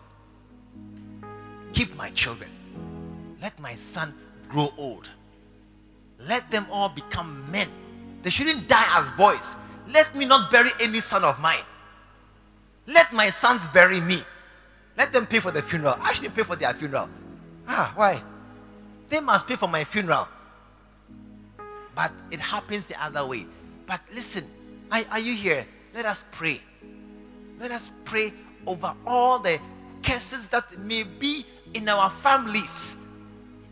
keep 1.73 1.95
my 1.97 2.11
children. 2.11 2.51
Let 3.41 3.59
my 3.59 3.75
son 3.75 4.15
grow 4.49 4.73
old. 4.77 5.11
Let 6.27 6.51
them 6.51 6.67
all 6.71 6.89
become 6.89 7.51
men. 7.51 7.69
They 8.23 8.31
shouldn't 8.31 8.69
die 8.69 8.87
as 8.99 9.11
boys. 9.13 9.57
Let 9.89 10.15
me 10.15 10.25
not 10.25 10.51
bury 10.51 10.71
any 10.81 11.01
son 11.01 11.25
of 11.25 11.41
mine. 11.41 11.65
Let 12.87 13.13
my 13.13 13.31
sons 13.31 13.67
bury 13.69 14.01
me. 14.01 14.23
Let 14.97 15.13
them 15.13 15.27
pay 15.27 15.41
for 15.41 15.51
the 15.51 15.63
funeral. 15.63 15.97
I 16.01 16.13
shouldn't 16.13 16.35
pay 16.35 16.43
for 16.43 16.57
their 16.57 16.73
funeral. 16.75 17.09
Ah, 17.69 17.93
why? 17.95 18.23
They 19.09 19.21
must 19.21 19.47
pay 19.47 19.57
for 19.57 19.69
my 19.69 19.85
funeral. 19.85 20.29
But 21.95 22.13
it 22.31 22.41
happens 22.41 22.87
the 22.87 23.03
other 23.03 23.27
way. 23.27 23.47
But 23.87 24.01
listen, 24.15 24.45
are, 24.91 25.03
are 25.11 25.19
you 25.19 25.35
here? 25.35 25.67
Let 25.95 26.07
us 26.07 26.23
pray. 26.31 26.61
Let 27.59 27.71
us 27.71 27.91
pray 28.05 28.33
over 28.67 28.95
all 29.07 29.39
the 29.39 29.59
curses 30.03 30.49
that 30.49 30.79
may 30.79 31.03
be 31.03 31.45
in 31.75 31.89
our 31.89 32.11
families. 32.11 32.97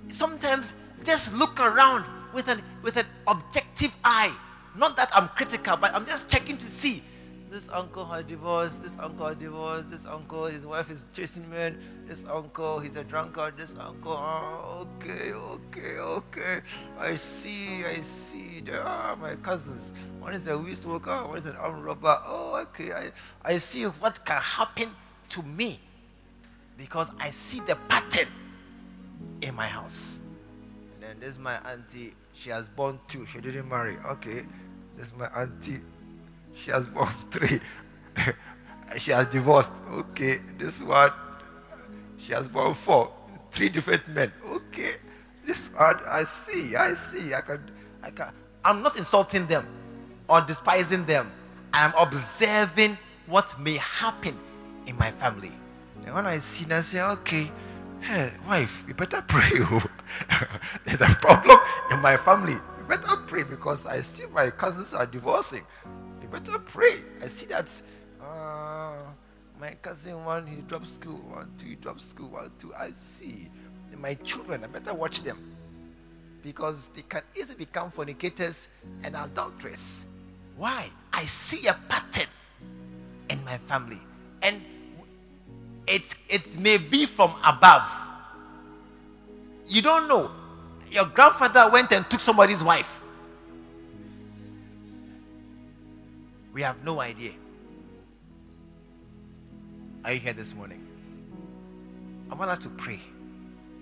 Sometimes 0.09 0.73
just 1.05 1.33
look 1.35 1.61
around 1.61 2.05
with 2.33 2.49
an 2.49 2.63
with 2.83 2.97
an 2.97 3.07
objective 3.27 3.95
eye. 4.05 4.35
Not 4.77 4.97
that 4.97 5.11
I'm 5.15 5.29
critical, 5.29 5.77
but 5.77 5.95
I'm 5.95 6.07
just 6.07 6.29
checking 6.29 6.57
to 6.59 6.71
see 6.71 7.03
this 7.51 7.69
uncle 7.71 8.05
had 8.05 8.29
divorced, 8.29 8.81
this 8.81 8.97
uncle 9.01 9.27
had 9.27 9.41
divorced, 9.41 9.91
this 9.91 10.07
uncle, 10.07 10.45
his 10.45 10.65
wife 10.65 10.89
is 10.89 11.05
chasing 11.13 11.49
men, 11.51 11.81
this 12.07 12.25
uncle, 12.31 12.79
he's 12.79 12.95
a 12.95 13.03
drunkard, 13.03 13.57
this 13.57 13.77
uncle, 13.77 14.13
oh, 14.13 14.87
okay, 14.99 15.33
okay, 15.33 15.99
okay. 15.99 16.61
I 16.97 17.17
see, 17.17 17.85
I 17.85 18.01
see. 18.03 18.61
There 18.61 18.83
are 18.83 19.17
my 19.17 19.35
cousins. 19.37 19.93
One 20.21 20.33
is 20.33 20.47
a 20.47 20.57
weed 20.57 20.77
smoker, 20.77 21.27
one 21.27 21.39
is 21.39 21.47
an 21.47 21.57
armed 21.57 21.85
robber. 21.85 22.17
Oh, 22.25 22.57
okay. 22.63 22.93
I, 22.93 23.11
I 23.45 23.59
see 23.59 23.83
what 23.85 24.25
can 24.25 24.41
happen 24.41 24.91
to 25.31 25.43
me 25.43 25.81
because 26.79 27.11
I 27.19 27.31
see 27.31 27.61
the 27.61 27.77
pattern 27.89 28.29
in 29.43 29.55
my 29.57 29.67
house. 29.67 30.21
And 30.95 31.03
then 31.03 31.17
this 31.19 31.31
is 31.31 31.39
my 31.39 31.57
auntie. 31.71 32.15
She 32.41 32.49
has 32.49 32.71
born 32.71 32.99
two. 33.07 33.27
She 33.27 33.39
didn't 33.39 33.69
marry. 33.69 33.99
Okay. 34.07 34.47
This 34.97 35.09
is 35.09 35.13
my 35.15 35.27
auntie 35.37 35.81
she 36.55 36.71
has 36.71 36.87
born 36.87 37.07
three. 37.31 37.61
she 38.99 39.11
has 39.11 39.27
divorced. 39.27 39.73
Okay, 39.91 40.41
this 40.59 40.81
one. 40.81 41.13
She 42.17 42.33
has 42.33 42.49
born 42.49 42.73
four. 42.73 43.13
Three 43.53 43.69
different 43.69 44.09
men. 44.09 44.33
Okay. 44.49 44.93
This 45.47 45.71
one, 45.75 46.01
I 46.07 46.25
see, 46.25 46.77
I 46.77 46.95
see. 46.95 47.35
I 47.35 47.43
can 47.43 47.71
I 48.03 48.11
can 48.11 48.33
I'm 48.65 48.83
not 48.83 48.97
insulting 48.97 49.47
them 49.47 49.67
or 50.27 50.41
despising 50.41 51.05
them. 51.05 51.31
I'm 51.75 51.93
observing 51.99 52.97
what 53.27 53.59
may 53.61 53.77
happen 53.77 54.39
in 54.87 54.97
my 54.97 55.11
family. 55.11 55.53
And 56.07 56.15
when 56.15 56.27
I 56.27 56.39
see 56.39 56.65
I 56.73 56.81
say, 56.81 57.03
okay, 57.03 57.53
hey, 58.01 58.33
wife, 58.47 58.83
you 58.87 58.95
better 58.95 59.23
pray. 59.23 59.51
Oh. 59.61 59.83
There's 60.85 61.01
a 61.01 61.07
problem 61.21 61.59
in 61.91 62.01
my 62.01 62.17
family. 62.17 62.55
You 62.55 62.85
better 62.89 63.17
pray 63.27 63.43
because 63.43 63.87
I 63.87 64.01
see 64.01 64.27
my 64.27 64.51
cousins 64.51 64.95
are 64.95 65.07
divorcing 65.07 65.65
You 66.23 66.29
better 66.29 66.59
pray. 66.59 66.97
I 67.23 67.29
see 67.29 67.47
that 67.47 67.67
uh, 68.21 68.95
my 69.61 69.71
cousin 69.83 70.25
one 70.25 70.47
he 70.47 70.57
dropped 70.63 70.89
school, 70.89 71.17
one 71.29 71.51
two 71.59 71.69
he 71.69 71.75
dropped 71.77 72.01
school, 72.01 72.29
one 72.31 72.51
two. 72.59 72.73
I 72.75 72.91
see 72.93 73.49
my 73.97 74.15
children. 74.15 74.65
I 74.65 74.67
better 74.67 74.95
watch 74.95 75.23
them 75.23 75.39
because 76.43 76.89
they 76.89 77.03
can 77.03 77.23
easily 77.37 77.57
become 77.57 77.91
fornicators 77.91 78.69
and 79.03 79.15
adulterers. 79.15 80.07
Why? 80.57 80.89
I 81.13 81.25
see 81.27 81.67
a 81.67 81.75
pattern 81.89 82.29
in 83.29 83.45
my 83.45 83.59
family, 83.59 84.01
and 84.43 84.63
it 85.87 86.03
it 86.29 86.59
may 86.59 86.79
be 86.79 87.07
from 87.07 87.35
above. 87.45 87.83
You 89.67 89.83
don't 89.83 90.09
know. 90.09 90.31
Your 90.91 91.07
grandfather 91.07 91.71
went 91.71 91.93
and 91.93 92.09
took 92.11 92.21
somebody's 92.21 92.63
wife 92.65 93.01
We 96.53 96.63
have 96.63 96.83
no 96.85 97.01
idea. 97.01 97.33
Are 100.05 100.13
you 100.13 100.19
here 100.19 100.33
this 100.33 100.55
morning? 100.55 100.87
I 102.31 102.35
want 102.35 102.51
us 102.51 102.59
to 102.61 102.69
pray. 102.71 103.01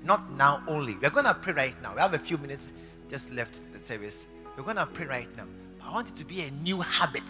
Not 0.04 0.30
now 0.32 0.62
only. 0.66 0.96
We're 0.96 1.10
going 1.10 1.24
to 1.24 1.34
pray 1.34 1.52
right 1.52 1.82
now. 1.82 1.94
We 1.94 2.00
have 2.00 2.14
a 2.14 2.18
few 2.18 2.38
minutes 2.38 2.72
just 3.08 3.30
left 3.32 3.72
the 3.72 3.80
service. 3.80 4.26
We're 4.56 4.64
going 4.64 4.76
to 4.76 4.86
pray 4.86 5.06
right 5.06 5.36
now. 5.36 5.46
I 5.82 5.92
want 5.92 6.08
it 6.08 6.16
to 6.16 6.24
be 6.24 6.42
a 6.42 6.50
new 6.50 6.80
habit. 6.80 7.22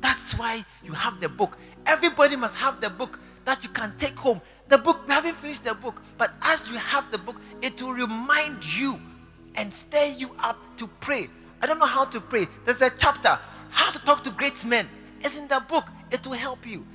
That's 0.00 0.36
why 0.36 0.64
you 0.84 0.92
have 0.92 1.20
the 1.20 1.28
book. 1.28 1.56
Everybody 1.86 2.36
must 2.36 2.56
have 2.56 2.80
the 2.80 2.90
book 2.90 3.18
that 3.44 3.62
you 3.62 3.70
can 3.70 3.94
take 3.98 4.16
home. 4.16 4.40
The 4.68 4.78
book, 4.78 5.06
we 5.06 5.12
haven't 5.12 5.36
finished 5.36 5.64
the 5.64 5.74
book, 5.74 6.02
but 6.16 6.32
as 6.42 6.70
you 6.70 6.76
have 6.76 7.10
the 7.10 7.18
book, 7.18 7.36
it 7.62 7.80
will 7.82 7.92
remind 7.92 8.64
you 8.76 8.98
and 9.54 9.72
stir 9.72 10.06
you 10.06 10.30
up 10.38 10.58
to 10.78 10.86
pray. 11.00 11.28
I 11.62 11.66
don't 11.66 11.78
know 11.78 11.86
how 11.86 12.04
to 12.06 12.20
pray. 12.20 12.46
There's 12.64 12.80
a 12.80 12.90
chapter 12.98 13.38
how 13.70 13.90
to 13.90 13.98
talk 14.00 14.22
to 14.24 14.30
great 14.30 14.64
men 14.64 14.88
is 15.22 15.36
in 15.36 15.48
the 15.48 15.62
book. 15.68 15.88
It 16.10 16.26
will 16.26 16.34
help 16.34 16.66
you. 16.66 16.86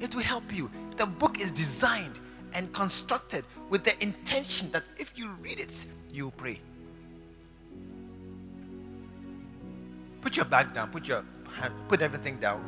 It 0.00 0.14
will 0.14 0.22
help 0.22 0.54
you. 0.54 0.70
The 0.96 1.06
book 1.06 1.40
is 1.40 1.50
designed 1.50 2.20
and 2.54 2.72
constructed 2.72 3.44
with 3.70 3.84
the 3.84 4.00
intention 4.02 4.70
that 4.72 4.84
if 4.98 5.16
you 5.16 5.28
read 5.40 5.60
it, 5.60 5.86
you 6.10 6.30
pray. 6.36 6.60
Put 10.20 10.36
your 10.36 10.44
bag 10.44 10.72
down. 10.72 10.90
Put 10.90 11.06
your 11.06 11.24
hand, 11.54 11.74
put 11.88 12.00
everything 12.00 12.38
down. 12.38 12.64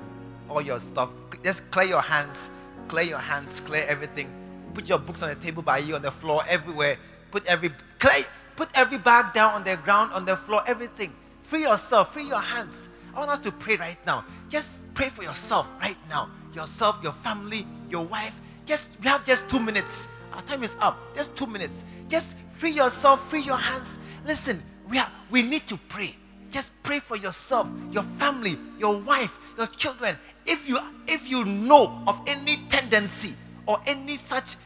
All 0.49 0.61
your 0.61 0.81
stuff. 0.81 1.11
Just 1.43 1.71
clear 1.71 1.87
your 1.87 2.03
hands. 2.03 2.51
Clear 2.89 3.05
your 3.05 3.19
hands. 3.19 3.61
Clear 3.61 3.85
everything. 3.89 4.31
Put 4.75 4.89
your 4.89 4.99
books 4.99 5.23
on 5.23 5.29
the 5.29 5.37
table 5.37 5.63
by 5.63 5.79
you, 5.79 5.95
on 5.95 6.03
the 6.03 6.11
floor, 6.11 6.43
everywhere. 6.49 6.99
Put 7.31 7.47
every 7.47 7.71
clear, 7.99 8.25
put 8.57 8.69
every 8.75 8.99
bag 8.99 9.33
down 9.35 9.55
on 9.55 9.65
the 9.65 9.77
ground, 9.79 10.13
on 10.13 10.25
the 10.25 10.37
floor, 10.37 10.63
everything. 10.67 11.13
Free 11.43 11.63
yourself. 11.63 12.13
Free 12.13 12.27
your 12.27 12.41
hands. 12.41 12.89
I 13.15 13.19
want 13.21 13.31
us 13.31 13.39
to 13.41 13.53
pray 13.53 13.77
right 13.77 13.99
now. 14.07 14.25
Just 14.49 14.83
pray 14.95 15.09
for 15.09 15.23
yourself 15.23 15.69
right 15.81 15.97
now. 16.09 16.31
Yourself, 16.53 16.99
your 17.03 17.13
family, 17.13 17.67
your 17.89 18.05
wife. 18.05 18.41
Just 18.67 18.89
we 19.01 19.09
have 19.09 19.25
just 19.25 19.49
two 19.49 19.61
minutes. 19.61 20.09
Our 20.33 20.43
time 20.43 20.63
is 20.63 20.77
up. 20.81 20.99
Just 21.15 21.35
two 21.37 21.47
minutes. 21.47 21.85
Just 22.09 22.37
free 22.57 22.71
yourself, 22.73 23.29
free 23.31 23.43
your 23.43 23.57
hands. 23.57 23.99
Listen, 24.25 24.61
we 24.89 24.99
are 24.99 25.11
we 25.31 25.43
need 25.43 25.67
to 25.69 25.77
pray. 25.89 26.17
Just 26.51 26.71
pray 26.83 27.01
for 27.01 27.17
yourself, 27.17 27.69
your 27.91 28.05
family, 28.19 28.57
your 28.79 28.97
wife, 28.99 29.37
your 29.57 29.67
children. 29.69 30.17
If 30.47 30.69
you 30.69 30.79
if 31.07 31.29
you 31.29 31.45
know 31.45 32.03
of 32.07 32.21
any 32.27 32.57
tendency 32.69 33.35
or 33.67 33.81
any 33.87 34.17
such 34.17 34.57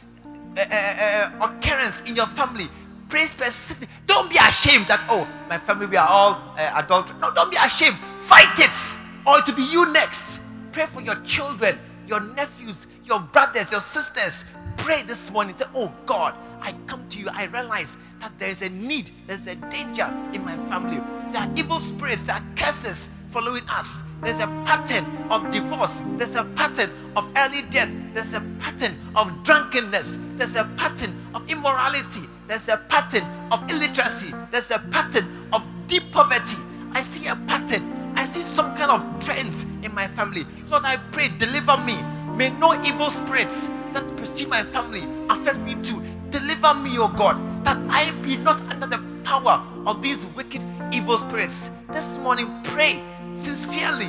uh, 0.56 0.60
uh, 0.60 1.30
occurrence 1.40 2.02
in 2.06 2.16
your 2.16 2.26
family, 2.26 2.66
pray 3.08 3.26
specifically. 3.26 3.88
Don't 4.06 4.30
be 4.30 4.36
ashamed 4.36 4.86
that 4.86 5.04
oh 5.08 5.26
my 5.48 5.58
family 5.58 5.86
we 5.86 5.96
are 5.96 6.08
all 6.08 6.54
uh, 6.56 6.72
adults. 6.76 7.12
No, 7.20 7.32
don't 7.32 7.50
be 7.50 7.56
ashamed. 7.56 7.96
Fight 8.22 8.58
it, 8.58 8.96
or 9.26 9.38
it 9.38 9.46
will 9.46 9.54
be 9.54 9.62
you 9.62 9.90
next. 9.92 10.40
Pray 10.72 10.86
for 10.86 11.00
your 11.00 11.16
children, 11.22 11.78
your 12.06 12.20
nephews, 12.20 12.86
your 13.04 13.20
brothers, 13.20 13.70
your 13.70 13.80
sisters. 13.80 14.44
Pray 14.78 15.02
this 15.02 15.30
morning. 15.30 15.54
Say, 15.54 15.64
Oh 15.74 15.92
God, 16.06 16.34
I 16.60 16.74
come 16.86 17.08
to 17.10 17.18
you. 17.18 17.28
I 17.32 17.44
realize 17.44 17.96
that 18.20 18.36
there 18.38 18.50
is 18.50 18.62
a 18.62 18.68
need, 18.70 19.10
there's 19.26 19.46
a 19.46 19.54
danger 19.54 20.12
in 20.32 20.44
my 20.44 20.56
family. 20.68 21.00
There 21.32 21.42
are 21.42 21.50
evil 21.56 21.78
spirits, 21.78 22.24
there 22.24 22.36
are 22.36 22.42
curses 22.56 23.08
following 23.30 23.64
us. 23.68 24.02
There's 24.22 24.40
a 24.40 24.46
pattern 24.64 25.04
of 25.30 25.50
divorce. 25.52 26.00
There's 26.16 26.34
a 26.34 26.44
pattern 26.44 26.90
of 27.16 27.30
early 27.36 27.62
death. 27.70 27.90
There's 28.14 28.32
a 28.32 28.40
pattern 28.58 28.96
of 29.16 29.32
drunkenness. 29.44 30.18
There's 30.36 30.56
a 30.56 30.64
pattern 30.76 31.14
of 31.34 31.48
immorality. 31.50 32.22
There's 32.46 32.68
a 32.68 32.78
pattern 32.88 33.24
of 33.52 33.62
illiteracy. 33.70 34.34
There's 34.50 34.70
a 34.70 34.78
pattern 34.90 35.26
of 35.52 35.62
deep 35.86 36.10
poverty. 36.12 36.56
I 36.92 37.02
see 37.02 37.26
a 37.26 37.36
pattern. 37.46 38.12
I 38.16 38.24
see 38.24 38.42
some 38.42 38.74
kind 38.76 38.90
of 38.90 39.24
trends 39.24 39.64
in 39.82 39.94
my 39.94 40.06
family. 40.08 40.46
Lord, 40.68 40.84
I 40.84 40.96
pray, 41.12 41.28
deliver 41.38 41.76
me. 41.84 41.96
May 42.36 42.50
no 42.50 42.74
evil 42.82 43.10
spirits 43.10 43.68
that 43.92 44.04
pursue 44.16 44.46
my 44.48 44.62
family 44.62 45.02
affect 45.28 45.58
me 45.60 45.74
too. 45.82 46.02
Deliver 46.30 46.74
me, 46.74 46.98
O 46.98 47.08
God, 47.08 47.64
that 47.64 47.76
I 47.88 48.10
be 48.22 48.36
not 48.36 48.60
under 48.70 48.86
the 48.86 49.02
power 49.24 49.62
of 49.86 50.02
these 50.02 50.24
wicked 50.36 50.62
evil 50.92 51.18
spirits. 51.18 51.70
This 51.90 52.18
morning, 52.18 52.48
pray 52.64 53.02
sincerely, 53.42 54.08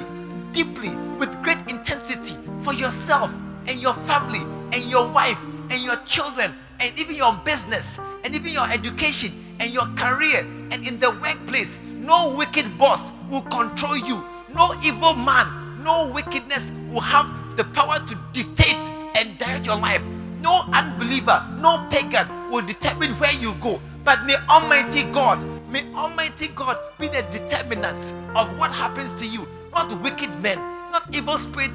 deeply, 0.51 0.89
with 1.17 1.31
great 1.43 1.59
intensity 1.69 2.35
for 2.63 2.73
yourself 2.73 3.31
and 3.67 3.79
your 3.79 3.93
family 3.93 4.41
and 4.71 4.83
your 4.89 5.07
wife 5.11 5.39
and 5.69 5.81
your 5.83 5.95
children 6.05 6.53
and 6.79 6.97
even 6.99 7.15
your 7.15 7.33
business 7.45 7.99
and 8.23 8.35
even 8.35 8.51
your 8.51 8.69
education 8.69 9.31
and 9.59 9.71
your 9.71 9.85
career 9.95 10.39
and 10.71 10.87
in 10.87 10.99
the 10.99 11.11
workplace. 11.21 11.79
No 11.85 12.35
wicked 12.35 12.77
boss 12.77 13.11
will 13.29 13.41
control 13.43 13.97
you. 13.97 14.23
No 14.53 14.73
evil 14.83 15.13
man, 15.13 15.83
no 15.83 16.11
wickedness 16.11 16.71
will 16.89 17.01
have 17.01 17.55
the 17.57 17.63
power 17.65 17.99
to 17.99 18.17
dictate 18.33 18.75
and 19.15 19.37
direct 19.37 19.65
your 19.65 19.77
life. 19.77 20.03
No 20.41 20.63
unbeliever, 20.73 21.45
no 21.59 21.85
pagan 21.91 22.27
will 22.49 22.65
determine 22.65 23.11
where 23.19 23.33
you 23.33 23.53
go. 23.61 23.79
But 24.05 24.25
may 24.25 24.35
Almighty 24.49 25.03
God 25.11 25.43
May 25.69 25.85
Almighty 25.93 26.47
God 26.55 26.77
be 26.99 27.07
the 27.07 27.21
determinant 27.31 28.13
of 28.35 28.57
what 28.57 28.71
happens 28.71 29.13
to 29.13 29.25
you. 29.25 29.47
Not 29.73 30.01
wicked 30.01 30.29
men, 30.41 30.57
not 30.91 31.03
evil 31.13 31.37
spirit, 31.37 31.71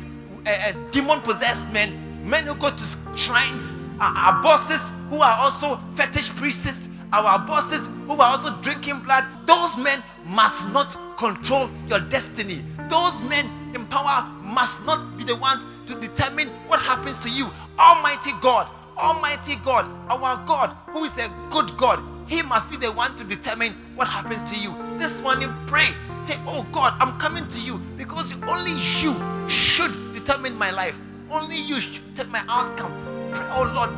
uh, 0.46 0.50
uh, 0.50 0.72
demon 0.90 1.20
possessed 1.20 1.72
men, 1.72 2.28
men 2.28 2.44
who 2.44 2.54
go 2.54 2.70
to 2.70 3.16
shrines, 3.16 3.72
our 4.00 4.42
bosses 4.42 4.90
who 5.10 5.22
are 5.22 5.38
also 5.38 5.80
fetish 5.94 6.30
priests, 6.30 6.88
our 7.12 7.38
bosses 7.46 7.88
who 8.06 8.14
are 8.14 8.32
also 8.36 8.56
drinking 8.62 8.98
blood. 9.00 9.24
Those 9.46 9.76
men 9.76 10.02
must 10.26 10.66
not 10.72 11.16
control 11.16 11.70
your 11.88 12.00
destiny. 12.00 12.64
Those 12.90 13.20
men 13.28 13.46
in 13.74 13.86
power 13.86 14.28
must 14.42 14.82
not 14.84 15.16
be 15.16 15.22
the 15.22 15.36
ones 15.36 15.64
to 15.86 15.94
determine 16.00 16.48
what 16.66 16.80
happens 16.80 17.18
to 17.18 17.30
you. 17.30 17.48
Almighty 17.78 18.32
God, 18.40 18.66
Almighty 18.96 19.54
God, 19.64 19.86
our 20.10 20.44
God, 20.46 20.76
who 20.88 21.04
is 21.04 21.16
a 21.18 21.30
good 21.50 21.76
God, 21.76 22.02
He 22.26 22.42
must 22.42 22.70
be 22.70 22.76
the 22.76 22.90
one 22.92 23.14
to 23.16 23.24
determine 23.24 23.74
what 23.96 24.08
happens 24.08 24.42
to 24.50 24.58
you. 24.60 24.74
This 24.98 25.20
morning, 25.20 25.52
pray. 25.66 25.88
Say, 26.24 26.38
Oh 26.46 26.66
God, 26.72 26.94
I'm 27.00 27.18
coming 27.18 27.46
to 27.48 27.60
you 27.60 27.78
because 27.98 28.32
only 28.48 28.72
you 28.72 29.14
should 29.48 29.92
determine 30.14 30.56
my 30.56 30.70
life. 30.70 30.96
Only 31.30 31.56
you 31.56 31.80
should 31.80 32.16
take 32.16 32.30
my 32.30 32.42
outcome. 32.48 32.92
Pray, 33.30 33.46
oh 33.52 33.70
Lord, 33.74 33.90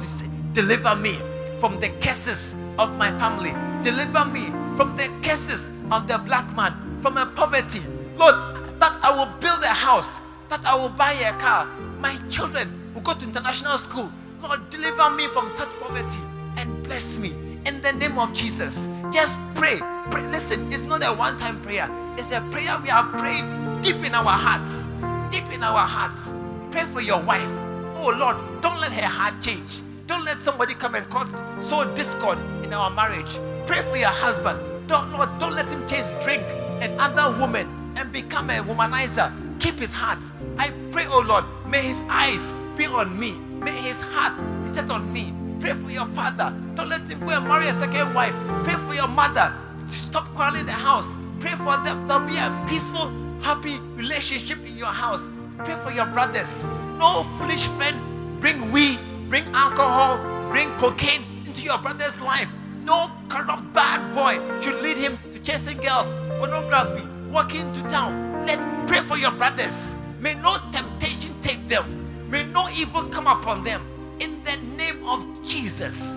deliver 0.53 0.97
me 0.97 1.19
from 1.61 1.79
the 1.81 1.89
curses 2.01 2.53
of 2.79 2.97
my 2.99 3.11
family. 3.19 3.53
Deliver 3.85 4.25
me 4.27 4.47
from 4.77 4.97
the 4.97 5.09
curses 5.23 5.71
of 5.93 6.09
the 6.09 6.19
black 6.19 6.55
man, 6.57 6.73
from 7.03 7.15
my 7.15 7.27
poverty. 7.37 7.81
Lord, 8.17 8.35
that 8.81 8.99
I 9.03 9.15
will 9.17 9.33
build 9.39 9.63
a 9.63 9.69
house, 9.69 10.19
that 10.49 10.65
I 10.67 10.75
will 10.75 10.89
buy 10.89 11.13
a 11.13 11.33
car. 11.39 11.67
My 12.01 12.17
children 12.29 12.93
will 12.93 13.03
go 13.03 13.15
to 13.15 13.25
international 13.25 13.79
school. 13.79 14.11
Lord, 14.43 14.69
deliver 14.71 15.11
me 15.11 15.29
from 15.29 15.53
such 15.57 15.69
poverty 15.81 16.23
and 16.57 16.83
bless 16.83 17.19
me 17.19 17.46
in 17.67 17.83
the 17.83 17.93
name 17.93 18.19
of 18.19 18.33
Jesus. 18.33 18.87
Just 19.13 19.37
pray. 19.55 19.81
Pray. 20.11 20.23
Listen, 20.29 20.67
it's 20.73 20.85
not 20.85 21.03
a 21.03 21.09
one 21.09 21.39
time 21.39 21.61
prayer, 21.63 21.91
it's 22.17 22.33
a 22.33 22.41
prayer 22.53 22.79
we 22.83 22.91
are 22.91 23.05
praying 23.19 23.83
deep 23.83 23.97
in 24.05 24.15
our 24.15 24.25
hearts. 24.25 24.87
Deep 25.33 25.45
in 25.53 25.63
our 25.63 25.87
hearts. 25.87 26.33
Pray 26.71 26.85
for 26.85 27.01
your 27.01 27.23
wife. 27.23 27.49
Oh 27.97 28.15
Lord, 28.17 28.37
don't 28.63 28.81
let 28.81 28.93
her 28.93 29.07
heart 29.07 29.43
change. 29.43 29.83
Don't 30.07 30.25
let 30.25 30.39
somebody 30.39 30.75
come 30.75 30.95
and 30.95 31.09
cause 31.11 31.31
sow 31.67 31.85
discord 31.95 32.39
in 32.63 32.73
our 32.73 32.91
marriage. 32.91 33.39
Pray 33.67 33.83
for 33.83 33.97
your 33.97 34.11
husband. 34.11 34.59
Don't 34.87 35.11
Lord, 35.11 35.29
don't 35.39 35.55
let 35.55 35.67
him 35.67 35.87
chase 35.89 36.09
drink 36.23 36.43
and 36.81 36.95
other 37.01 37.37
women 37.41 37.67
and 37.97 38.13
become 38.13 38.51
a 38.51 38.55
womanizer. 38.63 39.33
Keep 39.59 39.77
his 39.77 39.93
heart. 39.93 40.19
I 40.59 40.71
pray, 40.93 41.07
oh 41.09 41.25
Lord, 41.27 41.45
may 41.67 41.83
his 41.83 42.01
eyes 42.09 42.53
be 42.77 42.87
on 42.87 43.19
me. 43.19 43.33
May 43.65 43.73
his 43.73 43.97
heart 44.13 44.37
be 44.65 44.73
set 44.75 44.91
on 44.91 45.13
me. 45.13 45.33
Pray 45.67 45.75
for 45.75 45.91
your 45.91 46.07
father. 46.15 46.55
Don't 46.77 46.91
let 46.91 47.11
him 47.11 47.19
go 47.19 47.31
and 47.31 47.45
marry 47.49 47.67
a 47.67 47.75
second 47.75 48.15
wife. 48.15 48.33
Pray 48.63 48.75
for 48.75 48.95
your 48.95 49.09
mother. 49.09 49.53
Stop 49.91 50.33
quarreling 50.33 50.65
the 50.65 50.71
house. 50.71 51.09
Pray 51.41 51.55
for 51.55 51.77
them. 51.79 52.07
There'll 52.07 52.25
be 52.25 52.37
a 52.37 52.67
peaceful, 52.69 53.11
happy 53.41 53.81
relationship 53.97 54.65
in 54.65 54.79
your 54.79 54.95
house. 54.95 55.29
Pray 55.65 55.75
for 55.83 55.91
your 55.91 56.07
brothers. 56.07 56.63
No 57.01 57.25
foolish 57.37 57.67
friend 57.75 57.99
bring 58.41 58.71
weed, 58.71 59.01
bring 59.29 59.43
alcohol, 59.55 60.23
bring 60.53 60.71
cocaine 60.77 61.25
into 61.49 61.63
your 61.63 61.79
brother's 61.79 62.21
life. 62.21 62.49
No 62.85 63.11
corrupt 63.29 63.73
bad 63.73 64.15
boy 64.15 64.39
should 64.63 64.81
lead 64.83 64.99
him 64.99 65.19
to 65.33 65.39
chasing 65.41 65.79
girls, 65.79 66.07
pornography, 66.39 67.03
walking 67.29 67.73
to 67.73 67.81
town. 67.89 68.47
Let 68.47 68.61
pray 68.87 69.01
for 69.01 69.19
your 69.19 69.33
brothers. 69.33 69.97
May 70.21 70.35
no 70.35 70.59
temptation 70.71 71.35
take 71.43 71.67
them. 71.67 72.31
May 72.31 72.45
no 72.53 72.69
evil 72.69 73.03
come 73.09 73.27
upon 73.27 73.65
them 73.65 73.83
in 74.21 74.43
the 74.45 74.57
name 74.77 75.07
of 75.07 75.25
Jesus. 75.47 76.15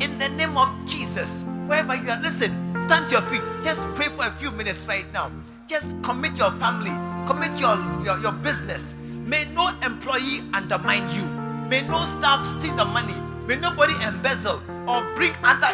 In 0.00 0.18
the 0.18 0.28
name 0.36 0.56
of 0.56 0.68
Jesus. 0.86 1.44
Wherever 1.66 1.94
you 1.94 2.10
are, 2.10 2.20
listen, 2.20 2.50
stand 2.86 3.06
to 3.06 3.12
your 3.12 3.22
feet. 3.22 3.42
Just 3.64 3.80
pray 3.94 4.08
for 4.08 4.26
a 4.26 4.30
few 4.32 4.50
minutes 4.50 4.86
right 4.86 5.10
now. 5.12 5.30
Just 5.66 5.86
commit 6.02 6.36
your 6.36 6.50
family, 6.52 6.92
commit 7.26 7.58
your, 7.58 7.76
your, 8.04 8.18
your 8.18 8.32
business. 8.32 8.94
May 9.26 9.44
no 9.54 9.68
employee 9.82 10.42
undermine 10.52 11.08
you. 11.14 11.22
May 11.68 11.86
no 11.88 12.04
staff 12.04 12.46
steal 12.46 12.74
the 12.76 12.84
money. 12.84 13.14
May 13.46 13.56
nobody 13.56 13.94
embezzle 14.04 14.60
or 14.88 15.14
bring 15.14 15.32
other 15.42 15.70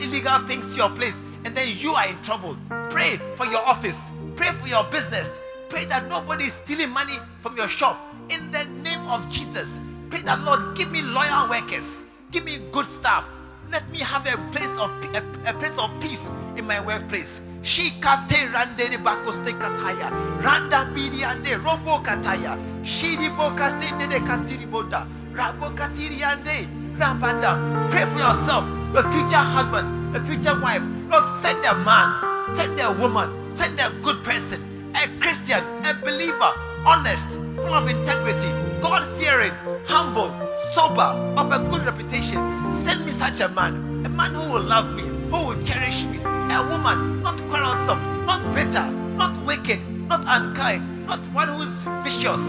illegal 0.00 0.38
things 0.46 0.64
to 0.72 0.76
your 0.76 0.90
place 0.90 1.14
and 1.44 1.54
then 1.56 1.76
you 1.76 1.92
are 1.92 2.06
in 2.06 2.20
trouble. 2.22 2.56
Pray 2.88 3.18
for 3.36 3.46
your 3.46 3.60
office. 3.60 4.10
Pray 4.36 4.50
for 4.52 4.68
your 4.68 4.84
business. 4.84 5.38
Pray 5.68 5.84
that 5.86 6.08
nobody 6.08 6.44
is 6.44 6.54
stealing 6.54 6.90
money 6.90 7.18
from 7.42 7.56
your 7.56 7.68
shop. 7.68 8.00
In 8.30 8.50
the 8.52 8.64
name 8.82 9.00
of 9.08 9.28
Jesus. 9.28 9.80
Pray 10.12 10.20
that 10.28 10.44
Lord, 10.44 10.76
give 10.76 10.92
me 10.92 11.00
loyal 11.00 11.48
workers, 11.48 12.04
give 12.32 12.44
me 12.44 12.58
good 12.70 12.84
staff. 12.84 13.24
Let 13.70 13.88
me 13.90 14.00
have 14.00 14.26
a 14.28 14.36
place 14.52 14.70
of 14.76 14.90
a, 15.16 15.24
a 15.48 15.54
place 15.54 15.72
of 15.78 15.88
peace 16.02 16.28
in 16.54 16.66
my 16.66 16.84
workplace. 16.84 17.40
She 17.62 17.92
kate 18.04 18.52
rande 18.52 18.76
de 18.76 18.98
bakoste 18.98 19.56
kataya. 19.56 20.12
Randa 20.44 20.84
bidi 20.92 21.24
ande 21.24 21.56
robo 21.64 22.04
kataya. 22.04 22.60
She 22.84 23.16
di 23.16 23.30
bokaste 23.30 23.88
de 24.10 24.20
katiri 24.20 24.68
boda. 24.70 25.08
Rabo 25.32 25.74
katiri 25.74 26.20
ande. 26.20 26.68
Rabanda. 26.98 27.90
Pray 27.90 28.04
for 28.04 28.18
yourself, 28.18 28.68
your 28.92 29.10
future 29.12 29.36
husband, 29.40 30.14
a 30.14 30.20
future 30.28 30.60
wife. 30.60 30.82
Lord, 31.08 31.24
send 31.40 31.64
a 31.64 31.74
man, 31.86 32.54
send 32.54 32.78
a 32.78 32.92
woman, 33.00 33.54
send 33.54 33.80
a 33.80 33.88
good 34.02 34.22
person, 34.22 34.92
a 34.94 35.08
Christian, 35.20 35.64
a 35.86 35.94
believer, 36.04 36.52
honest, 36.84 37.26
full 37.62 37.74
of 37.74 37.88
integrity, 37.88 38.50
God 38.80 39.06
fearing, 39.18 39.52
humble, 39.86 40.30
sober, 40.74 41.10
of 41.38 41.52
a 41.52 41.58
good 41.70 41.84
reputation. 41.84 42.38
Send 42.84 43.06
me 43.06 43.12
such 43.12 43.40
a 43.40 43.48
man, 43.48 44.04
a 44.04 44.08
man 44.08 44.34
who 44.34 44.52
will 44.52 44.62
love 44.62 44.94
me, 44.94 45.02
who 45.30 45.46
will 45.46 45.62
cherish 45.62 46.04
me, 46.06 46.18
a 46.18 46.66
woman 46.68 47.22
not 47.22 47.38
quarrelsome, 47.48 48.26
not 48.26 48.42
bitter, 48.54 48.90
not 49.16 49.36
wicked, 49.44 49.80
not 50.08 50.24
unkind, 50.26 51.06
not 51.06 51.20
one 51.32 51.48
who 51.48 51.62
is 51.62 51.86
vicious. 52.02 52.40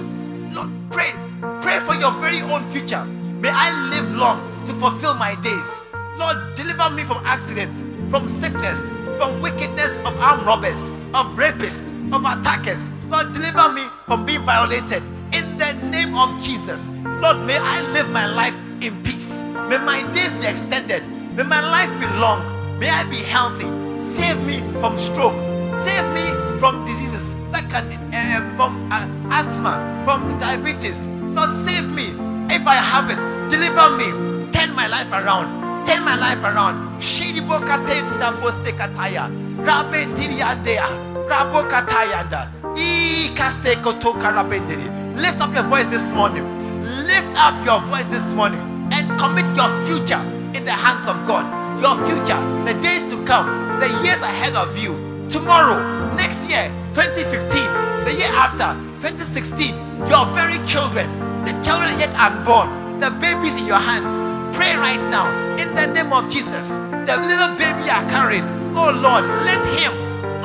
Lord, 0.55 0.70
pray, 0.91 1.11
pray 1.61 1.80
for 1.80 1.95
your 1.95 2.11
very 2.20 2.41
own 2.41 2.66
future. 2.72 3.05
May 3.05 3.49
I 3.49 3.89
live 3.89 4.16
long 4.16 4.66
to 4.66 4.74
fulfill 4.74 5.16
my 5.16 5.36
days. 5.41 5.70
Lord, 6.18 6.38
deliver 6.55 6.89
me 6.89 7.03
from 7.03 7.18
accidents, 7.26 7.80
from 8.09 8.28
sickness, 8.28 8.80
from 9.18 9.41
wickedness 9.41 9.97
of 9.99 10.18
armed 10.20 10.45
robbers, 10.45 10.89
of 11.14 11.36
rapists, 11.38 11.84
of 12.14 12.24
attackers. 12.26 12.89
Lord, 13.14 13.32
deliver 13.32 13.72
me 13.72 13.86
from 14.07 14.26
being 14.26 14.41
violated 14.41 15.03
in 15.34 15.45
the 15.59 15.72
name 15.93 16.18
of 16.18 16.41
Jesus. 16.41 16.89
Lord, 17.22 17.45
may 17.45 17.59
I 17.61 17.80
live 17.93 18.09
my 18.09 18.26
life 18.26 18.55
in 18.82 19.03
peace. 19.03 19.30
May 19.70 19.78
my 19.78 20.01
days 20.14 20.34
be 20.41 20.47
extended. 20.47 21.05
May 21.38 21.43
my 21.43 21.61
life 21.61 21.93
be 22.01 22.07
long. 22.18 22.41
May 22.80 22.89
I 22.89 23.03
be 23.11 23.18
healthy. 23.18 23.70
Save 24.01 24.41
me 24.47 24.66
from 24.82 24.97
stroke. 24.97 25.38
Save 25.86 26.09
me 26.18 26.26
from 26.57 26.86
diseases 26.89 27.36
that 27.53 27.70
can, 27.70 27.86
uh, 28.18 28.41
from 28.57 28.91
uh, 28.91 29.05
asthma, 29.30 29.78
from 30.05 30.26
diabetes. 30.39 31.05
Lord, 31.38 31.53
save 31.70 31.86
me. 31.93 32.18
If 32.49 32.66
I 32.66 32.82
have 32.82 33.14
it, 33.14 33.22
deliver 33.53 33.93
me. 33.93 34.09
Turn 34.53 34.74
my 34.74 34.88
life 34.88 35.11
around. 35.14 35.86
Turn 35.86 36.03
my 36.03 36.18
life 36.18 36.41
around. 36.41 36.99
Shiribo 36.99 37.61
katenda 37.61 38.34
boste 38.41 38.74
kataya. 38.74 39.30
Rabe 39.61 40.09
diriandea. 40.18 40.89
Lift 45.16 45.40
up 45.40 45.54
your 45.56 45.64
voice 45.64 45.88
this 45.88 46.12
morning. 46.12 46.44
Lift 47.08 47.30
up 47.36 47.66
your 47.66 47.80
voice 47.82 48.06
this 48.08 48.34
morning 48.34 48.60
and 48.92 49.20
commit 49.20 49.46
your 49.56 49.70
future 49.86 50.22
in 50.58 50.66
the 50.66 50.72
hands 50.72 51.08
of 51.08 51.26
God. 51.28 51.64
your 51.84 51.96
future, 52.08 52.40
the 52.64 52.74
days 52.82 53.04
to 53.12 53.22
come, 53.26 53.80
the 53.82 53.88
years 54.04 54.22
ahead 54.24 54.56
of 54.56 54.78
you, 54.78 54.94
tomorrow, 55.30 55.80
next 56.16 56.40
year, 56.50 56.72
2015, 56.96 58.06
the 58.06 58.14
year 58.14 58.32
after, 58.32 58.72
2016, 59.02 59.76
your 60.08 60.26
very 60.32 60.56
children, 60.66 61.12
the 61.44 61.52
children 61.62 61.92
yet 62.00 62.14
unborn, 62.16 63.00
the 63.02 63.10
babies 63.20 63.54
in 63.60 63.66
your 63.66 63.84
hands. 63.84 64.08
Pray 64.56 64.76
right 64.76 65.02
now 65.10 65.28
in 65.58 65.76
the 65.76 65.88
name 65.88 66.14
of 66.14 66.32
Jesus. 66.32 66.70
The 66.70 67.18
little 67.20 67.52
baby 67.58 67.84
you 67.84 67.92
are 67.92 68.08
carrying, 68.10 68.46
oh 68.78 68.92
Lord, 68.96 69.26
let 69.44 69.60
him 69.76 69.92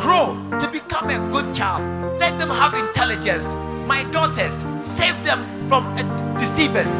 grow 0.00 0.34
to 0.58 0.68
become 0.72 1.10
a 1.10 1.18
good 1.30 1.54
child. 1.54 1.97
Let 2.18 2.38
them 2.38 2.50
have 2.50 2.74
intelligence. 2.74 3.46
My 3.86 4.04
daughters, 4.10 4.54
save 4.82 5.16
them 5.24 5.40
from 5.68 5.86
uh, 5.96 6.02
deceivers, 6.38 6.90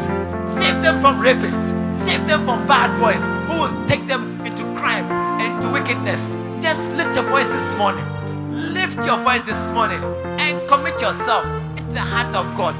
save 0.43 0.81
them 0.81 1.01
from 1.01 1.19
rapists, 1.21 1.67
save 1.93 2.25
them 2.27 2.45
from 2.45 2.65
bad 2.67 2.89
boys 2.99 3.21
who 3.51 3.61
will 3.61 3.87
take 3.87 4.07
them 4.07 4.39
into 4.45 4.63
crime 4.79 5.05
and 5.39 5.53
into 5.53 5.71
wickedness. 5.71 6.35
Just 6.61 6.89
lift 6.91 7.13
your 7.15 7.25
voice 7.29 7.47
this 7.47 7.77
morning. 7.77 8.05
Lift 8.51 8.97
your 9.05 9.17
voice 9.23 9.43
this 9.43 9.71
morning 9.71 10.01
and 10.39 10.67
commit 10.67 10.99
yourself 11.01 11.45
into 11.77 11.93
the 11.93 11.99
hand 11.99 12.35
of 12.35 12.45
God. 12.57 12.75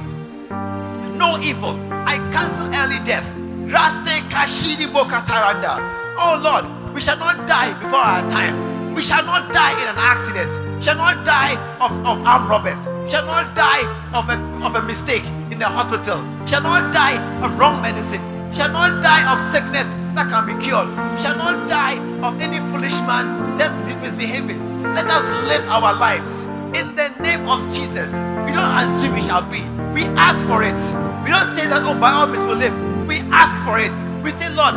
No 1.15 1.37
evil. 1.41 1.75
I 2.07 2.17
cancel 2.31 2.67
early 2.73 3.03
death. 3.03 3.27
Raste 3.67 4.15
Kashidi 4.31 4.87
Bokataranda. 4.87 5.77
Oh 6.17 6.39
Lord, 6.41 6.93
we 6.95 7.01
shall 7.01 7.17
not 7.19 7.47
die 7.47 7.73
before 7.79 7.99
our 7.99 8.29
time. 8.29 8.93
We 8.95 9.01
shall 9.03 9.23
not 9.25 9.53
die 9.53 9.73
in 9.81 9.87
an 9.87 9.97
accident. 9.97 10.68
Shall 10.81 10.95
not 10.95 11.25
die 11.25 11.59
of, 11.83 11.91
of 12.07 12.25
armed 12.25 12.49
robbers. 12.49 12.79
Shall 13.11 13.25
not 13.25 13.53
die 13.55 13.83
of 14.13 14.29
a, 14.29 14.39
of 14.65 14.75
a 14.75 14.81
mistake 14.81 15.25
in 15.51 15.59
the 15.59 15.65
hospital. 15.65 16.23
Shall 16.47 16.63
not 16.63 16.93
die 16.93 17.19
of 17.43 17.57
wrong 17.59 17.81
medicine. 17.81 18.23
Shall 18.53 18.71
not 18.71 19.03
die 19.03 19.27
of 19.27 19.39
sickness 19.51 19.87
that 20.15 20.29
can 20.31 20.47
be 20.47 20.55
cured. 20.63 20.87
Shall 21.19 21.35
not 21.35 21.67
die 21.67 21.99
of 22.23 22.39
any 22.41 22.59
foolish 22.71 22.95
man 23.03 23.57
that's 23.57 23.75
misbehaving. 23.99 24.83
Let 24.95 25.05
us 25.07 25.25
live 25.47 25.67
our 25.67 25.93
lives 25.99 26.43
in 26.73 26.95
the 26.95 27.09
name 27.19 27.47
of 27.49 27.59
Jesus. 27.73 28.13
We 28.47 28.55
don't 28.55 28.71
assume 28.79 29.13
we 29.15 29.21
shall 29.27 29.43
be. 29.43 29.61
We 29.93 30.07
ask 30.15 30.39
for 30.47 30.63
it. 30.63 30.79
We 31.25 31.31
don't 31.35 31.55
say 31.59 31.67
that, 31.67 31.83
oh, 31.83 31.99
by 31.99 32.11
all 32.11 32.27
means 32.27 32.45
we'll 32.45 32.55
live. 32.55 32.73
We 33.05 33.19
ask 33.35 33.51
for 33.67 33.79
it. 33.79 33.91
We 34.23 34.31
say, 34.31 34.47
Lord, 34.55 34.75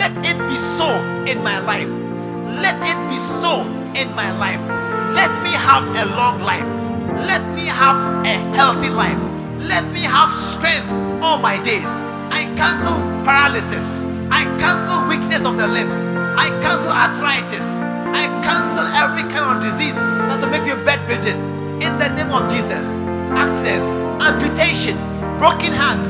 let 0.00 0.12
it 0.24 0.38
be 0.48 0.56
so 0.80 0.88
in 1.28 1.44
my 1.44 1.60
life. 1.60 1.90
Let 2.56 2.80
it 2.80 2.96
be 3.12 3.18
so 3.40 3.62
in 3.92 4.08
my 4.16 4.32
life. 4.38 4.81
Let 5.14 5.30
me 5.44 5.52
have 5.52 5.84
a 5.96 6.06
long 6.16 6.40
life. 6.40 6.66
Let 7.28 7.42
me 7.54 7.66
have 7.66 8.24
a 8.26 8.34
healthy 8.56 8.90
life. 8.90 9.18
Let 9.60 9.84
me 9.92 10.00
have 10.00 10.32
strength 10.32 10.88
all 11.22 11.38
my 11.38 11.62
days. 11.62 11.86
I 12.32 12.44
cancel 12.56 12.96
paralysis. 13.24 14.00
I 14.30 14.44
cancel 14.58 15.06
weakness 15.08 15.44
of 15.44 15.56
the 15.56 15.68
limbs. 15.68 15.94
I 16.36 16.48
cancel 16.64 16.90
arthritis. 16.90 17.66
I 18.16 18.24
cancel 18.42 18.86
every 18.96 19.22
kind 19.32 19.56
of 19.56 19.62
disease 19.62 19.94
that 19.94 20.40
will 20.40 20.48
make 20.50 20.64
me 20.64 20.74
bedridden. 20.84 21.36
In 21.82 21.98
the 21.98 22.08
name 22.08 22.32
of 22.32 22.50
Jesus. 22.50 22.86
Accidents, 23.36 23.86
amputation, 24.24 24.96
broken 25.38 25.72
hands, 25.72 26.08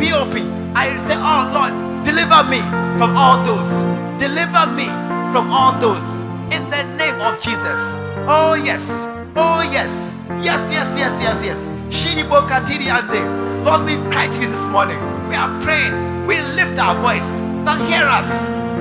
POP. 0.00 0.34
I 0.74 0.96
say, 1.06 1.16
Oh 1.18 1.50
Lord, 1.52 1.72
deliver 2.04 2.42
me 2.48 2.60
from 2.98 3.16
all 3.16 3.42
those. 3.44 3.70
Deliver 4.18 4.66
me 4.72 4.86
from 5.32 5.50
all 5.52 5.78
those 5.80 6.08
in 6.54 6.64
the 6.70 6.82
name 6.96 7.20
of 7.20 7.40
Jesus. 7.40 8.07
Oh, 8.30 8.54
yes. 8.54 8.90
Oh, 9.36 9.62
yes. 9.72 10.12
Yes, 10.44 10.60
yes, 10.70 10.88
yes, 10.98 11.14
yes, 11.22 11.42
yes. 11.42 11.58
Shiribo 11.88 12.46
Katiri 12.46 12.88
Ande. 12.92 13.64
Lord, 13.64 13.84
we 13.86 13.96
cry 14.12 14.26
to 14.26 14.40
you 14.40 14.48
this 14.48 14.68
morning. 14.68 15.00
We 15.28 15.34
are 15.34 15.48
praying. 15.62 16.26
We 16.26 16.40
lift 16.52 16.78
our 16.78 16.94
voice. 17.00 17.24
That 17.64 17.80
hear 17.88 18.04
us. 18.04 18.28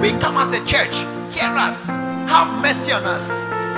We 0.01 0.11
come 0.19 0.35
as 0.35 0.51
a 0.51 0.59
church. 0.65 0.93
Hear 1.33 1.47
us. 1.55 1.85
Have 2.27 2.61
mercy 2.61 2.91
on 2.91 3.05
us. 3.05 3.29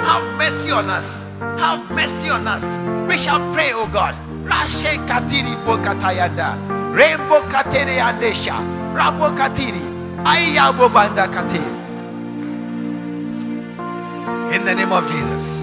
Have 0.10 0.26
mercy 0.38 0.72
on 0.72 0.90
us. 0.90 1.24
Have 1.62 1.90
mercy 1.92 2.30
on 2.30 2.48
us. 2.48 2.66
We 3.08 3.18
shall 3.20 3.40
pray, 3.54 3.70
oh 3.74 3.88
God. 3.94 4.16
Rashe 4.44 4.98
Katiri 5.06 5.54
Bokatayanda. 5.66 6.58
Rainbow 6.96 7.42
Kateri 7.54 8.02
Andesha. 8.02 8.58
Rabo 8.98 9.38
Katiri. 9.38 9.86
Ayabo 10.26 10.92
Banda 10.92 11.28
Katiri. 11.28 11.78
In 14.56 14.66
the 14.66 14.74
name 14.74 14.92
of 14.92 15.08
Jesus. 15.12 15.59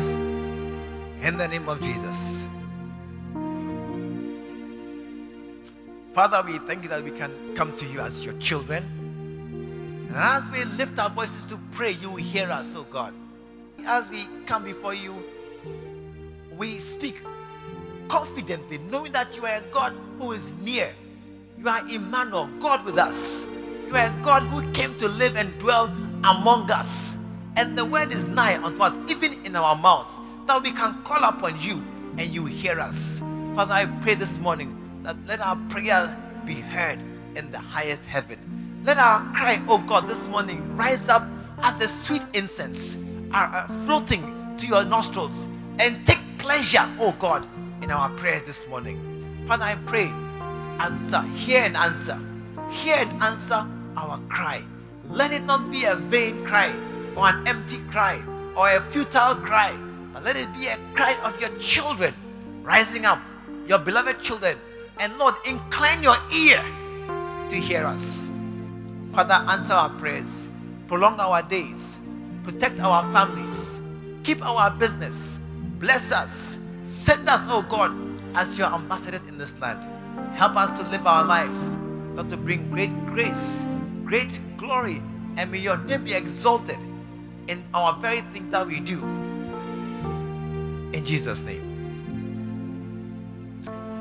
In 1.26 1.36
the 1.36 1.48
name 1.48 1.68
of 1.68 1.80
Jesus. 1.80 2.46
Father, 6.14 6.40
we 6.46 6.58
thank 6.58 6.84
you 6.84 6.88
that 6.88 7.02
we 7.02 7.10
can 7.10 7.32
come 7.56 7.74
to 7.78 7.84
you 7.84 7.98
as 7.98 8.24
your 8.24 8.34
children. 8.34 8.84
And 10.06 10.16
as 10.16 10.48
we 10.50 10.62
lift 10.76 11.00
our 11.00 11.10
voices 11.10 11.44
to 11.46 11.58
pray, 11.72 11.90
you 11.90 12.10
will 12.10 12.16
hear 12.18 12.48
us, 12.52 12.76
oh 12.76 12.84
God. 12.84 13.12
As 13.84 14.08
we 14.08 14.28
come 14.46 14.62
before 14.62 14.94
you, 14.94 15.16
we 16.56 16.78
speak 16.78 17.20
confidently, 18.06 18.78
knowing 18.78 19.10
that 19.10 19.34
you 19.34 19.44
are 19.46 19.56
a 19.56 19.62
God 19.72 19.94
who 20.20 20.30
is 20.30 20.52
near. 20.62 20.94
You 21.58 21.68
are 21.68 21.80
Emmanuel, 21.88 22.48
God 22.60 22.84
with 22.84 22.98
us. 22.98 23.48
You 23.88 23.96
are 23.96 24.06
a 24.06 24.22
God 24.22 24.44
who 24.44 24.70
came 24.70 24.96
to 24.98 25.08
live 25.08 25.36
and 25.36 25.58
dwell 25.58 25.86
among 26.22 26.70
us. 26.70 27.16
And 27.56 27.76
the 27.76 27.84
word 27.84 28.12
is 28.12 28.26
nigh 28.26 28.62
unto 28.62 28.80
us, 28.80 28.94
even 29.10 29.44
in 29.44 29.56
our 29.56 29.74
mouths, 29.74 30.20
that 30.46 30.62
we 30.62 30.70
can 30.70 31.02
call 31.02 31.22
upon 31.24 31.60
you 31.60 31.82
and 32.18 32.30
you 32.32 32.44
hear 32.44 32.78
us. 32.80 33.20
Father, 33.54 33.74
I 33.74 33.86
pray 34.02 34.14
this 34.14 34.38
morning 34.38 34.76
that 35.02 35.16
let 35.26 35.40
our 35.40 35.56
prayer 35.68 36.16
be 36.44 36.54
heard 36.54 36.98
in 37.34 37.50
the 37.50 37.58
highest 37.58 38.04
heaven. 38.06 38.38
Let 38.84 38.98
our 38.98 39.20
cry, 39.34 39.60
oh 39.68 39.78
God, 39.78 40.08
this 40.08 40.26
morning 40.28 40.76
rise 40.76 41.08
up 41.08 41.26
as 41.62 41.80
a 41.80 41.88
sweet 41.88 42.22
incense, 42.34 42.96
are 43.32 43.66
floating 43.86 44.54
to 44.58 44.66
your 44.66 44.84
nostrils, 44.84 45.48
and 45.78 46.06
take 46.06 46.20
pleasure, 46.38 46.86
oh 47.00 47.14
God, 47.18 47.46
in 47.82 47.90
our 47.90 48.08
prayers 48.10 48.44
this 48.44 48.66
morning. 48.68 49.44
Father, 49.48 49.64
I 49.64 49.74
pray, 49.86 50.06
answer, 50.78 51.22
hear 51.34 51.62
and 51.62 51.76
answer, 51.76 52.18
hear 52.70 52.96
and 52.96 53.22
answer 53.22 53.66
our 53.96 54.20
cry. 54.28 54.62
Let 55.08 55.32
it 55.32 55.42
not 55.44 55.70
be 55.70 55.84
a 55.84 55.96
vain 55.96 56.44
cry 56.44 56.72
or 57.16 57.28
an 57.28 57.46
empty 57.48 57.78
cry 57.90 58.22
or 58.56 58.70
a 58.70 58.80
futile 58.80 59.34
cry, 59.36 59.76
let 60.22 60.36
it 60.36 60.48
be 60.58 60.66
a 60.66 60.78
cry 60.94 61.16
of 61.24 61.40
your 61.40 61.50
children 61.58 62.14
rising 62.62 63.04
up, 63.04 63.20
your 63.66 63.78
beloved 63.78 64.22
children. 64.22 64.56
And 64.98 65.16
Lord, 65.18 65.34
incline 65.46 66.02
your 66.02 66.16
ear 66.34 66.62
to 67.48 67.56
hear 67.56 67.84
us. 67.84 68.30
Father, 69.12 69.34
answer 69.50 69.74
our 69.74 69.90
prayers, 69.90 70.48
prolong 70.88 71.20
our 71.20 71.42
days, 71.42 71.98
protect 72.44 72.80
our 72.80 73.02
families, 73.12 73.80
keep 74.24 74.44
our 74.44 74.70
business, 74.70 75.38
bless 75.78 76.12
us, 76.12 76.58
send 76.84 77.28
us, 77.28 77.42
oh 77.48 77.62
God, 77.68 77.94
as 78.34 78.58
your 78.58 78.72
ambassadors 78.72 79.22
in 79.24 79.38
this 79.38 79.52
land. 79.60 79.82
Help 80.36 80.56
us 80.56 80.78
to 80.78 80.88
live 80.88 81.06
our 81.06 81.24
lives, 81.24 81.76
not 82.14 82.28
to 82.30 82.36
bring 82.36 82.68
great 82.70 82.94
grace, 83.06 83.64
great 84.04 84.40
glory, 84.56 85.02
and 85.36 85.50
may 85.50 85.58
your 85.58 85.76
name 85.78 86.04
be 86.04 86.14
exalted 86.14 86.78
in 87.48 87.62
our 87.74 87.94
very 88.00 88.20
things 88.32 88.50
that 88.50 88.66
we 88.66 88.80
do. 88.80 89.00
In 90.96 91.04
Jesus' 91.04 91.42
name. 91.42 91.60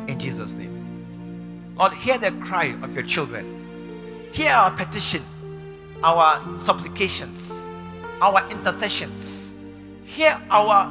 In 0.07 0.17
Jesus' 0.17 0.53
name. 0.53 1.75
Lord, 1.77 1.91
hear 1.91 2.17
the 2.17 2.31
cry 2.39 2.67
of 2.81 2.95
your 2.95 3.03
children. 3.03 4.29
Hear 4.31 4.53
our 4.53 4.71
petition, 4.71 5.21
our 6.05 6.55
supplications, 6.55 7.67
our 8.21 8.49
intercessions. 8.49 9.51
Hear 10.05 10.41
our 10.49 10.89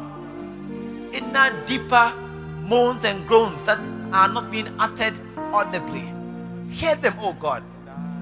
inner, 1.15 1.65
deeper 1.67 2.13
moans 2.61 3.05
and 3.07 3.27
groans 3.27 3.65
that 3.65 3.79
are 4.13 4.29
not 4.29 4.51
being 4.51 4.69
uttered 4.79 5.15
audibly. 5.55 6.13
Hear 6.69 6.97
them, 6.97 7.15
oh 7.19 7.33
God. 7.33 7.65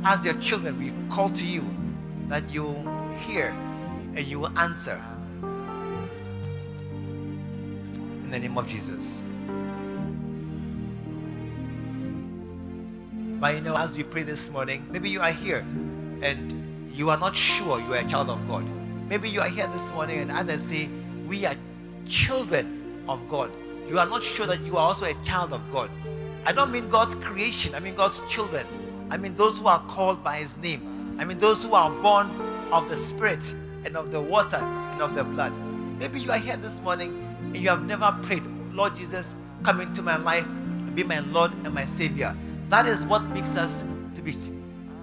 As 0.05 0.25
your 0.25 0.35
children, 0.35 0.79
we 0.79 0.93
call 1.13 1.31
to 1.31 1.45
you 1.45 1.69
that 2.29 2.49
you 2.49 2.77
hear 3.19 3.49
and 4.15 4.21
you 4.21 4.39
will 4.39 4.57
answer. 4.57 5.05
The 8.33 8.39
name 8.41 8.57
of 8.57 8.67
Jesus. 8.67 9.23
But 13.39 13.55
you 13.55 13.61
know, 13.61 13.77
as 13.77 13.95
we 13.95 14.05
pray 14.05 14.23
this 14.23 14.49
morning, 14.49 14.87
maybe 14.91 15.11
you 15.11 15.21
are 15.21 15.33
here 15.33 15.59
and 16.23 16.91
you 16.91 17.11
are 17.11 17.19
not 17.19 17.37
sure 17.37 17.79
you 17.79 17.93
are 17.93 17.99
a 17.99 18.09
child 18.09 18.31
of 18.31 18.47
God. 18.49 18.65
Maybe 19.09 19.29
you 19.29 19.41
are 19.41 19.49
here 19.49 19.67
this 19.67 19.93
morning, 19.93 20.21
and 20.21 20.33
as 20.33 20.49
I 20.49 20.57
say, 20.57 20.89
we 21.27 21.45
are 21.45 21.55
children 22.07 23.05
of 23.07 23.21
God. 23.29 23.51
You 23.87 23.99
are 23.99 24.07
not 24.07 24.23
sure 24.23 24.47
that 24.47 24.61
you 24.63 24.79
are 24.79 24.87
also 24.89 25.05
a 25.05 25.25
child 25.25 25.53
of 25.53 25.61
God. 25.71 25.91
I 26.47 26.53
don't 26.53 26.73
mean 26.73 26.89
God's 26.89 27.15
creation, 27.17 27.75
I 27.75 27.81
mean 27.81 27.95
God's 27.95 28.21
children. 28.31 28.67
I 29.11 29.19
mean 29.19 29.37
those 29.37 29.59
who 29.59 29.67
are 29.67 29.81
called 29.89 30.25
by 30.25 30.37
His 30.37 30.57
name. 30.57 31.17
I 31.19 31.25
mean 31.27 31.39
those 31.39 31.63
who 31.65 31.75
are 31.75 31.91
born 32.01 32.31
of 32.73 32.89
the 32.89 32.97
Spirit 32.97 33.43
and 33.85 33.95
of 33.95 34.11
the 34.11 34.23
water 34.23 34.57
and 34.57 35.03
of 35.03 35.15
the 35.15 35.25
blood. 35.25 35.53
Maybe 35.99 36.21
you 36.21 36.31
are 36.31 36.39
here 36.39 36.57
this 36.57 36.81
morning 36.81 37.32
and 37.53 37.63
you 37.63 37.69
have 37.69 37.85
never 37.85 38.17
prayed, 38.23 38.43
Lord 38.73 38.97
Jesus, 38.97 39.37
come 39.63 39.81
into 39.81 40.01
my 40.01 40.17
life 40.17 40.47
and 40.47 40.95
be 40.95 41.03
my 41.03 41.19
Lord 41.21 41.53
and 41.65 41.75
my 41.75 41.85
Savior. 41.85 42.35
That 42.71 42.87
is 42.87 43.05
what 43.05 43.23
makes 43.25 43.57
us 43.57 43.85
to 44.17 44.23
be 44.23 44.35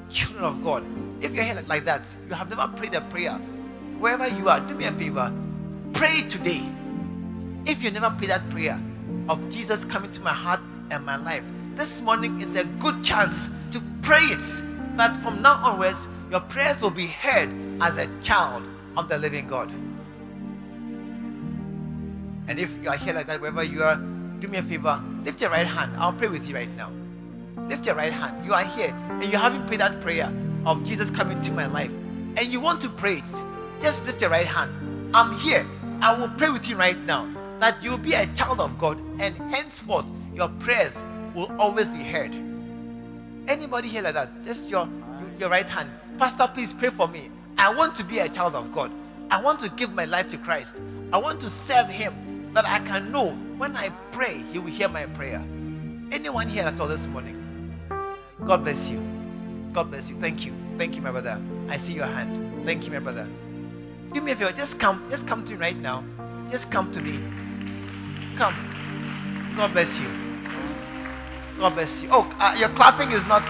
children 0.09 0.43
of 0.43 0.63
God. 0.63 0.83
if 1.21 1.35
you're 1.35 1.43
here 1.43 1.63
like 1.67 1.85
that, 1.85 2.01
you 2.27 2.33
have 2.33 2.49
never 2.49 2.67
prayed 2.75 2.95
a 2.95 3.01
prayer, 3.01 3.33
wherever 3.99 4.27
you 4.27 4.49
are, 4.49 4.59
do 4.61 4.73
me 4.73 4.85
a 4.85 4.91
favor, 4.93 5.31
pray 5.93 6.21
today. 6.29 6.63
If 7.65 7.83
you 7.83 7.91
never 7.91 8.09
prayed 8.09 8.31
that 8.31 8.49
prayer 8.49 8.81
of 9.27 9.47
Jesus 9.49 9.85
coming 9.85 10.11
to 10.13 10.21
my 10.21 10.33
heart 10.33 10.61
and 10.89 11.05
my 11.05 11.17
life, 11.17 11.43
this 11.75 12.01
morning 12.01 12.41
is 12.41 12.55
a 12.55 12.63
good 12.63 13.03
chance 13.03 13.49
to 13.71 13.81
pray 14.01 14.21
it. 14.21 14.97
That 14.97 15.15
from 15.17 15.41
now 15.41 15.61
onwards, 15.63 16.07
your 16.31 16.39
prayers 16.41 16.81
will 16.81 16.89
be 16.89 17.05
heard 17.05 17.49
as 17.81 17.97
a 17.97 18.07
child 18.21 18.67
of 18.97 19.07
the 19.07 19.17
living 19.17 19.47
God. 19.47 19.71
And 22.49 22.59
if 22.59 22.75
you 22.81 22.89
are 22.89 22.97
here 22.97 23.13
like 23.13 23.27
that, 23.27 23.39
wherever 23.39 23.63
you 23.63 23.83
are, 23.83 23.95
do 24.39 24.47
me 24.47 24.57
a 24.57 24.63
favor, 24.63 24.99
lift 25.23 25.39
your 25.39 25.51
right 25.51 25.67
hand. 25.67 25.95
I'll 25.97 26.11
pray 26.11 26.29
with 26.29 26.47
you 26.47 26.55
right 26.55 26.75
now. 26.75 26.91
Lift 27.67 27.85
your 27.85 27.93
right 27.93 28.11
hand. 28.11 28.43
You 28.43 28.53
are 28.53 28.63
here 28.63 28.89
and 29.07 29.25
you 29.25 29.37
haven't 29.37 29.67
prayed 29.67 29.81
that 29.81 30.01
prayer 30.01 30.33
of 30.65 30.83
Jesus 30.83 31.11
coming 31.11 31.39
to 31.43 31.51
my 31.51 31.67
life. 31.67 31.91
And 32.37 32.47
you 32.47 32.59
want 32.59 32.81
to 32.81 32.89
pray 32.89 33.17
it. 33.17 33.23
Just 33.81 34.03
lift 34.07 34.19
your 34.19 34.31
right 34.31 34.47
hand. 34.47 34.71
I'm 35.13 35.37
here. 35.37 35.63
I 36.01 36.17
will 36.19 36.29
pray 36.29 36.49
with 36.49 36.67
you 36.67 36.75
right 36.75 36.97
now 37.05 37.31
that 37.59 37.83
you'll 37.83 37.99
be 37.99 38.13
a 38.13 38.25
child 38.35 38.59
of 38.61 38.79
God 38.79 38.99
and 39.21 39.35
henceforth 39.53 40.05
your 40.33 40.49
prayers 40.59 41.03
will 41.35 41.51
always 41.61 41.87
be 41.87 42.01
heard. 42.01 42.33
Anybody 43.47 43.89
here 43.89 44.01
like 44.01 44.15
that? 44.15 44.43
Just 44.43 44.69
your, 44.69 44.89
your 45.37 45.49
right 45.51 45.69
hand. 45.69 45.91
Pastor, 46.17 46.49
please 46.51 46.73
pray 46.73 46.89
for 46.89 47.07
me. 47.09 47.29
I 47.59 47.71
want 47.75 47.95
to 47.97 48.03
be 48.03 48.19
a 48.19 48.29
child 48.29 48.55
of 48.55 48.73
God. 48.73 48.91
I 49.29 49.39
want 49.39 49.59
to 49.59 49.69
give 49.69 49.93
my 49.93 50.05
life 50.05 50.29
to 50.29 50.37
Christ. 50.39 50.77
I 51.13 51.19
want 51.19 51.39
to 51.41 51.49
serve 51.51 51.87
Him 51.87 52.13
that 52.53 52.65
I 52.65 52.79
can 52.79 53.11
know 53.11 53.31
when 53.57 53.75
I 53.75 53.89
pray, 54.11 54.43
He 54.51 54.59
will 54.59 54.67
hear 54.67 54.89
my 54.89 55.05
prayer. 55.05 55.43
Anyone 56.11 56.47
here 56.49 56.63
at 56.63 56.79
all 56.79 56.87
this 56.87 57.05
morning? 57.07 57.35
God 58.45 58.63
bless 58.63 58.89
you. 58.89 59.03
God 59.73 59.91
bless 59.91 60.09
you. 60.09 60.15
Thank 60.19 60.45
you. 60.45 60.53
Thank 60.77 60.95
you, 60.95 61.01
my 61.01 61.11
brother. 61.11 61.41
I 61.67 61.77
see 61.77 61.93
your 61.93 62.05
hand. 62.05 62.65
Thank 62.65 62.85
you, 62.85 62.91
my 62.91 62.99
brother. 62.99 63.27
Do 64.13 64.21
me 64.21 64.31
a 64.31 64.35
favor. 64.35 64.51
Just 64.51 64.79
come. 64.79 65.05
Just 65.09 65.27
come 65.27 65.43
to 65.43 65.51
me 65.51 65.57
right 65.57 65.77
now. 65.77 66.03
Just 66.49 66.71
come 66.71 66.91
to 66.91 67.01
me. 67.01 67.19
Come. 68.35 68.55
God 69.55 69.71
bless 69.73 69.99
you. 69.99 70.09
God 71.59 71.73
bless 71.75 72.01
you. 72.01 72.09
Oh, 72.11 72.33
uh, 72.39 72.55
your 72.57 72.69
clapping 72.69 73.11
is 73.11 73.25
not. 73.27 73.43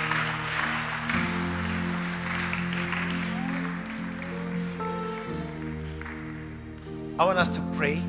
I 7.19 7.25
want 7.25 7.37
us 7.37 7.49
to 7.51 7.61
pray 7.75 8.01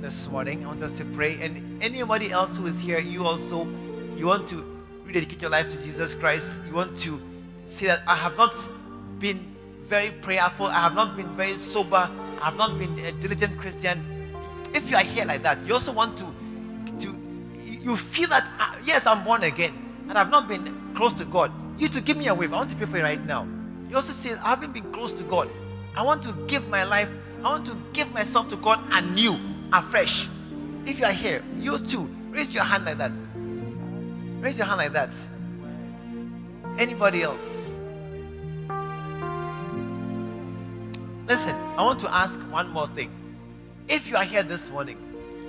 this 0.00 0.28
morning. 0.30 0.64
I 0.64 0.68
want 0.68 0.82
us 0.82 0.92
to 0.92 1.04
pray. 1.04 1.38
And 1.40 1.82
anybody 1.82 2.30
else 2.30 2.56
who 2.56 2.66
is 2.66 2.80
here, 2.80 2.98
you 2.98 3.24
also, 3.24 3.66
you 4.16 4.26
want 4.26 4.48
to 4.48 4.64
rededicate 5.04 5.42
your 5.42 5.50
life 5.50 5.70
to 5.70 5.82
Jesus 5.82 6.14
Christ. 6.14 6.58
You 6.66 6.74
want 6.74 6.96
to 6.98 7.20
say 7.64 7.86
that 7.86 8.00
I 8.06 8.14
have 8.14 8.36
not 8.36 8.54
been 9.18 9.38
very 9.84 10.10
prayerful. 10.10 10.66
I 10.66 10.80
have 10.80 10.94
not 10.94 11.16
been 11.16 11.28
very 11.36 11.56
sober. 11.58 12.10
I 12.40 12.44
have 12.44 12.56
not 12.56 12.78
been 12.78 12.98
a 13.00 13.12
diligent 13.12 13.58
Christian. 13.58 14.04
If 14.74 14.90
you 14.90 14.96
are 14.96 15.02
here 15.02 15.24
like 15.24 15.42
that, 15.42 15.64
you 15.66 15.74
also 15.74 15.92
want 15.92 16.18
to, 16.18 16.26
to 17.00 17.14
you 17.64 17.96
feel 17.96 18.28
that, 18.28 18.44
uh, 18.58 18.76
yes, 18.84 19.06
I'm 19.06 19.24
born 19.24 19.42
again, 19.42 19.72
and 20.08 20.18
I've 20.18 20.30
not 20.30 20.48
been 20.48 20.94
close 20.94 21.12
to 21.14 21.24
God. 21.24 21.50
You 21.78 21.88
to 21.88 22.00
give 22.00 22.16
me 22.16 22.28
a 22.28 22.34
wave. 22.34 22.52
I 22.52 22.56
want 22.56 22.70
to 22.70 22.76
pray 22.76 22.86
for 22.86 22.96
you 22.98 23.02
right 23.02 23.24
now. 23.24 23.46
You 23.88 23.96
also 23.96 24.12
say, 24.12 24.34
I 24.34 24.50
haven't 24.50 24.72
been 24.72 24.90
close 24.92 25.12
to 25.14 25.22
God. 25.24 25.48
I 25.94 26.02
want 26.02 26.22
to 26.24 26.32
give 26.46 26.68
my 26.68 26.84
life, 26.84 27.08
I 27.42 27.50
want 27.50 27.66
to 27.66 27.76
give 27.92 28.12
myself 28.12 28.48
to 28.50 28.56
God 28.56 28.80
anew 28.92 29.38
afresh. 29.72 30.28
If 30.84 30.98
you 30.98 31.06
are 31.06 31.12
here, 31.12 31.42
you 31.58 31.78
too, 31.78 32.04
raise 32.30 32.54
your 32.54 32.64
hand 32.64 32.84
like 32.84 32.98
that. 32.98 33.12
Raise 34.40 34.58
your 34.58 34.66
hand 34.66 34.78
like 34.78 34.92
that. 34.92 35.10
Anybody 36.78 37.22
else? 37.22 37.72
Listen, 41.26 41.56
I 41.76 41.84
want 41.84 41.98
to 42.00 42.14
ask 42.14 42.38
one 42.50 42.70
more 42.70 42.86
thing. 42.88 43.10
If 43.88 44.08
you 44.08 44.16
are 44.16 44.24
here 44.24 44.42
this 44.42 44.70
morning 44.70 44.98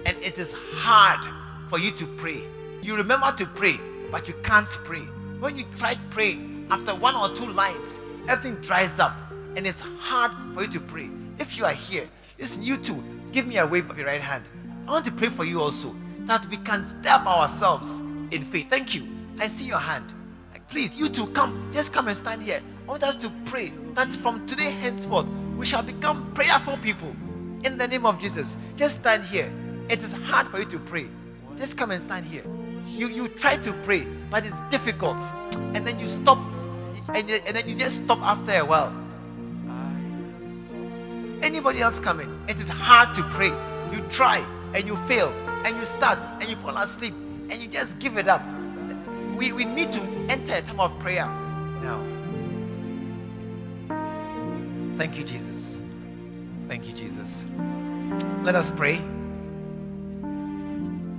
and 0.05 0.17
it 0.23 0.37
is 0.37 0.51
hard 0.53 1.19
for 1.69 1.77
you 1.77 1.91
to 1.91 2.05
pray, 2.05 2.43
you 2.81 2.95
remember 2.95 3.31
to 3.37 3.45
pray, 3.45 3.79
but 4.11 4.27
you 4.27 4.33
can't 4.43 4.67
pray. 4.67 5.01
When 5.39 5.57
you 5.57 5.65
try 5.77 5.93
to 5.93 5.99
pray, 6.09 6.39
after 6.71 6.95
one 6.95 7.15
or 7.15 7.35
two 7.35 7.47
lines, 7.51 7.99
everything 8.27 8.55
dries 8.61 8.99
up 8.99 9.15
and 9.55 9.67
it's 9.67 9.81
hard 9.99 10.31
for 10.53 10.63
you 10.63 10.67
to 10.69 10.79
pray. 10.79 11.09
If 11.39 11.57
you 11.57 11.65
are 11.65 11.73
here, 11.73 12.07
listen, 12.39 12.63
you 12.63 12.77
too, 12.77 13.03
Give 13.31 13.47
me 13.47 13.57
a 13.57 13.67
wave 13.67 13.89
of 13.89 13.97
your 13.97 14.07
right 14.07 14.21
hand. 14.21 14.43
I 14.87 14.91
want 14.91 15.05
to 15.05 15.11
pray 15.11 15.29
for 15.29 15.43
you 15.45 15.61
also 15.61 15.95
that 16.21 16.45
we 16.47 16.57
can 16.57 16.85
step 16.85 17.25
ourselves 17.25 17.99
in 18.31 18.43
faith. 18.43 18.69
Thank 18.69 18.95
you. 18.95 19.07
I 19.39 19.47
see 19.47 19.65
your 19.65 19.79
hand. 19.79 20.13
Please, 20.69 20.97
you 20.97 21.07
too, 21.07 21.27
come. 21.27 21.69
Just 21.73 21.93
come 21.93 22.07
and 22.09 22.17
stand 22.17 22.41
here. 22.41 22.61
I 22.87 22.91
want 22.91 23.03
us 23.03 23.15
to 23.17 23.31
pray 23.45 23.71
that 23.93 24.09
from 24.15 24.45
today 24.47 24.71
henceforth 24.71 25.27
we 25.55 25.65
shall 25.65 25.81
become 25.81 26.31
prayerful 26.33 26.77
people 26.77 27.15
in 27.63 27.77
the 27.77 27.87
name 27.87 28.05
of 28.05 28.19
Jesus. 28.19 28.57
Just 28.75 28.99
stand 29.01 29.23
here. 29.23 29.51
It 29.89 30.03
is 30.03 30.11
hard 30.11 30.47
for 30.47 30.59
you 30.59 30.65
to 30.65 30.79
pray. 30.79 31.07
Just 31.57 31.77
come 31.77 31.91
and 31.91 32.01
stand 32.01 32.25
here. 32.25 32.43
You 32.85 33.07
you 33.07 33.27
try 33.27 33.57
to 33.57 33.73
pray, 33.83 34.07
but 34.29 34.45
it's 34.45 34.59
difficult, 34.69 35.17
and 35.73 35.87
then 35.87 35.99
you 35.99 36.07
stop, 36.07 36.37
and, 37.13 37.29
and 37.29 37.55
then 37.55 37.67
you 37.67 37.75
just 37.75 38.03
stop 38.03 38.19
after 38.19 38.53
a 38.53 38.65
while. 38.65 38.93
Anybody 41.41 41.81
else 41.81 41.99
coming? 41.99 42.39
It 42.47 42.57
is 42.59 42.69
hard 42.69 43.15
to 43.15 43.23
pray. 43.23 43.51
You 43.91 44.01
try 44.09 44.45
and 44.73 44.85
you 44.85 44.95
fail 45.07 45.29
and 45.65 45.77
you 45.77 45.85
start 45.85 46.19
and 46.39 46.49
you 46.49 46.55
fall 46.57 46.75
asleep 46.77 47.13
and 47.49 47.61
you 47.61 47.67
just 47.67 47.97
give 47.99 48.17
it 48.17 48.27
up. 48.27 48.41
We, 49.37 49.51
we 49.51 49.65
need 49.65 49.93
to 49.93 50.01
enter 50.29 50.55
a 50.55 50.61
time 50.61 50.79
of 50.79 50.97
prayer 50.99 51.25
now. 51.83 52.03
Thank 54.97 55.17
you, 55.17 55.23
Jesus. 55.23 55.79
Thank 56.67 56.87
you, 56.87 56.93
Jesus. 56.93 57.45
Let 58.43 58.55
us 58.55 58.71
pray. 58.71 58.99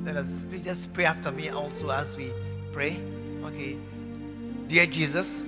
Let 0.05 0.17
us 0.17 0.45
please 0.49 0.65
just 0.65 0.93
pray 0.95 1.05
after 1.05 1.31
me 1.31 1.51
also 1.51 1.91
as 1.91 2.17
we 2.17 2.33
pray. 2.73 2.99
Okay. 3.45 3.77
Dear 4.67 4.87
Jesus, 4.87 5.45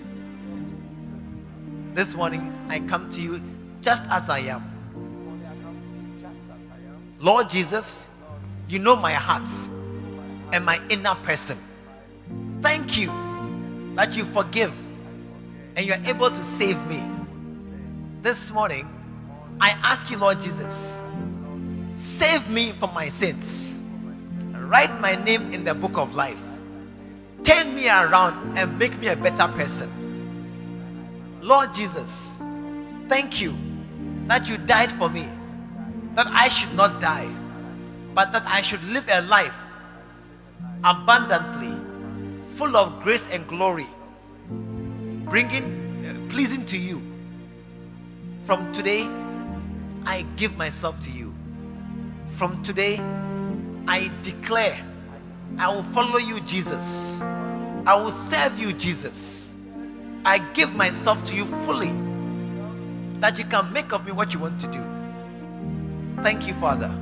this 1.93 2.15
morning 2.15 2.53
I 2.69 2.81
come 2.81 3.11
to 3.11 3.21
you 3.21 3.43
just 3.83 4.05
as 4.11 4.29
I 4.29 4.41
am. 4.41 4.63
Lord 7.19 7.51
Jesus, 7.51 8.07
you 8.69 8.79
know 8.79 8.97
my 8.97 9.13
heart 9.13 9.49
and 10.53 10.65
my 10.65 10.81
inner 10.89 11.15
person. 11.17 11.59
Thank 12.63 12.99
you 12.99 13.11
that 13.95 14.17
you 14.17 14.25
forgive 14.25 14.73
and 15.77 15.87
you're 15.87 16.01
able 16.05 16.31
to 16.31 16.45
save 16.45 16.79
me. 16.87 17.03
This 18.23 18.51
morning, 18.51 18.89
I 19.61 19.71
ask 19.83 20.11
you, 20.11 20.19
Lord 20.19 20.41
Jesus, 20.41 20.99
save 21.95 22.49
me 22.51 22.73
from 22.73 22.95
my 22.95 23.09
sins. 23.09 23.79
Write 24.53 25.01
my 25.01 25.17
name 25.25 25.53
in 25.53 25.65
the 25.65 25.75
book 25.75 25.99
of 25.99 26.15
life. 26.15 26.41
Turn 27.45 27.75
me 27.75 27.89
around 27.89 28.57
and 28.57 28.79
make 28.79 28.99
me 28.99 29.09
a 29.09 29.17
better 29.17 29.49
person. 29.53 29.91
Lord 31.43 31.75
Jesus, 31.75 32.41
thank 33.09 33.41
you 33.41 33.55
that 34.31 34.49
you 34.49 34.57
died 34.59 34.93
for 34.93 35.09
me, 35.11 35.29
that 36.15 36.29
I 36.29 36.47
should 36.47 36.73
not 36.77 37.01
die, 37.01 37.29
but 38.15 38.33
that 38.33 38.47
I 38.47 38.61
should 38.61 38.83
live 38.85 39.05
a 39.11 39.23
life 39.23 39.57
abundantly, 40.85 41.75
full 42.55 42.77
of 42.77 43.03
grace 43.03 43.27
and 43.33 43.45
glory, 43.49 43.89
bringing, 45.29 45.67
uh, 46.07 46.31
pleasing 46.31 46.65
to 46.67 46.79
you. 46.79 47.03
From 48.45 48.73
today, 48.73 49.09
I 50.07 50.25
give 50.37 50.57
myself 50.57 51.01
to 51.01 51.11
you. 51.11 51.35
From 52.29 52.63
today, 52.63 53.01
I 53.89 54.13
declare 54.23 54.79
I 55.59 55.75
will 55.75 55.83
follow 55.93 56.19
you, 56.19 56.39
Jesus. 56.43 57.23
I 57.85 58.01
will 58.01 58.13
serve 58.13 58.57
you, 58.61 58.73
Jesus. 58.75 59.57
I 60.25 60.39
give 60.55 60.73
myself 60.77 61.25
to 61.25 61.35
you 61.35 61.47
fully 61.67 61.93
that 63.21 63.39
you 63.39 63.45
can 63.45 63.73
make 63.73 63.93
of 63.93 64.05
me 64.05 64.13
what 64.13 64.33
you 64.35 64.41
want 64.41 64.61
to 64.61 64.67
do. 64.67 64.85
Thank 66.23 66.47
you, 66.47 66.55
Father, 66.55 66.93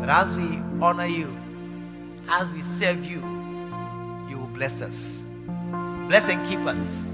that 0.00 0.08
as 0.08 0.36
we 0.36 0.60
honor 0.80 1.06
you, 1.06 1.36
as 2.30 2.50
we 2.50 2.62
serve 2.62 3.04
you, 3.04 3.20
you 4.28 4.38
will 4.38 4.50
bless 4.52 4.82
us. 4.82 5.24
Bless 6.08 6.28
and 6.28 6.46
keep 6.48 6.60
us. 6.60 7.06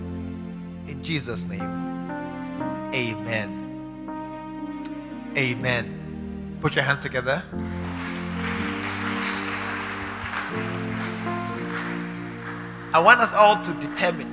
In 0.87 1.03
Jesus' 1.03 1.45
name, 1.45 1.63
amen. 2.95 3.61
Amen. 5.37 6.59
Put 6.61 6.77
your 6.77 6.85
hands 6.85 7.03
together. 7.03 7.43
I 12.93 13.01
want 13.01 13.21
us 13.21 13.33
all 13.33 13.61
to 13.65 13.75
determine 13.75 14.33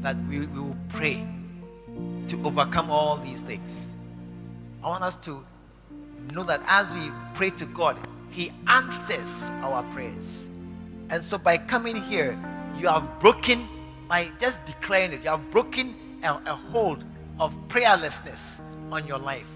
that 0.00 0.16
we, 0.26 0.40
we 0.40 0.60
will 0.60 0.76
pray 0.88 1.29
to 2.30 2.42
overcome 2.44 2.90
all 2.90 3.16
these 3.18 3.42
things. 3.42 3.92
I 4.82 4.88
want 4.88 5.04
us 5.04 5.16
to 5.16 5.44
know 6.32 6.44
that 6.44 6.62
as 6.66 6.92
we 6.94 7.10
pray 7.34 7.50
to 7.50 7.66
God, 7.66 7.96
He 8.30 8.52
answers 8.68 9.50
our 9.62 9.82
prayers. 9.92 10.48
And 11.10 11.22
so 11.22 11.36
by 11.38 11.58
coming 11.58 11.96
here, 11.96 12.38
you 12.78 12.86
have 12.86 13.18
broken 13.18 13.68
by 14.08 14.30
just 14.40 14.64
declaring 14.64 15.12
it. 15.12 15.24
You 15.24 15.30
have 15.30 15.50
broken 15.50 15.94
a, 16.22 16.40
a 16.46 16.54
hold 16.54 17.04
of 17.40 17.52
prayerlessness 17.68 18.60
on 18.92 19.06
your 19.06 19.18
life. 19.18 19.46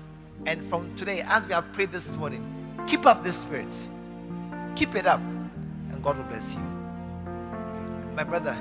And 0.47 0.63
from 0.65 0.95
today, 0.97 1.23
as 1.27 1.47
we 1.47 1.53
have 1.53 1.73
prayed 1.73 1.93
this 1.93 2.17
morning, 2.17 2.43
keep 2.89 3.07
up 3.07 3.23
this 3.23 3.39
spirit. 3.39 3.73
Keep 4.75 4.97
it 4.97 5.07
up, 5.07 5.21
and 5.21 6.03
God 6.03 6.17
will 6.17 6.25
bless 6.25 6.55
you. 6.55 6.61
My 8.17 8.25
brother, 8.25 8.57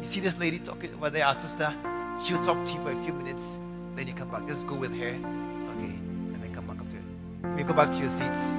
you 0.00 0.06
see 0.06 0.20
this 0.20 0.38
lady 0.38 0.58
talking 0.58 0.94
over 0.94 1.10
there, 1.10 1.26
our 1.26 1.34
sister? 1.34 1.74
She'll 2.22 2.44
talk 2.44 2.64
to 2.66 2.72
you 2.74 2.80
for 2.82 2.92
a 2.92 3.02
few 3.02 3.14
minutes, 3.14 3.58
then 3.96 4.06
you 4.06 4.12
come 4.12 4.28
back. 4.28 4.46
Just 4.46 4.66
go 4.66 4.74
with 4.74 4.92
her, 4.92 5.06
okay? 5.06 5.94
And 6.32 6.42
then 6.42 6.52
come 6.52 6.66
back 6.66 6.78
up 6.78 6.88
to 6.90 6.96
her. 6.96 7.58
You 7.58 7.64
go 7.64 7.72
back 7.72 7.90
to 7.92 7.98
your 7.98 8.10
seats. 8.10 8.58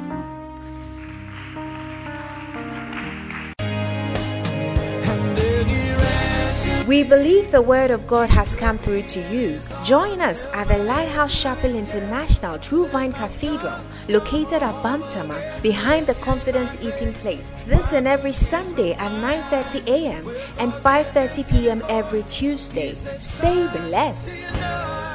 We 6.87 7.03
believe 7.03 7.51
the 7.51 7.61
Word 7.61 7.91
of 7.91 8.07
God 8.07 8.29
has 8.29 8.55
come 8.55 8.79
through 8.79 9.03
to 9.03 9.19
you. 9.31 9.59
Join 9.85 10.19
us 10.19 10.47
at 10.47 10.67
the 10.67 10.79
Lighthouse 10.79 11.39
Chapel 11.39 11.75
International 11.75 12.57
True 12.57 12.87
Vine 12.87 13.13
Cathedral, 13.13 13.79
located 14.09 14.63
at 14.63 14.73
Bantama, 14.83 15.61
behind 15.61 16.07
the 16.07 16.15
Confident 16.15 16.81
Eating 16.81 17.13
Place. 17.13 17.51
This 17.67 17.93
and 17.93 18.07
every 18.07 18.31
Sunday 18.31 18.93
at 18.93 19.11
9:30 19.11 19.87
a.m. 19.87 20.27
and 20.57 20.73
5:30 20.73 21.49
p.m. 21.51 21.83
every 21.87 22.23
Tuesday. 22.23 22.95
Stay 23.19 23.67
blessed. 23.67 25.10